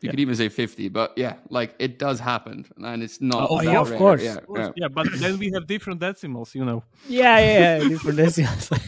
You 0.00 0.06
Yeah. 0.08 0.12
could 0.12 0.20
even 0.24 0.34
say 0.42 0.48
fifty, 0.48 0.88
but 0.88 1.08
yeah, 1.24 1.34
like 1.58 1.70
it 1.86 1.92
does 2.00 2.18
happen, 2.32 2.64
and 2.88 3.02
it's 3.04 3.20
not. 3.20 3.50
Oh, 3.52 3.60
yeah, 3.60 3.80
of 3.84 3.92
course, 4.02 4.22
Yeah, 4.24 4.38
of 4.40 4.46
course. 4.48 4.72
yeah. 4.72 4.82
yeah 4.82 4.88
but 4.88 5.04
then 5.20 5.36
we 5.42 5.52
have 5.54 5.64
different 5.74 6.00
decimals 6.00 6.54
you 6.58 6.64
know 6.64 6.80
Yeah, 7.20 7.36
yeah, 7.38 7.60
yeah. 7.60 7.76
Different 7.92 8.16
decimals. 8.24 8.66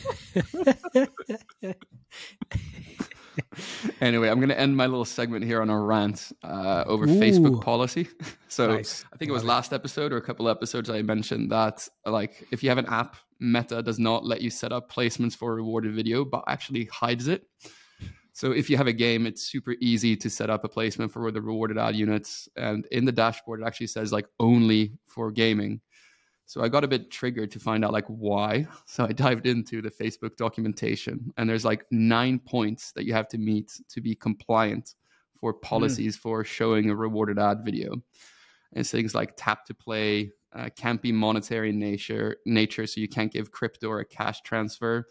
Anyway, 4.00 4.28
I'm 4.28 4.38
going 4.38 4.48
to 4.48 4.58
end 4.58 4.76
my 4.76 4.86
little 4.86 5.04
segment 5.04 5.44
here 5.44 5.62
on 5.62 5.70
a 5.70 5.78
rant 5.78 6.32
uh, 6.42 6.84
over 6.86 7.04
Ooh. 7.04 7.20
Facebook 7.20 7.62
policy. 7.62 8.08
so 8.48 8.74
Nice. 8.74 9.04
I 9.12 9.16
think 9.16 9.28
it 9.28 9.32
was 9.32 9.44
last 9.44 9.72
episode 9.72 10.12
or 10.12 10.16
a 10.16 10.22
couple 10.22 10.48
episodes 10.48 10.90
I 10.90 11.02
mentioned 11.02 11.50
that 11.52 11.88
like 12.04 12.46
if 12.50 12.62
you 12.62 12.68
have 12.68 12.78
an 12.78 12.86
app, 12.86 13.16
Meta 13.38 13.82
does 13.82 13.98
not 13.98 14.24
let 14.24 14.40
you 14.40 14.50
set 14.50 14.72
up 14.72 14.90
placements 14.90 15.36
for 15.36 15.54
rewarded 15.54 15.94
video, 15.94 16.24
but 16.24 16.44
actually 16.48 16.86
hides 16.86 17.28
it. 17.28 17.46
So 18.32 18.52
if 18.52 18.70
you 18.70 18.76
have 18.76 18.86
a 18.86 18.92
game, 18.92 19.26
it's 19.26 19.42
super 19.42 19.74
easy 19.80 20.16
to 20.16 20.30
set 20.30 20.48
up 20.48 20.64
a 20.64 20.68
placement 20.68 21.12
for 21.12 21.30
the 21.30 21.42
rewarded 21.42 21.76
ad 21.76 21.94
units, 21.94 22.48
and 22.56 22.86
in 22.90 23.04
the 23.04 23.12
dashboard 23.12 23.60
it 23.60 23.66
actually 23.66 23.88
says 23.88 24.12
like 24.12 24.26
only 24.40 24.94
for 25.06 25.30
gaming. 25.30 25.80
So 26.52 26.62
I 26.62 26.68
got 26.68 26.84
a 26.84 26.88
bit 26.88 27.10
triggered 27.10 27.50
to 27.52 27.58
find 27.58 27.82
out 27.82 27.94
like 27.94 28.04
why. 28.08 28.66
So 28.84 29.04
I 29.04 29.12
dived 29.12 29.46
into 29.46 29.80
the 29.80 29.90
Facebook 29.90 30.36
documentation, 30.36 31.32
and 31.38 31.48
there's 31.48 31.64
like 31.64 31.86
nine 31.90 32.38
points 32.38 32.92
that 32.92 33.06
you 33.06 33.14
have 33.14 33.26
to 33.28 33.38
meet 33.38 33.80
to 33.88 34.02
be 34.02 34.14
compliant 34.14 34.94
for 35.40 35.54
policies 35.54 36.14
for 36.14 36.44
showing 36.44 36.90
a 36.90 36.94
rewarded 36.94 37.38
ad 37.38 37.64
video. 37.64 37.92
And 37.92 38.02
it's 38.80 38.90
things 38.90 39.14
like 39.14 39.32
tap 39.34 39.64
to 39.64 39.72
play, 39.72 40.32
uh, 40.54 40.68
can't 40.76 41.00
be 41.00 41.10
monetary 41.10 41.70
in 41.70 41.78
nature, 41.78 42.36
nature, 42.44 42.86
so 42.86 43.00
you 43.00 43.08
can't 43.08 43.32
give 43.32 43.50
crypto 43.50 43.88
or 43.88 44.00
a 44.00 44.04
cash 44.04 44.42
transfer. 44.42 45.06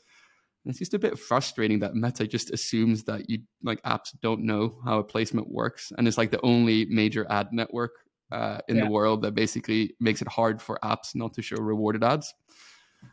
And 0.64 0.70
it's 0.70 0.78
just 0.78 0.94
a 0.94 1.00
bit 1.00 1.18
frustrating 1.18 1.80
that 1.80 1.96
Meta 1.96 2.28
just 2.28 2.52
assumes 2.52 3.04
that 3.06 3.32
you 3.32 3.40
like 3.64 3.82
apps 3.82 4.16
don't 4.22 4.44
know 4.44 4.80
how 4.86 5.00
a 5.00 5.04
placement 5.04 5.50
works, 5.50 5.92
and 5.98 6.08
it's 6.08 6.20
like 6.20 6.30
the 6.30 6.46
only 6.46 6.86
major 6.86 7.26
ad 7.32 7.48
network 7.52 7.94
uh, 8.32 8.60
in 8.68 8.78
Yeah. 8.78 8.86
the 8.86 8.92
world 8.92 9.22
that 9.24 9.34
basically 9.34 9.96
makes 10.00 10.22
it 10.22 10.28
hard 10.28 10.62
for 10.62 10.80
apps 10.84 11.16
not 11.16 11.34
to 11.36 11.42
show 11.42 11.58
rewarded 11.58 12.04
ads. 12.04 12.34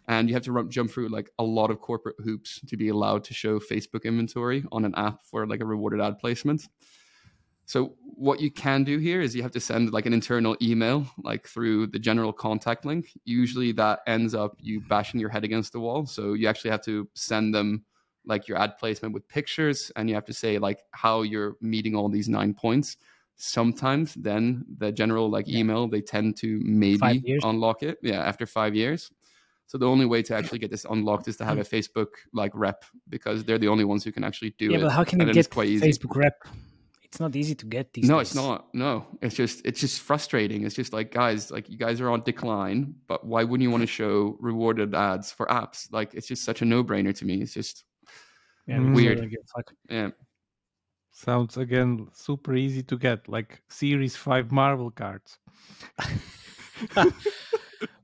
And 0.07 0.29
you 0.29 0.35
have 0.35 0.45
to 0.45 0.53
run, 0.53 0.71
jump 0.71 0.91
through 0.91 1.09
like 1.09 1.31
a 1.39 1.45
lot 1.45 1.71
of 1.71 1.81
corporate 1.81 2.17
hoops 2.25 2.61
to 2.67 2.77
be 2.77 2.89
allowed 2.89 3.25
to 3.25 3.35
show 3.35 3.59
Facebook 3.59 4.05
inventory 4.05 4.65
on 4.73 4.85
an 4.85 4.95
app 4.97 5.23
for 5.25 5.47
like 5.47 5.61
a 5.61 5.67
rewarded 5.67 6.01
ad 6.01 6.19
placement. 6.19 6.69
So 7.67 7.97
what 8.01 8.41
you 8.41 8.51
can 8.51 8.85
do 8.85 8.97
here 8.99 9.21
is 9.21 9.37
you 9.37 9.43
have 9.43 9.53
to 9.53 9.61
send 9.61 9.93
like 9.93 10.07
an 10.07 10.15
internal 10.15 10.57
email, 10.63 11.07
like 11.23 11.47
through 11.47 11.89
the 11.89 11.99
general 11.99 12.33
contact 12.33 12.87
link. 12.87 13.13
Usually 13.27 13.73
that 13.73 14.01
ends 14.07 14.35
up 14.35 14.57
you 14.61 14.81
bashing 14.89 15.21
your 15.21 15.29
head 15.29 15.45
against 15.45 15.73
the 15.75 15.81
wall. 15.81 16.07
So 16.07 16.33
you 16.33 16.49
actually 16.49 16.71
have 16.71 16.85
to 16.85 17.07
send 17.15 17.55
them 17.55 17.85
like 18.25 18.49
your 18.49 18.59
ad 18.59 18.79
placement 18.79 19.13
with 19.15 19.29
pictures, 19.29 19.93
and 19.97 20.09
you 20.09 20.15
have 20.15 20.25
to 20.27 20.35
say 20.35 20.59
like 20.59 20.81
how 20.93 21.23
you're 21.23 21.57
meeting 21.61 21.95
all 21.95 22.09
these 22.09 22.29
nine 22.29 22.55
points. 22.55 22.97
Sometimes 23.39 24.15
then 24.15 24.65
the 24.79 24.91
general 24.93 25.31
like 25.31 25.47
Yeah. 25.49 25.61
email 25.61 25.87
they 25.89 26.01
tend 26.01 26.37
to 26.39 26.61
maybe 26.63 27.39
unlock 27.45 27.83
it. 27.83 27.99
Yeah, 28.03 28.21
after 28.21 28.47
five 28.47 28.75
years. 28.75 29.11
So 29.67 29.79
the 29.79 29.87
only 29.87 30.07
way 30.07 30.23
to 30.23 30.35
actually 30.35 30.59
get 30.59 30.71
this 30.71 30.85
unlocked 30.89 31.29
is 31.29 31.37
to 31.39 31.45
have 31.45 31.59
a 31.59 31.63
Facebook 31.63 32.09
like 32.33 32.51
rep 32.55 32.85
because 33.09 33.45
they're 33.45 33.59
the 33.59 33.69
only 33.69 33.85
ones 33.85 34.03
who 34.03 34.11
can 34.13 34.25
actually 34.25 34.55
do 34.59 34.71
yeah, 34.71 34.79
it. 34.79 34.83
but 34.83 34.91
how 34.91 35.05
can 35.05 35.21
and 35.21 35.29
you 35.29 35.39
it's 35.39 35.47
get 35.49 35.55
quite 35.55 35.69
easy. 35.69 35.87
Facebook 35.89 36.17
rep? 36.17 36.37
it's 37.05 37.21
not 37.21 37.35
easy 37.37 37.55
to 37.55 37.65
get 37.67 37.93
these. 37.95 38.05
No, 38.09 38.19
days. 38.19 38.29
it's 38.29 38.35
not. 38.35 38.67
No, 38.75 39.07
it's 39.23 39.35
just 39.35 39.65
it's 39.65 39.81
just 39.81 40.01
frustrating. 40.03 40.65
It's 40.65 40.75
just 40.75 40.93
like 40.93 41.11
guys, 41.13 41.51
like 41.51 41.69
you 41.71 41.79
guys 41.79 42.01
are 42.01 42.11
on 42.11 42.23
decline, 42.23 42.95
but 43.07 43.25
why 43.27 43.45
wouldn't 43.45 43.63
you 43.63 43.71
want 43.71 43.83
to 43.83 43.87
show 44.01 44.37
rewarded 44.41 44.95
ads 44.95 45.31
for 45.33 45.47
apps? 45.47 45.87
Like 45.93 46.13
it's 46.15 46.27
just 46.27 46.45
such 46.45 46.61
a 46.61 46.65
no 46.65 46.83
brainer 46.83 47.15
to 47.17 47.25
me. 47.25 47.41
It's 47.41 47.55
just 47.55 47.85
Yeah, 48.67 48.79
Mm. 48.79 48.95
Weird. 48.95 49.19
really. 49.21 49.37
Yeah. 49.89 50.11
Sounds 51.11 51.57
again 51.57 52.09
super 52.13 52.55
easy 52.55 52.83
to 52.85 52.97
get, 52.97 53.29
like 53.29 53.63
Series 53.69 54.17
5 54.17 54.53
Marvel 54.53 54.91
cards. 54.91 55.39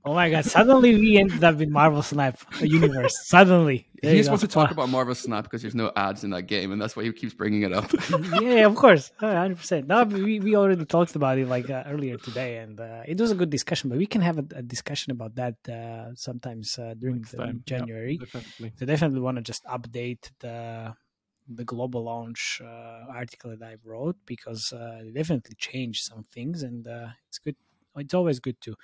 Oh 0.07 0.13
my 0.13 0.29
god! 0.29 0.45
Suddenly 0.45 0.97
we 0.97 1.17
ended 1.17 1.43
up 1.43 1.59
in 1.63 1.73
Marvel 1.73 2.03
Snap 2.03 2.39
universe. 2.61 3.15
Suddenly, 3.25 3.89
There 4.03 4.13
He 4.13 4.19
just 4.19 4.29
wants 4.29 4.43
to 4.43 4.49
talk 4.49 4.71
about 4.71 4.91
Marvel 4.91 5.15
Snap 5.15 5.45
because 5.45 5.63
there's 5.63 5.75
no 5.75 5.93
ads 5.97 6.25
in 6.25 6.31
that 6.31 6.43
game, 6.43 6.73
and 6.73 6.81
that's 6.81 6.95
why 6.95 7.05
he 7.05 7.13
keeps 7.13 7.33
bringing 7.33 7.63
it 7.63 7.73
up. 7.73 7.91
yeah, 8.43 8.67
of 8.67 8.75
course, 8.75 9.13
hundred 9.19 9.57
percent. 9.57 9.87
No, 9.87 10.05
we, 10.05 10.41
we 10.41 10.57
already 10.57 10.85
talked 10.85 11.17
about 11.17 11.39
it 11.39 11.49
like 11.49 11.71
uh, 11.71 11.85
earlier 11.87 12.19
today, 12.19 12.59
and 12.59 12.79
uh, 12.79 13.01
it 13.09 13.19
was 13.19 13.31
a 13.31 13.35
good 13.35 13.49
discussion. 13.49 13.89
But 13.89 13.97
we 13.97 14.05
can 14.05 14.21
have 14.21 14.37
a, 14.37 14.45
a 14.57 14.63
discussion 14.63 15.11
about 15.11 15.37
that 15.37 15.57
uh, 15.71 16.15
sometimes 16.15 16.79
uh, 16.79 16.93
during 16.99 17.23
the 17.23 17.37
time, 17.39 17.63
yeah. 17.67 17.79
January. 17.79 18.19
Definitely. 18.19 18.73
So 18.77 18.85
definitely 18.85 19.21
want 19.21 19.39
to 19.39 19.43
just 19.43 19.65
update 19.65 20.31
the 20.41 20.95
the 21.49 21.65
global 21.65 22.05
launch 22.05 22.61
uh, 22.65 23.05
article 23.11 23.57
that 23.57 23.67
I 23.67 23.77
wrote 23.85 24.17
because 24.27 24.73
uh, 24.73 25.03
it 25.05 25.15
definitely 25.15 25.57
changed 25.59 26.05
some 26.05 26.25
things, 26.25 26.63
and 26.63 26.87
uh, 26.87 27.09
it's 27.29 27.39
good. 27.39 27.57
It's 27.97 28.15
always 28.15 28.41
good 28.41 28.61
to 28.63 28.75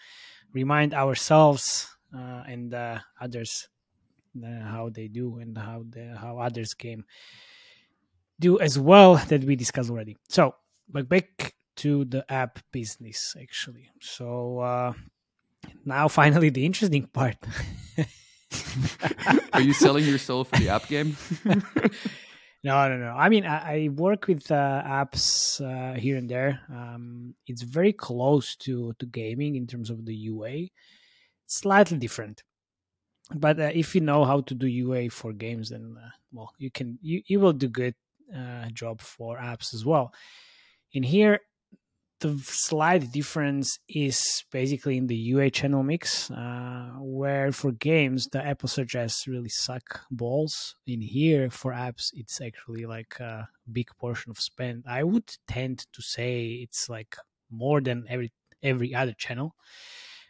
remind 0.52 0.94
ourselves 0.94 1.96
uh, 2.14 2.44
and 2.46 2.72
uh, 2.74 3.00
others 3.20 3.68
uh, 4.44 4.60
how 4.62 4.88
they 4.90 5.08
do 5.08 5.38
and 5.38 5.56
how 5.58 5.84
the 5.88 6.16
how 6.16 6.38
others 6.38 6.74
game 6.74 7.04
do 8.38 8.58
as 8.60 8.78
well 8.78 9.16
that 9.16 9.44
we 9.44 9.56
discussed 9.56 9.90
already. 9.90 10.16
So, 10.28 10.54
but 10.88 11.08
back 11.08 11.54
to 11.76 12.04
the 12.04 12.30
app 12.30 12.58
business 12.72 13.34
actually. 13.40 13.90
So 14.00 14.60
uh, 14.60 14.92
now 15.84 16.08
finally 16.08 16.50
the 16.50 16.66
interesting 16.66 17.06
part. 17.08 17.38
Are 19.52 19.60
you 19.60 19.72
selling 19.72 20.04
your 20.04 20.18
soul 20.18 20.44
for 20.44 20.56
the 20.56 20.68
app 20.68 20.88
game? 20.88 21.16
No, 22.62 22.88
no, 22.90 22.98
no. 22.98 23.12
I 23.12 23.28
mean, 23.30 23.46
I, 23.46 23.84
I 23.84 23.88
work 23.88 24.26
with 24.26 24.50
uh, 24.50 24.82
apps 24.84 25.60
uh, 25.64 25.98
here 25.98 26.18
and 26.18 26.28
there. 26.28 26.60
Um, 26.68 27.34
it's 27.46 27.62
very 27.62 27.92
close 27.92 28.54
to 28.56 28.92
to 28.98 29.06
gaming 29.06 29.56
in 29.56 29.66
terms 29.66 29.88
of 29.88 30.04
the 30.04 30.14
UA. 30.14 30.68
Slightly 31.46 31.96
different, 31.96 32.44
but 33.34 33.58
uh, 33.58 33.70
if 33.74 33.94
you 33.94 34.02
know 34.02 34.24
how 34.24 34.42
to 34.42 34.54
do 34.54 34.66
UA 34.66 35.10
for 35.10 35.32
games, 35.32 35.70
then 35.70 35.96
uh, 35.98 36.10
well, 36.32 36.52
you 36.58 36.70
can 36.70 36.98
you, 37.00 37.22
you 37.26 37.40
will 37.40 37.54
do 37.54 37.68
good 37.68 37.94
uh, 38.36 38.68
job 38.74 39.00
for 39.00 39.38
apps 39.38 39.72
as 39.72 39.84
well. 39.86 40.12
In 40.92 41.02
here, 41.02 41.40
the 42.20 42.38
slight 42.44 43.10
difference 43.12 43.78
is 43.88 44.44
basically 44.52 44.96
in 44.98 45.06
the 45.06 45.16
UA 45.16 45.50
channel 45.50 45.82
mix, 45.82 46.30
uh, 46.30 46.90
where 46.98 47.50
for 47.50 47.72
games 47.72 48.28
the 48.30 48.44
Apple 48.44 48.68
ads 48.94 49.26
really 49.26 49.48
suck 49.48 50.02
balls. 50.10 50.76
In 50.86 51.00
here 51.00 51.50
for 51.50 51.72
apps, 51.72 52.10
it's 52.12 52.40
actually 52.40 52.84
like 52.84 53.18
a 53.20 53.48
big 53.72 53.88
portion 53.98 54.30
of 54.30 54.38
spend. 54.38 54.84
I 54.86 55.02
would 55.02 55.30
tend 55.48 55.86
to 55.92 56.02
say 56.02 56.60
it's 56.62 56.88
like 56.88 57.16
more 57.50 57.80
than 57.80 58.04
every 58.08 58.32
every 58.62 58.94
other 58.94 59.14
channel, 59.14 59.54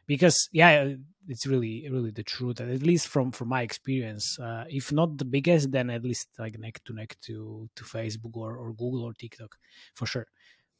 because 0.07 0.49
yeah, 0.53 0.95
it's 1.27 1.47
really 1.47 1.89
really 1.91 2.13
the 2.13 2.23
truth. 2.23 2.61
At 2.61 2.83
least 2.83 3.09
from 3.09 3.33
from 3.33 3.49
my 3.49 3.63
experience, 3.63 4.39
uh, 4.39 4.65
if 4.69 4.93
not 4.93 5.19
the 5.19 5.25
biggest, 5.25 5.73
then 5.73 5.91
at 5.91 6.05
least 6.05 6.29
like 6.39 6.57
neck 6.57 6.81
to 6.85 6.93
neck 6.93 7.17
to 7.23 7.69
to 7.75 7.85
Facebook 7.85 8.37
or, 8.37 8.57
or 8.57 8.73
Google 8.73 9.03
or 9.03 9.13
TikTok, 9.13 9.57
for 9.95 10.07
sure. 10.07 10.29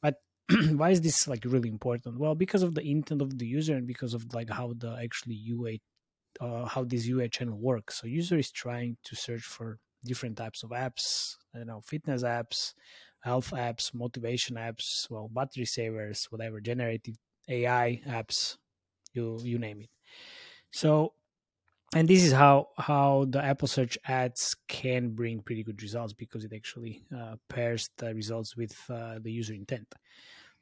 But 0.01 0.15
why 0.75 0.89
is 0.91 1.01
this 1.01 1.27
like 1.27 1.43
really 1.45 1.69
important? 1.69 2.19
Well 2.19 2.35
because 2.35 2.63
of 2.63 2.75
the 2.75 2.81
intent 2.81 3.21
of 3.21 3.37
the 3.37 3.45
user 3.47 3.75
and 3.75 3.87
because 3.87 4.13
of 4.13 4.33
like 4.33 4.49
how 4.49 4.73
the 4.77 4.97
actually 5.01 5.35
ua 5.35 5.73
uh, 6.39 6.65
how 6.65 6.83
this 6.83 7.05
ua 7.07 7.27
channel 7.29 7.57
works. 7.59 8.01
So 8.01 8.07
user 8.07 8.37
is 8.37 8.51
trying 8.51 8.97
to 9.05 9.15
search 9.15 9.43
for 9.43 9.79
different 10.05 10.37
types 10.37 10.63
of 10.63 10.71
apps 10.71 11.35
you 11.55 11.65
know 11.65 11.81
fitness 11.81 12.23
apps 12.23 12.73
health 13.21 13.51
apps 13.51 13.93
motivation 13.93 14.55
apps 14.55 15.09
well 15.11 15.29
battery 15.31 15.65
savers 15.65 16.25
whatever 16.31 16.59
generative 16.59 17.15
ai 17.49 18.01
apps 18.07 18.57
you 19.13 19.39
you 19.43 19.59
name 19.59 19.81
it. 19.81 19.89
So 20.71 21.13
and 21.95 22.07
this 22.07 22.23
is 22.23 22.31
how 22.31 22.67
how 22.77 23.25
the 23.29 23.43
apple 23.43 23.67
search 23.67 23.97
ads 24.07 24.55
can 24.67 25.09
bring 25.09 25.41
pretty 25.41 25.63
good 25.63 25.81
results 25.81 26.13
because 26.13 26.43
it 26.43 26.53
actually 26.53 27.03
uh, 27.17 27.35
pairs 27.49 27.89
the 27.97 28.13
results 28.13 28.55
with 28.55 28.75
uh, 28.89 29.15
the 29.21 29.31
user 29.31 29.53
intent 29.53 29.87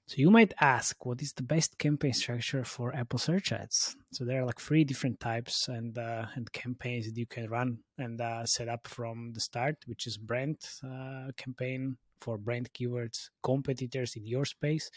so 0.10 0.16
you 0.18 0.32
might 0.32 0.56
ask, 0.60 1.06
what 1.06 1.22
is 1.22 1.34
the 1.34 1.44
best 1.44 1.78
campaign 1.78 2.14
structure 2.14 2.64
for 2.64 2.96
Apple 2.96 3.20
Search 3.20 3.52
Ads? 3.52 3.96
So 4.12 4.26
there 4.26 4.42
are 4.42 4.46
like 4.46 4.60
three 4.60 4.84
different 4.84 5.20
types 5.20 5.68
and 5.68 5.96
uh, 6.00 6.26
and 6.34 6.52
campaigns 6.52 7.06
that 7.06 7.16
you 7.16 7.28
can 7.28 7.48
run 7.48 7.78
and 8.00 8.20
uh, 8.20 8.44
set 8.48 8.70
up 8.70 8.88
from 8.88 9.34
the 9.34 9.40
start, 9.40 9.76
which 9.86 10.08
is 10.08 10.18
brand 10.18 10.58
uh, 10.84 11.28
campaign 11.38 11.96
for 12.22 12.40
brand 12.40 12.74
keywords, 12.74 13.30
competitors 13.44 14.16
in 14.16 14.26
your 14.26 14.46
space, 14.46 14.90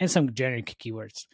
and 0.00 0.10
some 0.10 0.32
generic 0.32 0.74
keywords. 0.82 1.26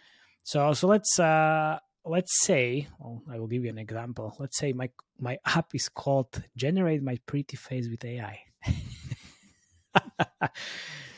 So 0.42 0.72
so 0.72 0.88
let's 0.88 1.16
uh, 1.20 1.78
let's 2.04 2.44
say, 2.44 2.88
well, 2.98 3.22
I 3.30 3.38
will 3.38 3.46
give 3.46 3.64
you 3.64 3.70
an 3.70 3.78
example. 3.78 4.34
Let's 4.38 4.58
say 4.58 4.72
my 4.72 4.90
my 5.18 5.38
app 5.46 5.74
is 5.74 5.88
called 5.88 6.42
"Generate 6.56 7.02
My 7.02 7.18
Pretty 7.26 7.56
Face 7.56 7.88
with 7.88 8.04
AI." 8.04 8.40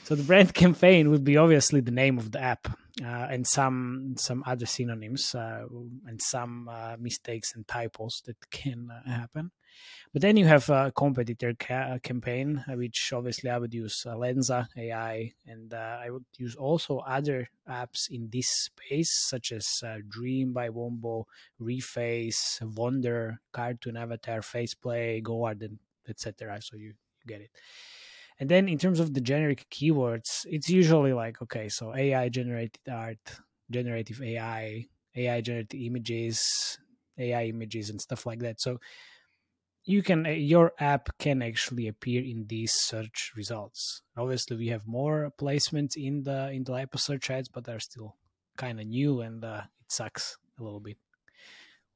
so 0.05 0.14
the 0.14 0.22
brand 0.22 0.52
campaign 0.62 1.11
would 1.11 1.24
be 1.24 1.36
obviously 1.36 1.80
the 1.80 1.90
name 1.90 2.18
of 2.18 2.30
the 2.30 2.40
app 2.40 2.68
uh, 3.02 3.26
and 3.30 3.46
some 3.46 4.14
some 4.16 4.44
other 4.46 4.66
synonyms 4.66 5.34
uh, 5.34 5.64
and 6.07 6.20
some 6.20 6.68
uh, 6.68 6.96
mistakes 6.98 7.55
and 7.55 7.66
typos 7.66 8.22
that 8.26 8.36
can 8.50 8.90
uh, 8.90 9.11
happen. 9.11 9.50
But 10.12 10.22
then 10.22 10.36
you 10.36 10.44
have 10.44 10.68
a 10.70 10.92
competitor 10.94 11.55
ca- 11.59 11.98
campaign 11.98 12.64
uh, 12.68 12.76
which 12.76 13.12
obviously 13.12 13.50
i 13.50 13.59
would 13.59 13.74
use 13.74 14.07
uh, 14.07 14.14
lensa 14.14 14.68
ai 14.76 15.32
and 15.46 15.74
uh, 15.74 15.98
i 16.05 16.11
would 16.11 16.24
use 16.38 16.55
also 16.55 16.98
other 16.98 17.48
apps 17.68 18.09
in 18.09 18.28
this 18.30 18.48
space 18.48 19.11
such 19.11 19.50
as 19.50 19.82
uh, 19.84 19.96
dream 20.09 20.52
by 20.52 20.68
wombo 20.68 21.26
reface 21.61 22.62
wonder 22.76 23.40
cartoon 23.52 23.96
avatar 23.96 24.40
faceplay 24.42 25.20
goard 25.20 25.68
etc 26.09 26.61
so 26.62 26.76
you, 26.76 26.94
you 27.18 27.26
get 27.26 27.40
it 27.40 27.50
and 28.41 28.49
then 28.49 28.68
in 28.68 28.78
terms 28.78 29.01
of 29.01 29.14
the 29.14 29.20
generic 29.20 29.66
keywords, 29.70 30.45
it's 30.47 30.68
usually 30.68 31.12
like, 31.12 31.41
okay, 31.43 31.68
so 31.68 31.95
AI 31.95 32.28
generated 32.28 32.78
art, 32.91 33.18
generative 33.70 34.20
AI, 34.20 34.87
AI 35.14 35.41
generated 35.41 35.74
images, 35.80 36.78
AI 37.18 37.45
images, 37.47 37.91
and 37.91 38.01
stuff 38.01 38.26
like 38.26 38.41
that. 38.41 38.61
So 38.61 38.78
you 39.85 40.03
can, 40.03 40.24
your 40.24 40.72
app 40.80 41.16
can 41.18 41.43
actually 41.43 41.87
appear 41.87 42.22
in 42.24 42.47
these 42.49 42.72
search 42.72 43.32
results. 43.37 44.03
Obviously, 44.16 44.57
we 44.57 44.68
have 44.68 44.87
more 44.87 45.32
placements 45.39 45.97
in 45.97 46.24
the 46.24 46.51
in 46.51 46.64
the 46.64 46.74
Apple 46.74 46.99
search 46.99 47.30
ads, 47.30 47.49
but 47.49 47.64
they're 47.64 47.80
still 47.80 48.16
kind 48.57 48.80
of 48.80 48.87
new, 48.87 49.20
and 49.20 49.45
uh, 49.45 49.62
it 49.80 49.93
sucks 49.93 50.37
a 50.59 50.62
little 50.62 50.80
bit 50.80 50.97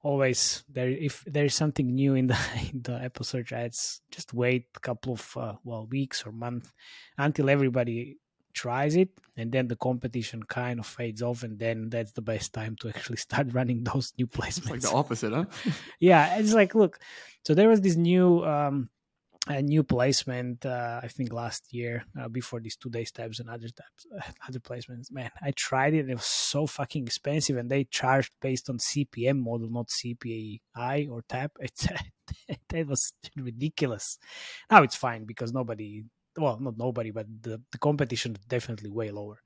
always 0.03 0.65
there 0.69 0.89
if 0.89 1.25
there 1.27 1.45
is 1.45 1.55
something 1.55 1.95
new 1.95 2.15
in 2.15 2.29
the 2.29 2.39
in 2.73 2.83
the 2.83 2.95
apple 3.03 3.25
search 3.25 3.53
ads 3.53 4.01
just 4.11 4.33
wait 4.33 4.67
a 4.77 4.81
couple 4.81 5.13
of 5.13 5.37
uh, 5.37 5.55
well 5.65 5.87
weeks 5.87 6.25
or 6.25 6.33
month 6.33 6.73
until 7.19 7.51
everybody 7.51 8.17
tries 8.55 8.97
it 8.97 9.11
and 9.37 9.53
then 9.53 9.69
the 9.69 9.77
competition 9.77 10.43
kind 10.43 10.81
of 10.81 10.87
fades 10.87 11.23
off 11.23 11.43
and 11.43 11.59
then 11.59 11.89
that's 11.91 12.13
the 12.13 12.23
best 12.23 12.53
time 12.53 12.75
to 12.77 12.89
actually 12.89 13.17
start 13.29 13.47
running 13.53 13.85
those 13.85 14.13
new 14.19 14.27
placements 14.27 14.59
It's 14.59 14.71
like 14.71 14.81
the 14.81 14.93
opposite, 14.93 15.33
huh? 15.33 15.45
yeah 16.01 16.39
it's 16.39 16.55
like 16.55 16.75
look 16.75 16.99
so 17.45 17.55
there 17.55 17.69
was 17.69 17.81
this 17.81 17.97
new 17.97 18.45
um 18.45 18.89
a 19.49 19.63
new 19.63 19.83
placement 19.83 20.65
uh, 20.67 21.01
i 21.03 21.09
think 21.09 21.33
last 21.33 21.73
year 21.73 22.05
uh, 22.21 22.29
before 22.29 22.61
these 22.61 22.77
two 22.77 22.91
days 22.91 23.11
tabs 23.11 23.41
and 23.41 23.49
other 23.49 23.69
tabs 23.69 24.07
other 24.49 24.61
placements. 24.61 25.11
Man 25.11 25.31
i 25.43 25.51
tried 25.53 25.95
it 25.95 26.09
it 26.09 26.15
was 26.15 26.25
so 26.25 26.67
fucking 26.67 27.05
expensive 27.05 27.57
and 27.57 27.71
they 27.71 27.85
charged 27.85 28.33
based 28.41 28.69
on 28.69 28.79
cpm 28.79 29.39
model 29.39 29.69
not 29.71 29.89
cpai 29.89 31.11
or 31.11 31.23
tab. 31.29 31.51
It's 31.61 31.89
that 32.69 32.87
was 32.87 33.13
ridiculous. 33.37 34.19
Now 34.71 34.83
it's 34.83 34.97
fine 34.97 35.25
because 35.25 35.53
nobody 35.53 36.05
well 36.37 36.59
not 36.61 36.77
nobody 36.77 37.11
but 37.11 37.27
the, 37.41 37.61
the 37.73 37.79
competition 37.79 38.33
is 38.33 38.45
definitely 38.45 38.91
way 38.91 39.11
lower. 39.11 39.39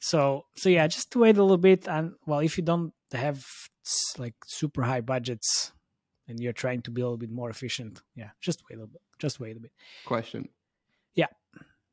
So 0.00 0.46
so 0.56 0.70
yeah 0.70 0.86
just 0.86 1.14
wait 1.14 1.36
a 1.36 1.42
little 1.42 1.58
bit 1.58 1.86
and 1.86 2.12
well 2.26 2.40
if 2.40 2.56
you 2.56 2.64
don't 2.64 2.92
have 3.12 3.44
like 4.18 4.34
super 4.46 4.82
high 4.82 5.02
budgets 5.02 5.72
and 6.28 6.40
you're 6.40 6.52
trying 6.52 6.82
to 6.82 6.90
be 6.90 7.00
a 7.00 7.04
little 7.04 7.16
bit 7.16 7.30
more 7.30 7.50
efficient 7.50 8.02
yeah 8.14 8.30
just 8.40 8.62
wait 8.68 8.76
a 8.76 8.78
little 8.80 8.92
bit 8.92 9.02
just 9.18 9.40
wait 9.40 9.56
a 9.56 9.60
bit 9.60 9.72
Question. 10.04 10.48
Yeah. 11.14 11.26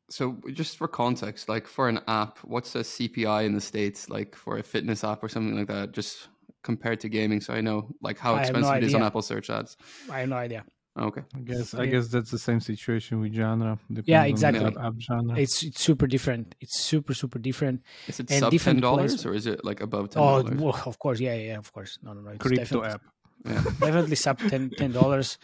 So 0.10 0.38
just 0.54 0.78
for 0.78 0.88
context, 0.88 1.50
like 1.50 1.66
for 1.68 1.88
an 1.90 2.00
app, 2.08 2.38
what's 2.40 2.76
a 2.76 2.80
CPI 2.80 3.46
in 3.46 3.54
the 3.54 3.62
states 3.62 4.10
like 4.10 4.36
for 4.36 4.58
a 4.58 4.64
fitness 4.64 5.04
app 5.04 5.24
or 5.24 5.30
something 5.30 5.58
like 5.58 5.68
that? 5.68 5.94
Just 5.94 6.28
compared 6.64 7.00
to 7.02 7.10
gaming, 7.10 7.42
so 7.42 7.54
I 7.54 7.62
know 7.62 7.90
like 8.02 8.20
how 8.20 8.36
I 8.36 8.46
have 8.46 8.54
no 8.54 8.60
expensive 8.60 8.84
it 8.84 8.84
is 8.84 8.96
on. 8.96 9.02
Apple 9.04 9.22
search 9.22 9.50
ads. 9.50 9.78
i 10.12 10.20
have 10.20 10.30
no 10.30 10.36
idea 10.36 10.64
Okay. 11.00 11.24
I 11.36 11.40
guess 11.40 11.74
I 11.74 11.86
Yeah. 11.86 11.92
guess 11.94 12.08
that's 12.10 12.30
the 12.30 12.38
same 12.38 12.60
situation 12.60 13.20
with 13.22 13.34
genre. 13.34 13.80
Depends 13.88 14.08
Yeah, 14.08 14.20
on 14.20 14.26
the 14.26 14.30
exactly. 14.30 14.66
app- 14.68 14.78
app 14.86 14.94
genre. 15.00 15.40
It's 15.40 15.64
it's 15.64 15.82
super 15.82 16.06
different. 16.06 16.54
It's 16.62 16.78
super 16.82 17.14
super 17.16 17.40
different. 17.40 17.82
Is 18.08 18.20
it 18.20 18.30
And 18.30 18.40
sub 18.42 18.52
different 18.52 18.78
ten 18.78 18.82
dollars 18.82 19.26
or 19.26 19.34
is 19.34 19.48
it 19.48 19.66
like 19.66 19.82
above 19.82 20.12
ten 20.12 20.22
Oh, 20.22 20.44
dollars? 20.44 20.62
well, 20.62 20.80
of 20.86 21.00
course, 21.00 21.20
yeah, 21.20 21.34
yeah, 21.36 21.58
of 21.58 21.72
course. 21.74 21.98
No, 22.04 22.14
no, 22.14 22.22
no. 22.22 22.30
It's 22.32 22.44
crypto 22.46 22.64
definitely, 22.64 22.90
app. 22.90 23.02
Yeah. 23.46 23.64
definitely 23.80 24.16
sub 24.16 24.40
10 24.40 24.92
dollars. 24.92 25.38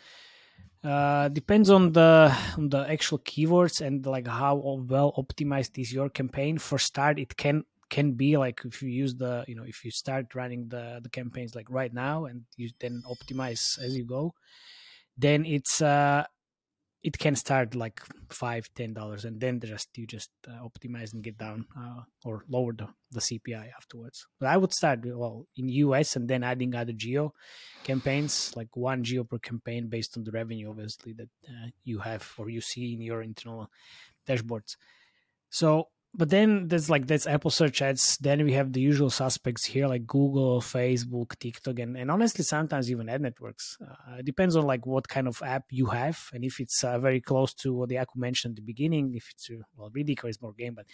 Uh, 0.84 1.28
depends 1.28 1.70
on 1.70 1.91
the 1.91 2.34
on 2.58 2.70
the 2.70 2.89
actual 2.89 3.20
keywords 3.20 3.82
and 3.82 4.06
like 4.06 4.26
how 4.28 4.56
well 4.56 5.14
optimized 5.18 5.78
is 5.78 5.91
your 5.91 6.10
campaign. 6.10 6.58
For 6.58 6.78
start, 6.78 7.20
it 7.20 7.36
can 7.36 7.66
can 7.89 8.14
be 8.14 8.38
like 8.38 8.62
if 8.64 8.82
you 8.82 8.89
use 8.89 9.16
the 9.16 9.43
you 9.47 9.56
know 9.56 9.64
if 9.64 9.84
you 9.84 9.91
start 9.91 10.36
running 10.36 10.70
the 10.70 11.00
the 11.04 11.10
campaigns 11.10 11.56
like 11.56 11.70
right 11.70 11.93
now 11.93 12.26
and 12.26 12.43
you 12.56 12.70
then 12.80 13.04
optimize 13.10 13.78
as 13.84 13.97
you 13.97 14.06
go, 14.06 14.34
then 15.18 15.45
it's 15.45 15.82
uh 15.82 16.24
it 17.02 17.18
can 17.18 17.36
start 17.36 17.76
like 17.76 18.02
five 18.30 18.70
ten 18.76 18.93
dollars 18.93 19.24
and 19.24 19.39
then 19.39 19.60
just 19.62 19.89
you 19.97 20.06
just 20.06 20.32
uh, 20.47 20.68
optimize 20.68 21.14
and 21.14 21.24
get 21.24 21.38
down 21.38 21.66
uh, 21.78 22.02
or 22.26 22.43
lower 22.50 22.74
the, 22.74 22.88
the 23.12 23.22
cpi 23.22 23.70
afterwards. 23.76 24.28
But 24.39 24.47
i 24.50 24.58
would 24.58 24.74
start 24.74 25.00
well 25.06 25.47
in 25.56 25.70
us 25.70 26.16
and 26.16 26.28
then 26.28 26.43
adding 26.43 26.76
other 26.76 26.93
geo 26.93 27.34
campaigns 27.84 28.54
like 28.56 28.76
one 28.76 29.04
geo 29.04 29.24
per 29.24 29.39
campaign 29.39 29.88
based 29.88 30.18
on 30.18 30.24
the 30.24 30.32
revenue 30.32 30.70
obviously 30.70 31.14
that 31.14 31.30
uh, 31.47 31.70
you 31.84 32.00
have 32.00 32.30
or 32.38 32.50
you 32.50 32.62
see 32.62 32.93
in 32.93 33.02
your 33.02 33.22
internal 33.22 33.70
dashboards. 34.28 34.76
So 35.50 35.88
but 36.16 36.30
then 36.30 36.68
there's 36.68 36.89
like 36.89 37.05
that's 37.07 37.28
apple 37.28 37.51
search 37.51 37.82
ads 37.82 38.18
then 38.18 38.43
we 38.43 38.53
have 38.53 38.74
the 38.74 38.82
usual 38.82 39.10
suspects 39.12 39.64
here 39.66 39.88
like 39.88 40.07
google 40.07 40.60
facebook 40.60 41.38
tiktok 41.39 41.78
and, 41.80 41.95
and 41.95 42.10
honestly 42.10 42.43
sometimes 42.43 42.89
even 42.89 43.07
ad 43.10 43.22
networks 43.22 43.78
uh, 43.88 44.16
it 44.18 44.26
depends 44.26 44.55
on 44.55 44.66
like 44.66 44.86
what 44.88 45.07
kind 45.07 45.28
of 45.28 45.41
app 45.43 45.66
you 45.70 45.86
have 45.88 46.18
and 46.34 46.43
if 46.43 46.60
it's 46.60 46.84
uh, 46.84 46.97
very 46.99 47.22
close 47.22 47.53
to 47.53 47.74
what 47.74 47.89
the 47.89 47.97
Aku 47.97 48.18
mentioned 48.18 48.53
at 48.53 48.55
the 48.55 48.62
beginning 48.74 49.14
if 49.14 49.30
it's 49.32 49.49
uh, 49.51 49.62
well 49.78 49.91
Redecor 49.91 50.24
or 50.26 50.30
it's 50.30 50.41
more 50.41 50.53
game 50.53 50.74
but 50.74 50.86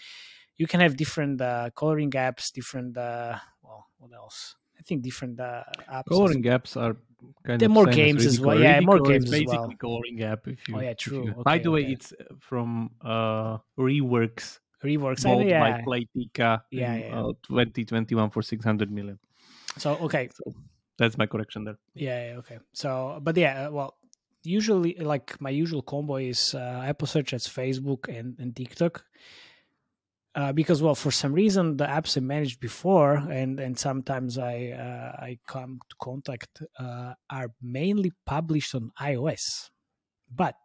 you 0.57 0.67
can 0.67 0.79
have 0.81 0.97
different 0.97 1.39
uh, 1.41 1.69
coloring 1.75 2.11
apps 2.11 2.51
different 2.53 2.97
uh, 2.97 3.37
well 3.63 3.87
what 3.97 4.11
else 4.13 4.55
i 4.77 4.81
think 4.81 5.01
different 5.01 5.39
uh, 5.39 5.63
apps 5.89 5.99
as- 6.11 6.17
Coloring 6.17 6.43
apps 6.43 6.75
are 6.75 6.97
kind 7.47 7.59
There 7.61 7.67
of 7.67 7.71
more 7.71 7.85
games 7.87 8.25
as 8.25 8.39
well. 8.41 8.59
Yeah, 8.59 8.81
more 8.81 8.99
Redecor 8.99 9.01
is 9.01 9.07
games 9.09 9.25
as 9.25 9.31
basically 9.31 9.57
well. 9.57 9.77
coloring 9.85 10.21
app. 10.21 10.47
If 10.47 10.67
you, 10.67 10.75
Oh, 10.75 10.79
yeah, 10.81 10.93
true. 10.93 11.25
you- 11.25 11.43
By 11.43 11.55
Okay, 11.55 11.63
the 11.63 11.71
way, 11.71 11.81
okay. 11.83 11.93
it's 11.93 12.13
from 12.39 12.91
uh, 13.01 13.57
Reworks, 13.79 14.59
reworks 14.85 15.23
bought 15.23 15.45
yeah 15.45 15.59
by 15.59 15.71
Playtika 15.87 16.61
Yeah, 16.71 16.93
in 16.93 17.01
yeah. 17.01 17.19
uh, 17.21 17.33
2021 17.47 18.29
for 18.29 18.41
600 18.41 18.91
million. 18.91 19.19
so 19.77 19.95
okay 20.05 20.29
So 20.31 20.53
that's 20.97 21.17
my 21.17 21.25
correction 21.27 21.65
there. 21.65 21.77
Yeah, 21.93 22.19
yeah, 22.27 22.37
okay. 22.39 22.59
So, 22.73 23.19
but 23.21 23.35
yeah, 23.35 23.67
uh, 23.67 23.71
well, 23.71 23.97
usually 24.43 24.95
like 24.95 25.35
my 25.41 25.49
usual 25.49 25.81
combo 25.81 26.15
is 26.15 26.55
uh, 26.55 26.83
Apple 26.87 27.07
search 27.07 27.33
ads 27.33 27.49
Facebook 27.49 28.07
and, 28.07 28.39
and 28.39 28.55
TikTok. 28.55 29.03
Uh, 30.35 30.51
because 30.53 30.81
well, 30.81 30.95
for 30.95 31.11
some 31.11 31.33
reason 31.33 31.77
the 31.77 31.85
apps 31.85 32.17
I 32.17 32.19
managed 32.21 32.59
before, 32.59 33.15
and 33.15 33.59
and 33.59 33.77
sometimes 33.79 34.37
I 34.37 34.71
uh, 34.71 35.11
I 35.27 35.39
come 35.47 35.79
to 35.89 35.95
contact 36.01 36.61
uh, 36.79 37.13
are 37.29 37.49
mainly 37.61 38.11
published 38.25 38.75
on 38.75 38.91
iOS. 39.01 39.69
But 40.29 40.55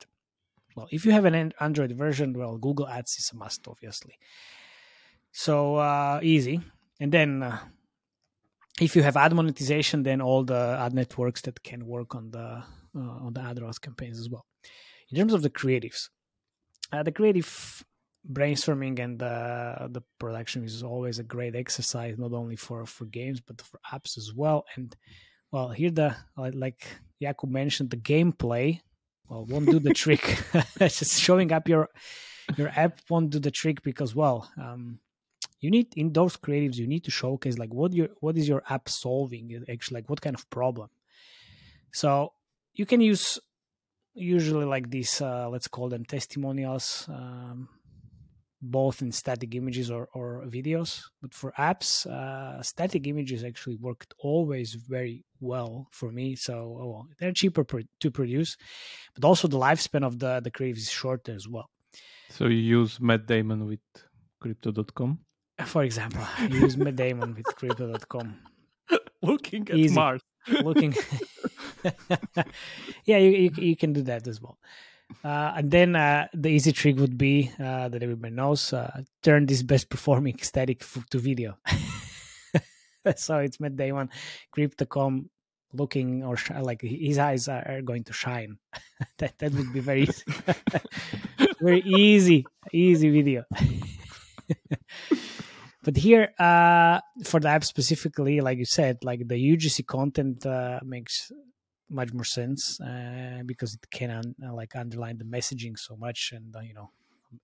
well, 0.77 0.89
if 0.91 1.05
you 1.05 1.13
have 1.13 1.25
an 1.25 1.35
an- 1.35 1.53
Android 1.61 1.93
version, 1.93 2.33
well, 2.33 2.57
Google 2.57 2.89
Ads 2.89 3.17
is 3.19 3.31
a 3.33 3.37
must, 3.37 3.67
obviously. 3.69 4.19
So 5.33 5.77
uh, 5.77 6.21
easy, 6.23 6.61
and 7.01 7.13
then 7.13 7.43
uh, 7.43 7.59
if 8.81 8.97
you 8.97 9.03
have 9.03 9.17
ad 9.17 9.33
monetization, 9.33 10.03
then 10.03 10.21
all 10.21 10.45
the 10.45 10.77
ad 10.81 10.95
networks 10.95 11.43
that 11.43 11.63
can 11.63 11.87
work 11.87 12.15
on 12.15 12.31
the 12.31 12.63
uh, 12.97 13.25
on 13.25 13.33
the 13.33 13.41
AdROS 13.41 13.81
campaigns 13.81 14.19
as 14.19 14.29
well. 14.29 14.47
In 15.11 15.17
terms 15.17 15.33
of 15.33 15.43
the 15.43 15.51
creatives, 15.51 16.09
uh, 16.93 17.03
the 17.03 17.13
creative 17.13 17.85
brainstorming 18.31 18.99
and 18.99 19.23
uh, 19.23 19.89
the 19.91 20.03
production 20.19 20.65
is 20.65 20.83
always 20.83 21.19
a 21.19 21.25
great 21.25 21.55
exercise, 21.55 22.19
not 22.19 22.33
only 22.33 22.57
for 22.57 22.85
for 22.87 23.05
games 23.07 23.41
but 23.41 23.61
for 23.61 23.81
apps 23.93 24.19
as 24.19 24.33
well. 24.35 24.65
And 24.77 24.95
well, 25.53 25.71
here 25.71 25.91
the 25.91 26.17
like 26.37 26.87
Jakub 27.23 27.51
mentioned, 27.51 27.91
the 27.91 27.97
gameplay 27.97 28.81
well 29.31 29.47
won't 29.47 29.71
do 29.71 29.79
the 29.79 29.95
trick. 29.95 30.43
Just 30.79 31.19
showing 31.19 31.53
up 31.53 31.69
your 31.69 31.89
your 32.57 32.69
app 32.69 33.01
won't 33.09 33.31
do 33.31 33.39
the 33.39 33.51
trick 33.51 33.83
because 33.83 34.15
well. 34.15 34.51
Um, 34.61 34.99
you 35.61 35.71
need 35.71 35.89
in 35.97 36.13
those 36.13 36.37
creatives 36.37 36.77
you 36.77 36.87
need 36.87 37.05
to 37.05 37.11
showcase 37.11 37.59
like 37.59 37.73
what 37.73 37.93
your 37.93 38.09
what 38.21 38.37
is 38.37 38.49
your 38.49 38.63
app 38.69 38.89
solving 38.89 39.65
actually 39.69 39.97
like 39.97 40.09
what 40.09 40.21
kind 40.21 40.35
of 40.35 40.49
problem 40.51 40.89
so 41.93 42.33
you 42.75 42.87
can 42.87 43.01
use 43.01 43.39
usually 44.15 44.65
like 44.65 44.91
these 44.91 45.21
uh, 45.21 45.49
let's 45.49 45.69
call 45.69 45.89
them 45.89 46.05
testimonials 46.05 47.07
um, 47.09 47.69
both 48.63 49.01
in 49.03 49.11
static 49.11 49.55
images 49.55 49.91
or, 49.91 50.09
or 50.13 50.45
videos 50.47 51.01
but 51.23 51.33
for 51.33 51.51
apps 51.59 52.07
uh, 52.07 52.63
static 52.63 53.07
images 53.07 53.43
actually 53.43 53.77
worked 53.77 54.13
always 54.19 54.75
very 54.75 55.25
well 55.41 55.87
for 55.93 56.13
me 56.13 56.37
so 56.37 56.55
oh, 56.81 56.89
well, 56.91 57.07
they're 57.19 57.33
cheaper 57.33 57.65
pro- 57.65 57.81
to 58.01 58.11
produce 58.11 58.57
but 59.15 59.25
also 59.25 59.49
the 59.49 59.57
lifespan 59.59 60.05
of 60.05 60.19
the 60.19 60.41
the 60.41 60.51
creatives 60.51 60.79
is 60.79 60.91
shorter 60.91 61.33
as 61.35 61.49
well 61.49 61.69
So 62.37 62.47
you 62.47 62.63
use 62.79 63.01
Matt 63.01 63.27
Damon 63.27 63.67
with 63.67 63.81
Crypto.com. 64.41 65.19
for 65.65 65.83
example 65.85 66.25
you 66.51 66.61
use 66.61 66.77
Matt 66.77 66.97
Damon 66.97 67.35
with 67.35 67.47
crypto.com 67.59 68.29
Looking 69.23 69.69
at 69.71 69.77
Easy. 69.77 69.95
Mars. 69.95 70.23
looking 70.63 70.95
yeah 73.05 73.19
you, 73.19 73.31
you, 73.31 73.51
you 73.71 73.77
can 73.77 73.93
do 73.93 74.03
that 74.03 74.27
as 74.27 74.41
well 74.41 74.59
uh, 75.25 75.53
and 75.57 75.71
then 75.71 75.97
uh, 75.97 76.27
the 76.33 76.49
easy 76.49 76.73
trick 76.73 76.97
would 76.97 77.19
be 77.19 77.51
uh, 77.59 77.89
that 77.89 78.03
everybody 78.03 78.35
knows 78.35 78.73
uh, 78.73 79.03
turn 79.23 79.47
this 79.47 79.63
best 79.63 79.91
performing 79.91 80.39
static 80.43 80.85
to 81.11 81.19
video. 81.19 81.59
So 83.17 83.39
it's 83.39 83.59
Matt 83.59 83.77
Damon 83.77 84.11
crypto.com 84.51 85.31
looking 85.73 86.23
or 86.23 86.37
sh- 86.37 86.51
like 86.61 86.83
his 86.83 87.17
eyes 87.17 87.49
are, 87.49 87.67
are 87.67 87.83
going 87.83 88.05
to 88.05 88.13
shine. 88.13 88.59
That 89.17 89.39
that 89.39 89.53
would 89.55 89.73
be 89.73 89.81
very 89.81 90.03
easy. 90.03 90.25
Very 91.61 91.81
easy 91.81 92.45
easy 92.73 93.09
video. 93.09 93.45
But 95.83 95.97
here 95.97 96.35
uh 96.39 97.01
for 97.25 97.41
the 97.41 97.49
app 97.49 97.65
specifically 97.65 98.43
like 98.43 98.59
you 98.59 98.67
said 98.67 98.99
like 99.03 99.27
the 99.27 99.35
ugc 99.35 99.87
content 99.87 100.45
uh, 100.45 100.81
makes 100.85 101.33
much 101.91 102.13
more 102.13 102.25
sense 102.25 102.81
uh, 102.81 103.43
because 103.47 103.75
it 103.75 103.91
can 103.91 104.11
un- 104.11 104.35
uh, 104.47 104.55
like 104.55 104.77
underline 104.77 105.19
the 105.19 105.25
messaging 105.25 105.77
so 105.79 105.97
much 105.97 106.33
and 106.35 106.55
uh, 106.57 106.61
you 106.61 106.75
know 106.75 106.91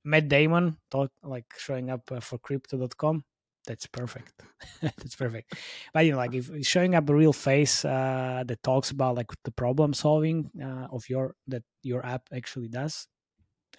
matt 0.05 0.29
damon 0.29 0.77
thought 0.91 1.11
like 1.23 1.47
showing 1.59 1.91
up 1.91 2.03
uh, 2.13 2.21
for 2.21 2.39
crypto.com 2.39 3.25
that's 3.67 3.87
perfect. 3.87 4.33
That's 4.81 5.17
perfect. 5.17 5.55
But 5.93 6.07
you 6.07 6.13
know 6.13 6.19
like 6.19 6.35
if 6.35 6.51
showing 6.65 6.95
up 6.95 7.09
a 7.11 7.15
real 7.15 7.33
face 7.33 7.85
uh, 7.85 8.45
that 8.47 8.63
talks 8.63 8.93
about 8.93 9.17
like 9.17 9.27
the 9.43 9.51
problem 9.51 9.93
solving 9.93 10.51
uh, 10.63 10.87
of 10.93 11.09
your 11.09 11.35
that 11.49 11.65
your 11.83 12.07
app 12.07 12.23
actually 12.33 12.69
does 12.69 13.09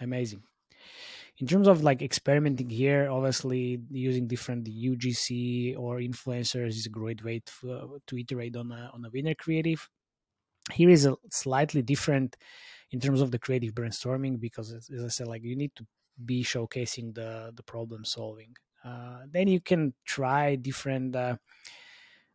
amazing. 0.02 0.44
In 1.40 1.48
terms 1.48 1.68
of 1.68 1.84
like 1.84 2.02
experimenting 2.02 2.70
here 2.70 3.10
obviously 3.10 3.80
using 3.92 4.28
different 4.28 4.66
ugc 4.68 5.78
or 5.78 6.00
influencers 6.00 6.70
is 6.70 6.86
a 6.86 6.90
great 6.90 7.24
way 7.24 7.42
to, 7.46 7.72
uh, 7.72 7.88
to 8.08 8.18
iterate 8.18 8.56
on 8.56 8.72
a, 8.72 8.92
on 8.94 9.06
a 9.06 9.10
winner 9.10 9.36
creative 9.36 9.88
here 10.74 10.90
is 10.90 11.06
a 11.06 11.16
slightly 11.32 11.82
different 11.82 12.36
in 12.92 13.00
terms 13.00 13.22
of 13.22 13.32
the 13.32 13.40
creative 13.40 13.74
brainstorming 13.74 14.40
because 14.40 14.72
as, 14.74 14.90
i 15.04 15.08
said 15.08 15.28
like 15.28 15.44
you 15.44 15.56
need 15.56 15.76
to 15.76 15.86
be 16.26 16.44
showcasing 16.44 17.14
the 17.16 17.52
the 17.56 17.64
problem 17.64 18.04
solving. 18.06 18.56
Uh, 18.84 19.24
then 19.30 19.48
you 19.48 19.60
can 19.62 19.94
try 20.06 20.56
different 20.56 21.16
uh, 21.16 21.38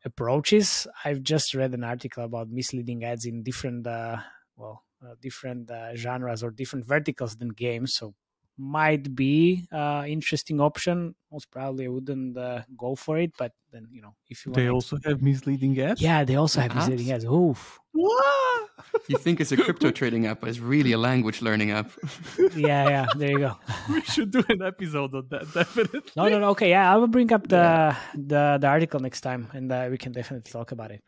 approaches. 0.05 0.87
I've 1.05 1.22
just 1.22 1.55
read 1.55 1.74
an 1.74 1.85
article 1.85 2.24
about 2.24 2.49
misleading 2.49 3.05
ads 3.05 3.24
in 3.24 3.43
different 3.43 3.87
uh, 3.87 4.18
well 4.57 4.85
uh, 5.05 5.14
different 5.20 5.70
uh, 5.70 5.95
genres 5.97 6.43
or 6.43 6.51
different 6.51 6.87
verticals 6.87 7.37
than 7.37 7.49
games 7.49 7.95
so 7.95 8.14
might 8.59 9.14
be 9.14 9.66
uh 9.72 10.05
interesting 10.07 10.61
option 10.61 11.14
most 11.30 11.50
probably 11.50 11.86
i 11.86 11.88
wouldn't 11.88 12.36
uh, 12.36 12.61
go 12.76 12.94
for 12.94 13.18
it 13.18 13.32
but 13.38 13.53
then 13.72 13.88
you 13.90 14.03
know 14.03 14.14
if 14.28 14.44
you 14.44 14.53
want. 14.53 14.57
They 14.57 14.64
want 14.66 14.74
also 14.74 14.98
have 15.07 15.22
misleading 15.22 15.78
ads. 15.80 16.00
yeah 16.03 16.24
they 16.24 16.36
also 16.36 16.61
have 16.61 16.74
misleading 16.74 17.11
ads 17.12 17.24
oof 17.24 17.80
What? 17.92 18.68
You 19.09 19.16
think 19.18 19.40
it's 19.40 19.53
a 19.53 19.57
crypto 19.57 19.90
trading 20.00 20.26
app, 20.26 20.40
but 20.40 20.48
it's 20.48 20.59
really 20.59 20.92
a 20.92 20.98
language 20.98 21.40
learning 21.42 21.70
app. 21.70 21.90
yeah 22.57 22.88
yeah 22.88 23.07
there 23.16 23.30
you 23.30 23.38
go 23.38 23.53
we 23.88 24.00
should 24.03 24.30
do 24.30 24.42
an 24.48 24.62
episode 24.62 25.14
on 25.14 25.26
that, 25.30 25.46
definitely. 25.55 26.00
no 26.16 26.28
no 26.28 26.38
no 26.38 26.48
okay 26.50 26.68
yeah 26.70 26.92
i 26.92 26.96
will 26.96 27.07
bring 27.16 27.32
up 27.32 27.46
the 27.48 27.96
the, 28.14 28.59
the 28.61 28.66
article 28.66 29.00
next 29.00 29.20
time 29.22 29.48
and 29.53 29.70
uh, 29.72 29.88
we 29.90 29.96
can 29.98 30.12
definitely 30.12 30.50
talk 30.50 30.72
about 30.72 30.90
it 30.90 31.03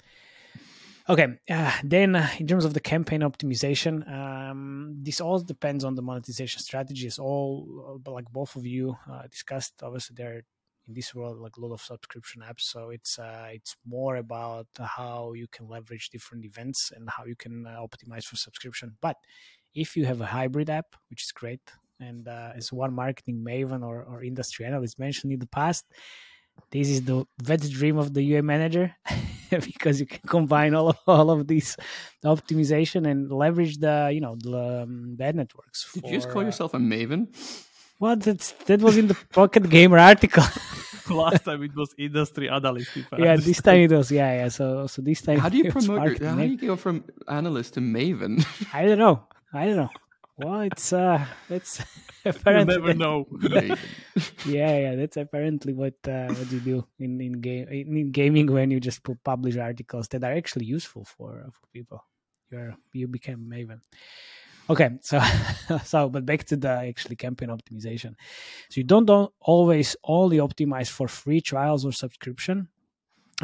okay 1.08 1.38
uh, 1.50 1.72
then 1.82 2.16
uh, 2.16 2.28
in 2.38 2.46
terms 2.46 2.64
of 2.64 2.74
the 2.74 2.80
campaign 2.80 3.20
optimization 3.20 4.10
um, 4.10 4.96
this 5.02 5.20
all 5.20 5.38
depends 5.38 5.84
on 5.84 5.94
the 5.94 6.02
monetization 6.02 6.60
strategies 6.60 7.18
all 7.18 8.00
uh, 8.06 8.10
like 8.10 8.30
both 8.30 8.56
of 8.56 8.64
you 8.66 8.96
uh, 9.10 9.22
discussed. 9.30 9.74
Obviously 9.82 10.14
there 10.16 10.36
are 10.36 10.42
in 10.86 10.92
this 10.92 11.14
world 11.14 11.38
like 11.38 11.56
a 11.56 11.60
lot 11.60 11.72
of 11.72 11.80
subscription 11.80 12.42
apps 12.42 12.62
so 12.62 12.90
it's 12.90 13.18
uh, 13.18 13.48
it's 13.50 13.76
more 13.86 14.16
about 14.16 14.66
how 14.78 15.32
you 15.32 15.46
can 15.48 15.68
leverage 15.68 16.10
different 16.10 16.44
events 16.44 16.92
and 16.94 17.08
how 17.08 17.24
you 17.24 17.36
can 17.36 17.66
uh, 17.66 17.80
optimize 17.80 18.24
for 18.24 18.36
subscription. 18.36 18.96
But 19.00 19.16
if 19.74 19.96
you 19.96 20.04
have 20.04 20.20
a 20.20 20.26
hybrid 20.26 20.70
app 20.70 20.94
which 21.08 21.22
is 21.22 21.32
great 21.32 21.62
and 22.00 22.28
as 22.28 22.72
one 22.72 22.92
marketing 22.92 23.44
maven 23.46 23.82
or, 23.82 24.02
or 24.02 24.22
industry 24.22 24.66
analyst 24.66 24.98
mentioned 24.98 25.32
in 25.32 25.38
the 25.38 25.46
past 25.46 25.84
this 26.70 26.88
is 26.88 27.02
the 27.02 27.26
wet 27.48 27.60
dream 27.70 27.98
of 27.98 28.14
the 28.14 28.22
ua 28.22 28.42
manager 28.42 28.94
because 29.50 30.00
you 30.00 30.06
can 30.06 30.20
combine 30.26 30.74
all 30.74 30.88
of, 30.88 30.98
all 31.06 31.30
of 31.30 31.46
these 31.46 31.76
optimization 32.24 33.08
and 33.10 33.30
leverage 33.30 33.78
the 33.78 34.10
you 34.12 34.20
know 34.20 34.36
the, 34.40 34.82
um, 34.82 35.16
the 35.16 35.24
ad 35.24 35.36
networks 35.36 35.92
Did 35.92 36.04
you 36.06 36.12
just 36.12 36.30
call 36.30 36.42
uh, 36.42 36.46
yourself 36.46 36.74
a 36.74 36.78
maven? 36.78 37.28
well, 38.00 38.16
that's 38.16 38.52
that 38.66 38.80
was 38.80 38.96
in 38.96 39.08
the 39.08 39.14
Pocket 39.32 39.68
Gamer 39.70 39.98
article. 39.98 40.44
Last 41.10 41.44
time 41.44 41.62
it 41.62 41.74
was 41.76 41.94
industry 41.98 42.48
analyst. 42.48 42.90
Yeah, 43.18 43.36
this 43.36 43.60
time 43.60 43.80
it 43.80 43.92
was. 43.92 44.10
Yeah, 44.10 44.32
yeah. 44.36 44.48
So, 44.48 44.86
so 44.86 45.02
this 45.02 45.20
time. 45.20 45.38
How 45.38 45.48
do 45.48 45.58
you 45.58 45.70
promote? 45.76 46.18
Your, 46.20 46.28
how 46.30 46.36
do 46.36 46.46
you 46.46 46.56
go 46.56 46.76
from 46.76 47.04
analyst 47.28 47.74
to 47.74 47.80
maven? 47.80 48.44
I 48.72 48.86
don't 48.86 48.98
know. 48.98 49.24
I 49.52 49.66
don't 49.66 49.76
know. 49.76 49.90
Well, 50.36 50.62
it's 50.62 50.92
uh, 50.92 51.24
it's 51.48 51.80
You 52.24 52.30
apparently. 52.30 52.64
never 52.64 52.94
know. 52.94 53.26
Yeah, 54.44 54.78
yeah. 54.78 54.94
That's 54.96 55.16
apparently 55.16 55.72
what 55.72 55.94
uh, 56.06 56.32
what 56.34 56.50
you 56.50 56.60
do 56.60 56.86
in 56.98 57.20
in 57.20 57.40
game 57.40 57.68
in, 57.68 57.96
in 57.96 58.10
gaming 58.12 58.50
when 58.52 58.70
you 58.70 58.80
just 58.80 59.02
pu- 59.02 59.18
publish 59.24 59.56
articles 59.56 60.08
that 60.08 60.22
are 60.24 60.32
actually 60.32 60.66
useful 60.66 61.04
for 61.04 61.46
for 61.52 61.66
people. 61.72 62.04
You're 62.50 62.76
you 62.92 63.08
became 63.08 63.48
Maven. 63.50 63.80
Okay, 64.70 64.90
so 65.02 65.20
so 65.84 66.08
but 66.08 66.24
back 66.26 66.44
to 66.44 66.56
the 66.56 66.70
actually 66.70 67.16
campaign 67.16 67.48
optimization. 67.50 68.14
So 68.70 68.80
you 68.80 68.84
don't, 68.84 69.06
don't 69.06 69.32
always 69.40 69.96
only 70.04 70.38
optimize 70.38 70.88
for 70.90 71.08
free 71.08 71.40
trials 71.40 71.84
or 71.84 71.92
subscription 71.92 72.68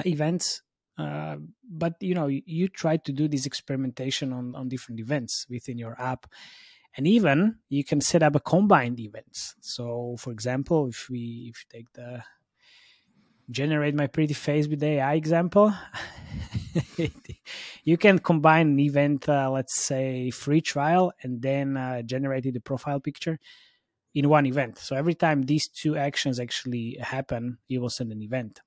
events, 0.04 0.62
uh, 0.98 1.36
but 1.68 1.94
you 2.00 2.14
know 2.14 2.26
you, 2.28 2.42
you 2.46 2.68
try 2.68 2.96
to 2.98 3.12
do 3.12 3.28
this 3.28 3.46
experimentation 3.46 4.32
on 4.32 4.54
on 4.54 4.68
different 4.68 5.00
events 5.00 5.46
within 5.50 5.78
your 5.78 6.00
app, 6.00 6.26
and 6.96 7.06
even 7.06 7.58
you 7.68 7.84
can 7.84 8.00
set 8.00 8.22
up 8.22 8.36
a 8.36 8.40
combined 8.40 9.00
events. 9.00 9.54
So 9.60 10.16
for 10.18 10.32
example, 10.32 10.88
if 10.88 11.08
we 11.10 11.52
if 11.52 11.64
you 11.64 11.78
take 11.78 11.92
the 11.92 12.22
generate 13.50 13.94
my 13.94 14.06
pretty 14.06 14.34
face 14.34 14.68
with 14.68 14.82
AI 14.82 15.14
example. 15.14 15.74
you 17.84 17.96
can 17.96 18.18
combine 18.18 18.68
an 18.68 18.80
event, 18.80 19.28
uh, 19.28 19.50
let's 19.50 19.80
say 19.80 20.30
free 20.30 20.60
trial, 20.60 21.12
and 21.22 21.42
then 21.42 21.76
uh, 21.76 22.02
generated 22.02 22.54
the 22.54 22.60
profile 22.60 23.00
picture 23.00 23.38
in 24.14 24.28
one 24.28 24.46
event. 24.46 24.78
So 24.78 24.96
every 24.96 25.14
time 25.14 25.42
these 25.42 25.68
two 25.68 25.96
actions 25.96 26.38
actually 26.38 26.96
happen, 27.00 27.58
you 27.68 27.80
will 27.80 27.90
send 27.90 28.12
an 28.12 28.22
event 28.22 28.60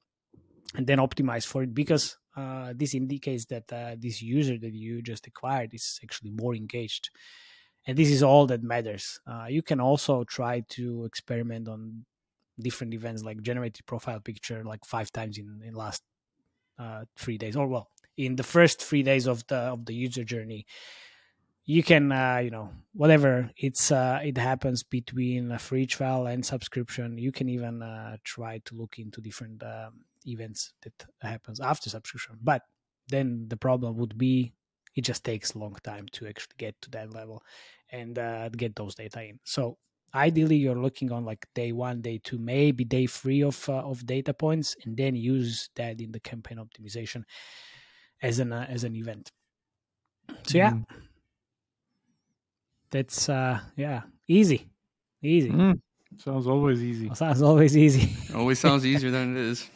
and 0.75 0.87
then 0.87 0.97
optimize 0.97 1.45
for 1.45 1.63
it 1.63 1.73
because 1.73 2.17
uh, 2.35 2.73
this 2.75 2.95
indicates 2.95 3.45
that 3.45 3.71
uh, 3.71 3.95
this 3.97 4.21
user 4.21 4.57
that 4.57 4.73
you 4.73 5.01
just 5.01 5.27
acquired 5.27 5.73
is 5.73 5.99
actually 6.03 6.31
more 6.31 6.55
engaged. 6.55 7.09
And 7.85 7.97
this 7.97 8.09
is 8.09 8.23
all 8.23 8.47
that 8.47 8.63
matters. 8.63 9.19
Uh, 9.27 9.47
you 9.49 9.61
can 9.61 9.79
also 9.79 10.23
try 10.23 10.61
to 10.69 11.05
experiment 11.05 11.67
on 11.67 12.05
different 12.59 12.93
events 12.93 13.23
like 13.23 13.41
generated 13.41 13.85
profile 13.85 14.19
picture 14.19 14.63
like 14.63 14.85
five 14.85 15.11
times 15.11 15.37
in 15.37 15.61
in 15.65 15.73
last 15.73 16.03
uh, 16.77 17.03
three 17.15 17.37
days 17.37 17.55
or 17.55 17.67
well 17.67 17.89
in 18.17 18.35
the 18.35 18.43
first 18.43 18.81
three 18.81 19.03
days 19.03 19.27
of 19.27 19.45
the 19.47 19.55
of 19.55 19.85
the 19.85 19.93
user 19.93 20.23
journey. 20.23 20.65
You 21.65 21.81
can 21.81 22.11
uh, 22.11 22.41
you 22.43 22.51
know 22.51 22.69
whatever 22.93 23.49
it's 23.57 23.91
uh, 23.91 24.19
it 24.23 24.37
happens 24.37 24.83
between 24.83 25.51
a 25.51 25.59
free 25.59 25.85
trial 25.85 26.27
and 26.27 26.45
subscription. 26.45 27.17
You 27.17 27.31
can 27.31 27.49
even 27.49 27.81
uh, 27.81 28.17
try 28.23 28.59
to 28.65 28.75
look 28.75 28.99
into 28.99 29.21
different 29.21 29.63
um, 29.63 30.05
events 30.25 30.73
that 30.81 31.05
happens 31.21 31.59
after 31.59 31.89
subscription. 31.89 32.37
But 32.41 32.63
then 33.07 33.45
the 33.47 33.57
problem 33.57 33.97
would 33.97 34.17
be 34.17 34.53
it 34.95 35.01
just 35.01 35.23
takes 35.23 35.53
a 35.53 35.59
long 35.59 35.75
time 35.83 36.05
to 36.11 36.27
actually 36.27 36.55
get 36.57 36.79
to 36.81 36.89
that 36.91 37.11
level 37.13 37.43
and 37.91 38.17
uh, 38.19 38.49
get 38.49 38.75
those 38.75 38.95
data 38.95 39.23
in 39.23 39.39
so 39.45 39.77
ideally 40.15 40.55
you're 40.57 40.81
looking 40.81 41.11
on 41.11 41.25
like 41.25 41.45
day 41.55 41.71
one 41.71 42.01
day 42.01 42.19
two 42.23 42.37
maybe 42.37 42.83
day 42.85 43.07
three 43.07 43.41
of 43.43 43.67
uh, 43.69 43.79
of 43.79 44.05
data 44.05 44.33
points 44.33 44.75
and 44.85 44.97
then 44.97 45.15
use 45.15 45.69
that 45.75 45.99
in 46.01 46.11
the 46.11 46.19
campaign 46.19 46.57
optimization 46.57 47.23
as 48.21 48.39
an 48.39 48.51
uh, 48.53 48.65
as 48.69 48.83
an 48.83 48.95
event 48.95 49.31
so 50.47 50.57
yeah 50.57 50.73
Mm. 50.73 50.83
that's 52.91 53.29
uh 53.29 53.59
yeah 53.75 54.03
easy 54.27 54.69
easy 55.21 55.57
Mm. 55.57 55.81
Sounds 56.17 56.47
always 56.47 56.83
easy. 56.83 57.09
sounds 57.13 57.41
always 57.41 57.75
easy 57.77 58.09
Always 58.33 58.59
sounds 58.59 58.85
easier 58.85 59.11
than 59.11 59.35
it 59.35 59.41
is. 59.41 59.69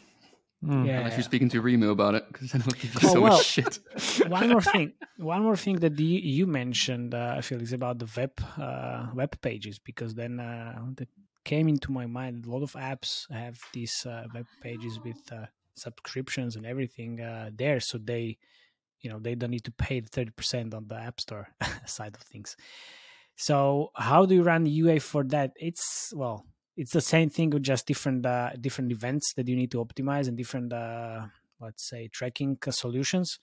Mm. 0.64 0.86
yeah 0.86 0.98
Unless 0.98 1.16
you're 1.16 1.22
speaking 1.22 1.48
to 1.50 1.60
Remo 1.60 1.90
about 1.90 2.14
it, 2.16 2.24
because 2.32 2.50
then 2.50 2.62
he'll 2.62 2.72
give 2.72 2.92
you 2.94 3.00
Oh, 3.04 3.12
so 3.14 3.20
well. 3.20 3.36
much 3.38 3.46
shit. 3.46 3.78
one 4.28 4.48
more 4.48 4.60
thing 4.60 4.92
one 5.34 5.42
more 5.42 5.56
thing 5.56 5.76
that 5.84 5.98
you, 6.00 6.18
you 6.38 6.46
mentioned 6.48 7.14
uh, 7.14 7.40
felix 7.42 7.70
about 7.72 7.98
the 8.00 8.08
web 8.16 8.32
uh, 8.58 9.06
web 9.14 9.40
pages 9.40 9.78
because 9.78 10.14
then 10.14 10.40
uh, 10.40 10.76
that 10.96 11.08
came 11.44 11.68
into 11.68 11.92
my 11.92 12.06
mind 12.06 12.44
a 12.44 12.50
lot 12.50 12.62
of 12.64 12.72
apps 12.72 13.30
have 13.30 13.58
these 13.72 14.04
uh, 14.04 14.24
web 14.34 14.46
pages 14.60 14.98
with 15.04 15.20
uh, 15.32 15.46
subscriptions 15.76 16.56
and 16.56 16.66
everything 16.66 17.20
uh, 17.20 17.50
there 17.54 17.78
so 17.78 17.96
they 17.96 18.36
you 19.00 19.08
know 19.08 19.20
they 19.20 19.36
don't 19.36 19.52
need 19.52 19.64
to 19.64 19.70
pay 19.86 20.00
the 20.00 20.10
30% 20.10 20.74
on 20.74 20.88
the 20.88 20.96
app 20.96 21.20
store 21.20 21.46
side 21.86 22.14
of 22.16 22.22
things 22.22 22.56
so 23.36 23.90
how 23.94 24.26
do 24.26 24.34
you 24.34 24.42
run 24.42 24.66
ua 24.66 24.98
for 24.98 25.22
that 25.22 25.52
it's 25.56 26.12
well 26.16 26.44
it's 26.78 26.92
the 26.92 27.00
same 27.00 27.28
thing 27.28 27.50
with 27.50 27.64
just 27.64 27.86
different 27.86 28.24
uh, 28.24 28.50
different 28.60 28.92
events 28.92 29.34
that 29.34 29.48
you 29.48 29.56
need 29.56 29.70
to 29.72 29.84
optimize 29.84 30.28
and 30.28 30.36
different 30.36 30.72
uh, 30.72 31.26
let's 31.60 31.88
say 31.88 32.08
tracking 32.08 32.56
solutions. 32.70 33.38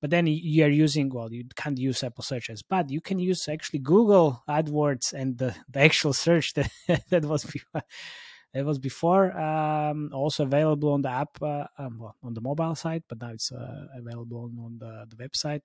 But 0.00 0.10
then 0.10 0.28
you 0.28 0.64
are 0.64 0.68
using 0.68 1.08
well 1.08 1.32
you 1.32 1.44
can't 1.56 1.76
use 1.76 2.04
apple 2.04 2.22
search 2.22 2.50
ads 2.50 2.62
but 2.62 2.88
you 2.88 3.00
can 3.00 3.18
use 3.18 3.48
actually 3.48 3.80
google 3.80 4.44
adwords 4.48 5.12
and 5.12 5.36
the, 5.36 5.56
the 5.68 5.80
actual 5.80 6.12
search 6.12 6.54
that 6.54 6.70
that 7.10 7.24
was 7.24 7.44
before 7.44 7.82
that 8.54 8.64
was 8.64 8.78
before 8.78 9.36
um, 9.36 10.10
also 10.14 10.44
available 10.44 10.92
on 10.92 11.02
the 11.02 11.10
app 11.10 11.42
uh, 11.42 11.64
um, 11.78 11.98
well, 11.98 12.14
on 12.22 12.32
the 12.32 12.40
mobile 12.40 12.76
side 12.76 13.02
but 13.08 13.20
now 13.20 13.30
it's 13.30 13.50
uh, 13.50 13.86
available 13.96 14.44
on, 14.44 14.56
on 14.64 14.78
the, 14.78 15.04
the 15.10 15.16
website. 15.16 15.62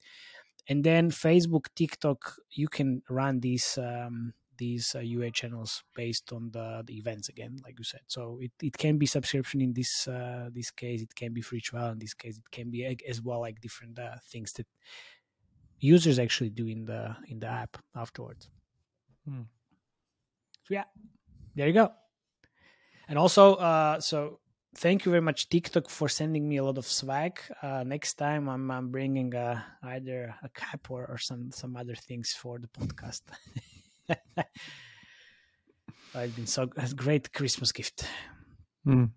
And 0.67 0.83
then 0.83 1.11
facebook 1.11 1.65
tiktok 1.75 2.33
you 2.49 2.67
can 2.69 3.03
run 3.07 3.39
these 3.39 3.77
um, 3.77 4.33
these 4.57 4.95
uh, 4.95 4.99
ua 4.99 5.31
channels 5.31 5.83
based 5.95 6.31
on 6.31 6.49
the, 6.51 6.83
the 6.85 6.97
events 6.97 7.29
again 7.29 7.57
like 7.63 7.77
you 7.77 7.83
said. 7.83 8.01
So 8.07 8.39
it, 8.41 8.51
it 8.61 8.77
can 8.77 8.97
be 8.97 9.05
subscription 9.05 9.61
in 9.61 9.73
this 9.73 10.07
uh, 10.07 10.49
this 10.51 10.71
case 10.71 11.01
it 11.01 11.13
can 11.15 11.33
be 11.33 11.41
free 11.41 11.61
trial 11.61 11.91
in 11.91 11.99
this 11.99 12.13
case 12.13 12.37
it 12.37 12.51
can 12.51 12.69
be 12.69 12.85
as 13.07 13.21
well 13.21 13.41
like 13.41 13.61
different 13.61 13.99
uh, 13.99 14.15
things 14.29 14.53
that 14.53 14.67
users 15.79 16.17
actually 16.19 16.49
do 16.49 16.67
in 16.67 16.85
the 16.85 17.15
in 17.27 17.39
the 17.39 17.47
app 17.47 17.77
afterwards. 17.95 18.49
Hmm. 19.25 19.43
so 20.63 20.73
yeah 20.73 20.85
there 21.55 21.67
you 21.67 21.73
go. 21.73 21.91
And 23.07 23.17
also 23.19 23.55
uh 23.55 23.99
so 23.99 24.39
thank 24.75 25.05
you 25.05 25.11
very 25.11 25.21
much 25.21 25.49
tiktok 25.49 25.89
for 25.89 26.09
sending 26.09 26.47
me 26.47 26.57
a 26.57 26.63
lot 26.63 26.77
of 26.77 26.85
swag. 26.85 27.39
Uh 27.61 27.83
next 27.83 28.15
time 28.15 28.49
i'm, 28.49 28.71
I'm 28.71 28.89
bringing 28.91 29.35
uh, 29.35 29.61
either 29.83 30.35
a 30.43 30.49
cap 30.49 30.89
or, 30.89 31.05
or 31.05 31.17
some 31.17 31.51
some 31.51 31.75
other 31.75 31.95
things 31.95 32.33
for 32.33 32.59
the 32.59 32.67
podcast 32.67 33.21
it's 36.15 36.35
been 36.35 36.45
so 36.47 36.69
a 36.77 36.87
great 36.93 37.31
christmas 37.33 37.71
gift 37.71 38.05
Mm. 38.87 39.11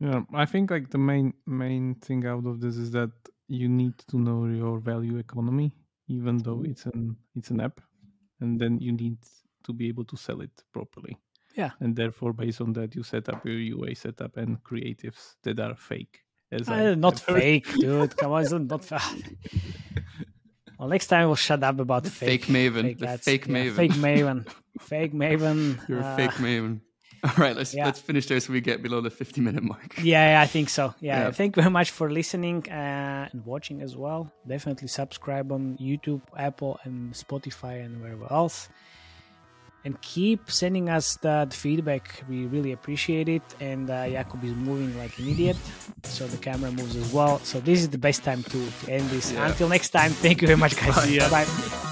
Yeah, 0.00 0.20
I 0.34 0.44
think 0.44 0.70
like 0.70 0.90
the 0.90 0.98
main 0.98 1.32
main 1.46 1.94
thing 1.94 2.26
out 2.26 2.44
of 2.46 2.60
this 2.60 2.76
is 2.76 2.90
that 2.90 3.10
you 3.48 3.68
need 3.70 3.94
to 4.10 4.18
know 4.18 4.44
your 4.44 4.78
value 4.80 5.16
economy, 5.16 5.72
even 6.08 6.36
though 6.36 6.62
it's 6.62 6.84
an 6.84 7.16
it's 7.34 7.50
an 7.50 7.60
app, 7.60 7.80
and 8.40 8.60
then 8.60 8.78
you 8.80 8.92
need 8.92 9.16
to 9.64 9.72
be 9.72 9.88
able 9.88 10.04
to 10.04 10.16
sell 10.16 10.42
it 10.42 10.50
properly. 10.74 11.16
Yeah. 11.56 11.70
and 11.80 11.96
therefore, 11.96 12.34
based 12.34 12.60
on 12.60 12.74
that, 12.74 12.94
you 12.94 13.02
set 13.02 13.28
up 13.30 13.44
your 13.46 13.58
UA 13.58 13.94
setup 13.94 14.36
and 14.36 14.62
creatives 14.62 15.36
that 15.42 15.58
are 15.58 15.74
fake. 15.74 16.20
As 16.52 16.68
Uh, 16.68 16.94
not 16.94 17.18
fake 17.18 17.66
dude 17.80 18.14
come 18.16 18.32
on 18.32 18.42
it's 18.42 18.52
not 18.74 18.84
fa- 18.84 19.00
well 20.78 20.88
next 20.88 21.08
time 21.08 21.26
we'll 21.26 21.36
shut 21.36 21.62
up 21.62 21.78
about 21.80 22.04
The 22.04 22.10
fake 22.10 22.44
fake 22.44 22.54
maven. 22.54 22.98
The 22.98 23.08
ads. 23.08 23.24
fake 23.24 23.46
Yeah, 23.46 23.54
maven. 23.54 23.74
fake 23.76 23.92
maven 23.92 24.48
fake 24.80 25.12
maven 25.12 25.88
You're 25.88 26.00
a 26.00 26.04
uh, 26.04 26.16
fake 26.16 26.32
maven. 26.32 26.80
All 27.24 27.32
right, 27.36 27.56
let's 27.56 27.74
yeah. 27.74 27.84
let's 27.84 27.98
finish 27.98 28.26
there 28.26 28.38
so 28.38 28.52
we 28.52 28.60
get 28.60 28.80
below 28.80 29.00
the 29.00 29.10
50 29.10 29.40
minute 29.40 29.64
mark. 29.64 29.96
Yeah, 29.98 30.34
yeah, 30.34 30.40
I 30.40 30.46
think 30.46 30.68
so. 30.68 30.94
Yeah, 31.00 31.24
Yeah. 31.24 31.30
thank 31.32 31.56
you 31.56 31.62
very 31.62 31.72
much 31.72 31.90
for 31.90 32.08
listening 32.08 32.62
uh, 32.70 33.28
and 33.32 33.44
watching 33.44 33.82
as 33.82 33.96
well. 33.96 34.30
Definitely 34.46 34.86
subscribe 34.86 35.50
on 35.50 35.76
YouTube, 35.80 36.22
Apple, 36.36 36.78
and 36.84 37.12
Spotify, 37.14 37.84
and 37.84 38.00
wherever 38.00 38.32
else. 38.32 38.68
And 39.84 40.00
keep 40.02 40.50
sending 40.50 40.90
us 40.90 41.16
the, 41.16 41.46
the 41.48 41.56
feedback. 41.56 42.22
We 42.28 42.46
really 42.46 42.72
appreciate 42.72 43.28
it. 43.28 43.42
And 43.60 43.88
uh, 43.88 44.04
Jakub 44.04 44.44
is 44.44 44.54
moving 44.54 44.96
like 44.98 45.18
an 45.18 45.28
idiot, 45.28 45.56
so 46.02 46.26
the 46.26 46.36
camera 46.36 46.70
moves 46.72 46.96
as 46.96 47.12
well. 47.12 47.38
So 47.40 47.60
this 47.60 47.80
is 47.80 47.88
the 47.88 47.98
best 47.98 48.24
time 48.24 48.42
to, 48.42 48.70
to 48.80 48.90
end 48.90 49.08
this. 49.10 49.32
Yeah. 49.32 49.48
Until 49.48 49.68
next 49.68 49.90
time, 49.90 50.10
thank 50.10 50.42
you 50.42 50.48
very 50.48 50.58
much, 50.58 50.76
guys. 50.76 50.94
Bye. 50.94 51.18
Bye 51.30 51.44
bye. 51.44 51.84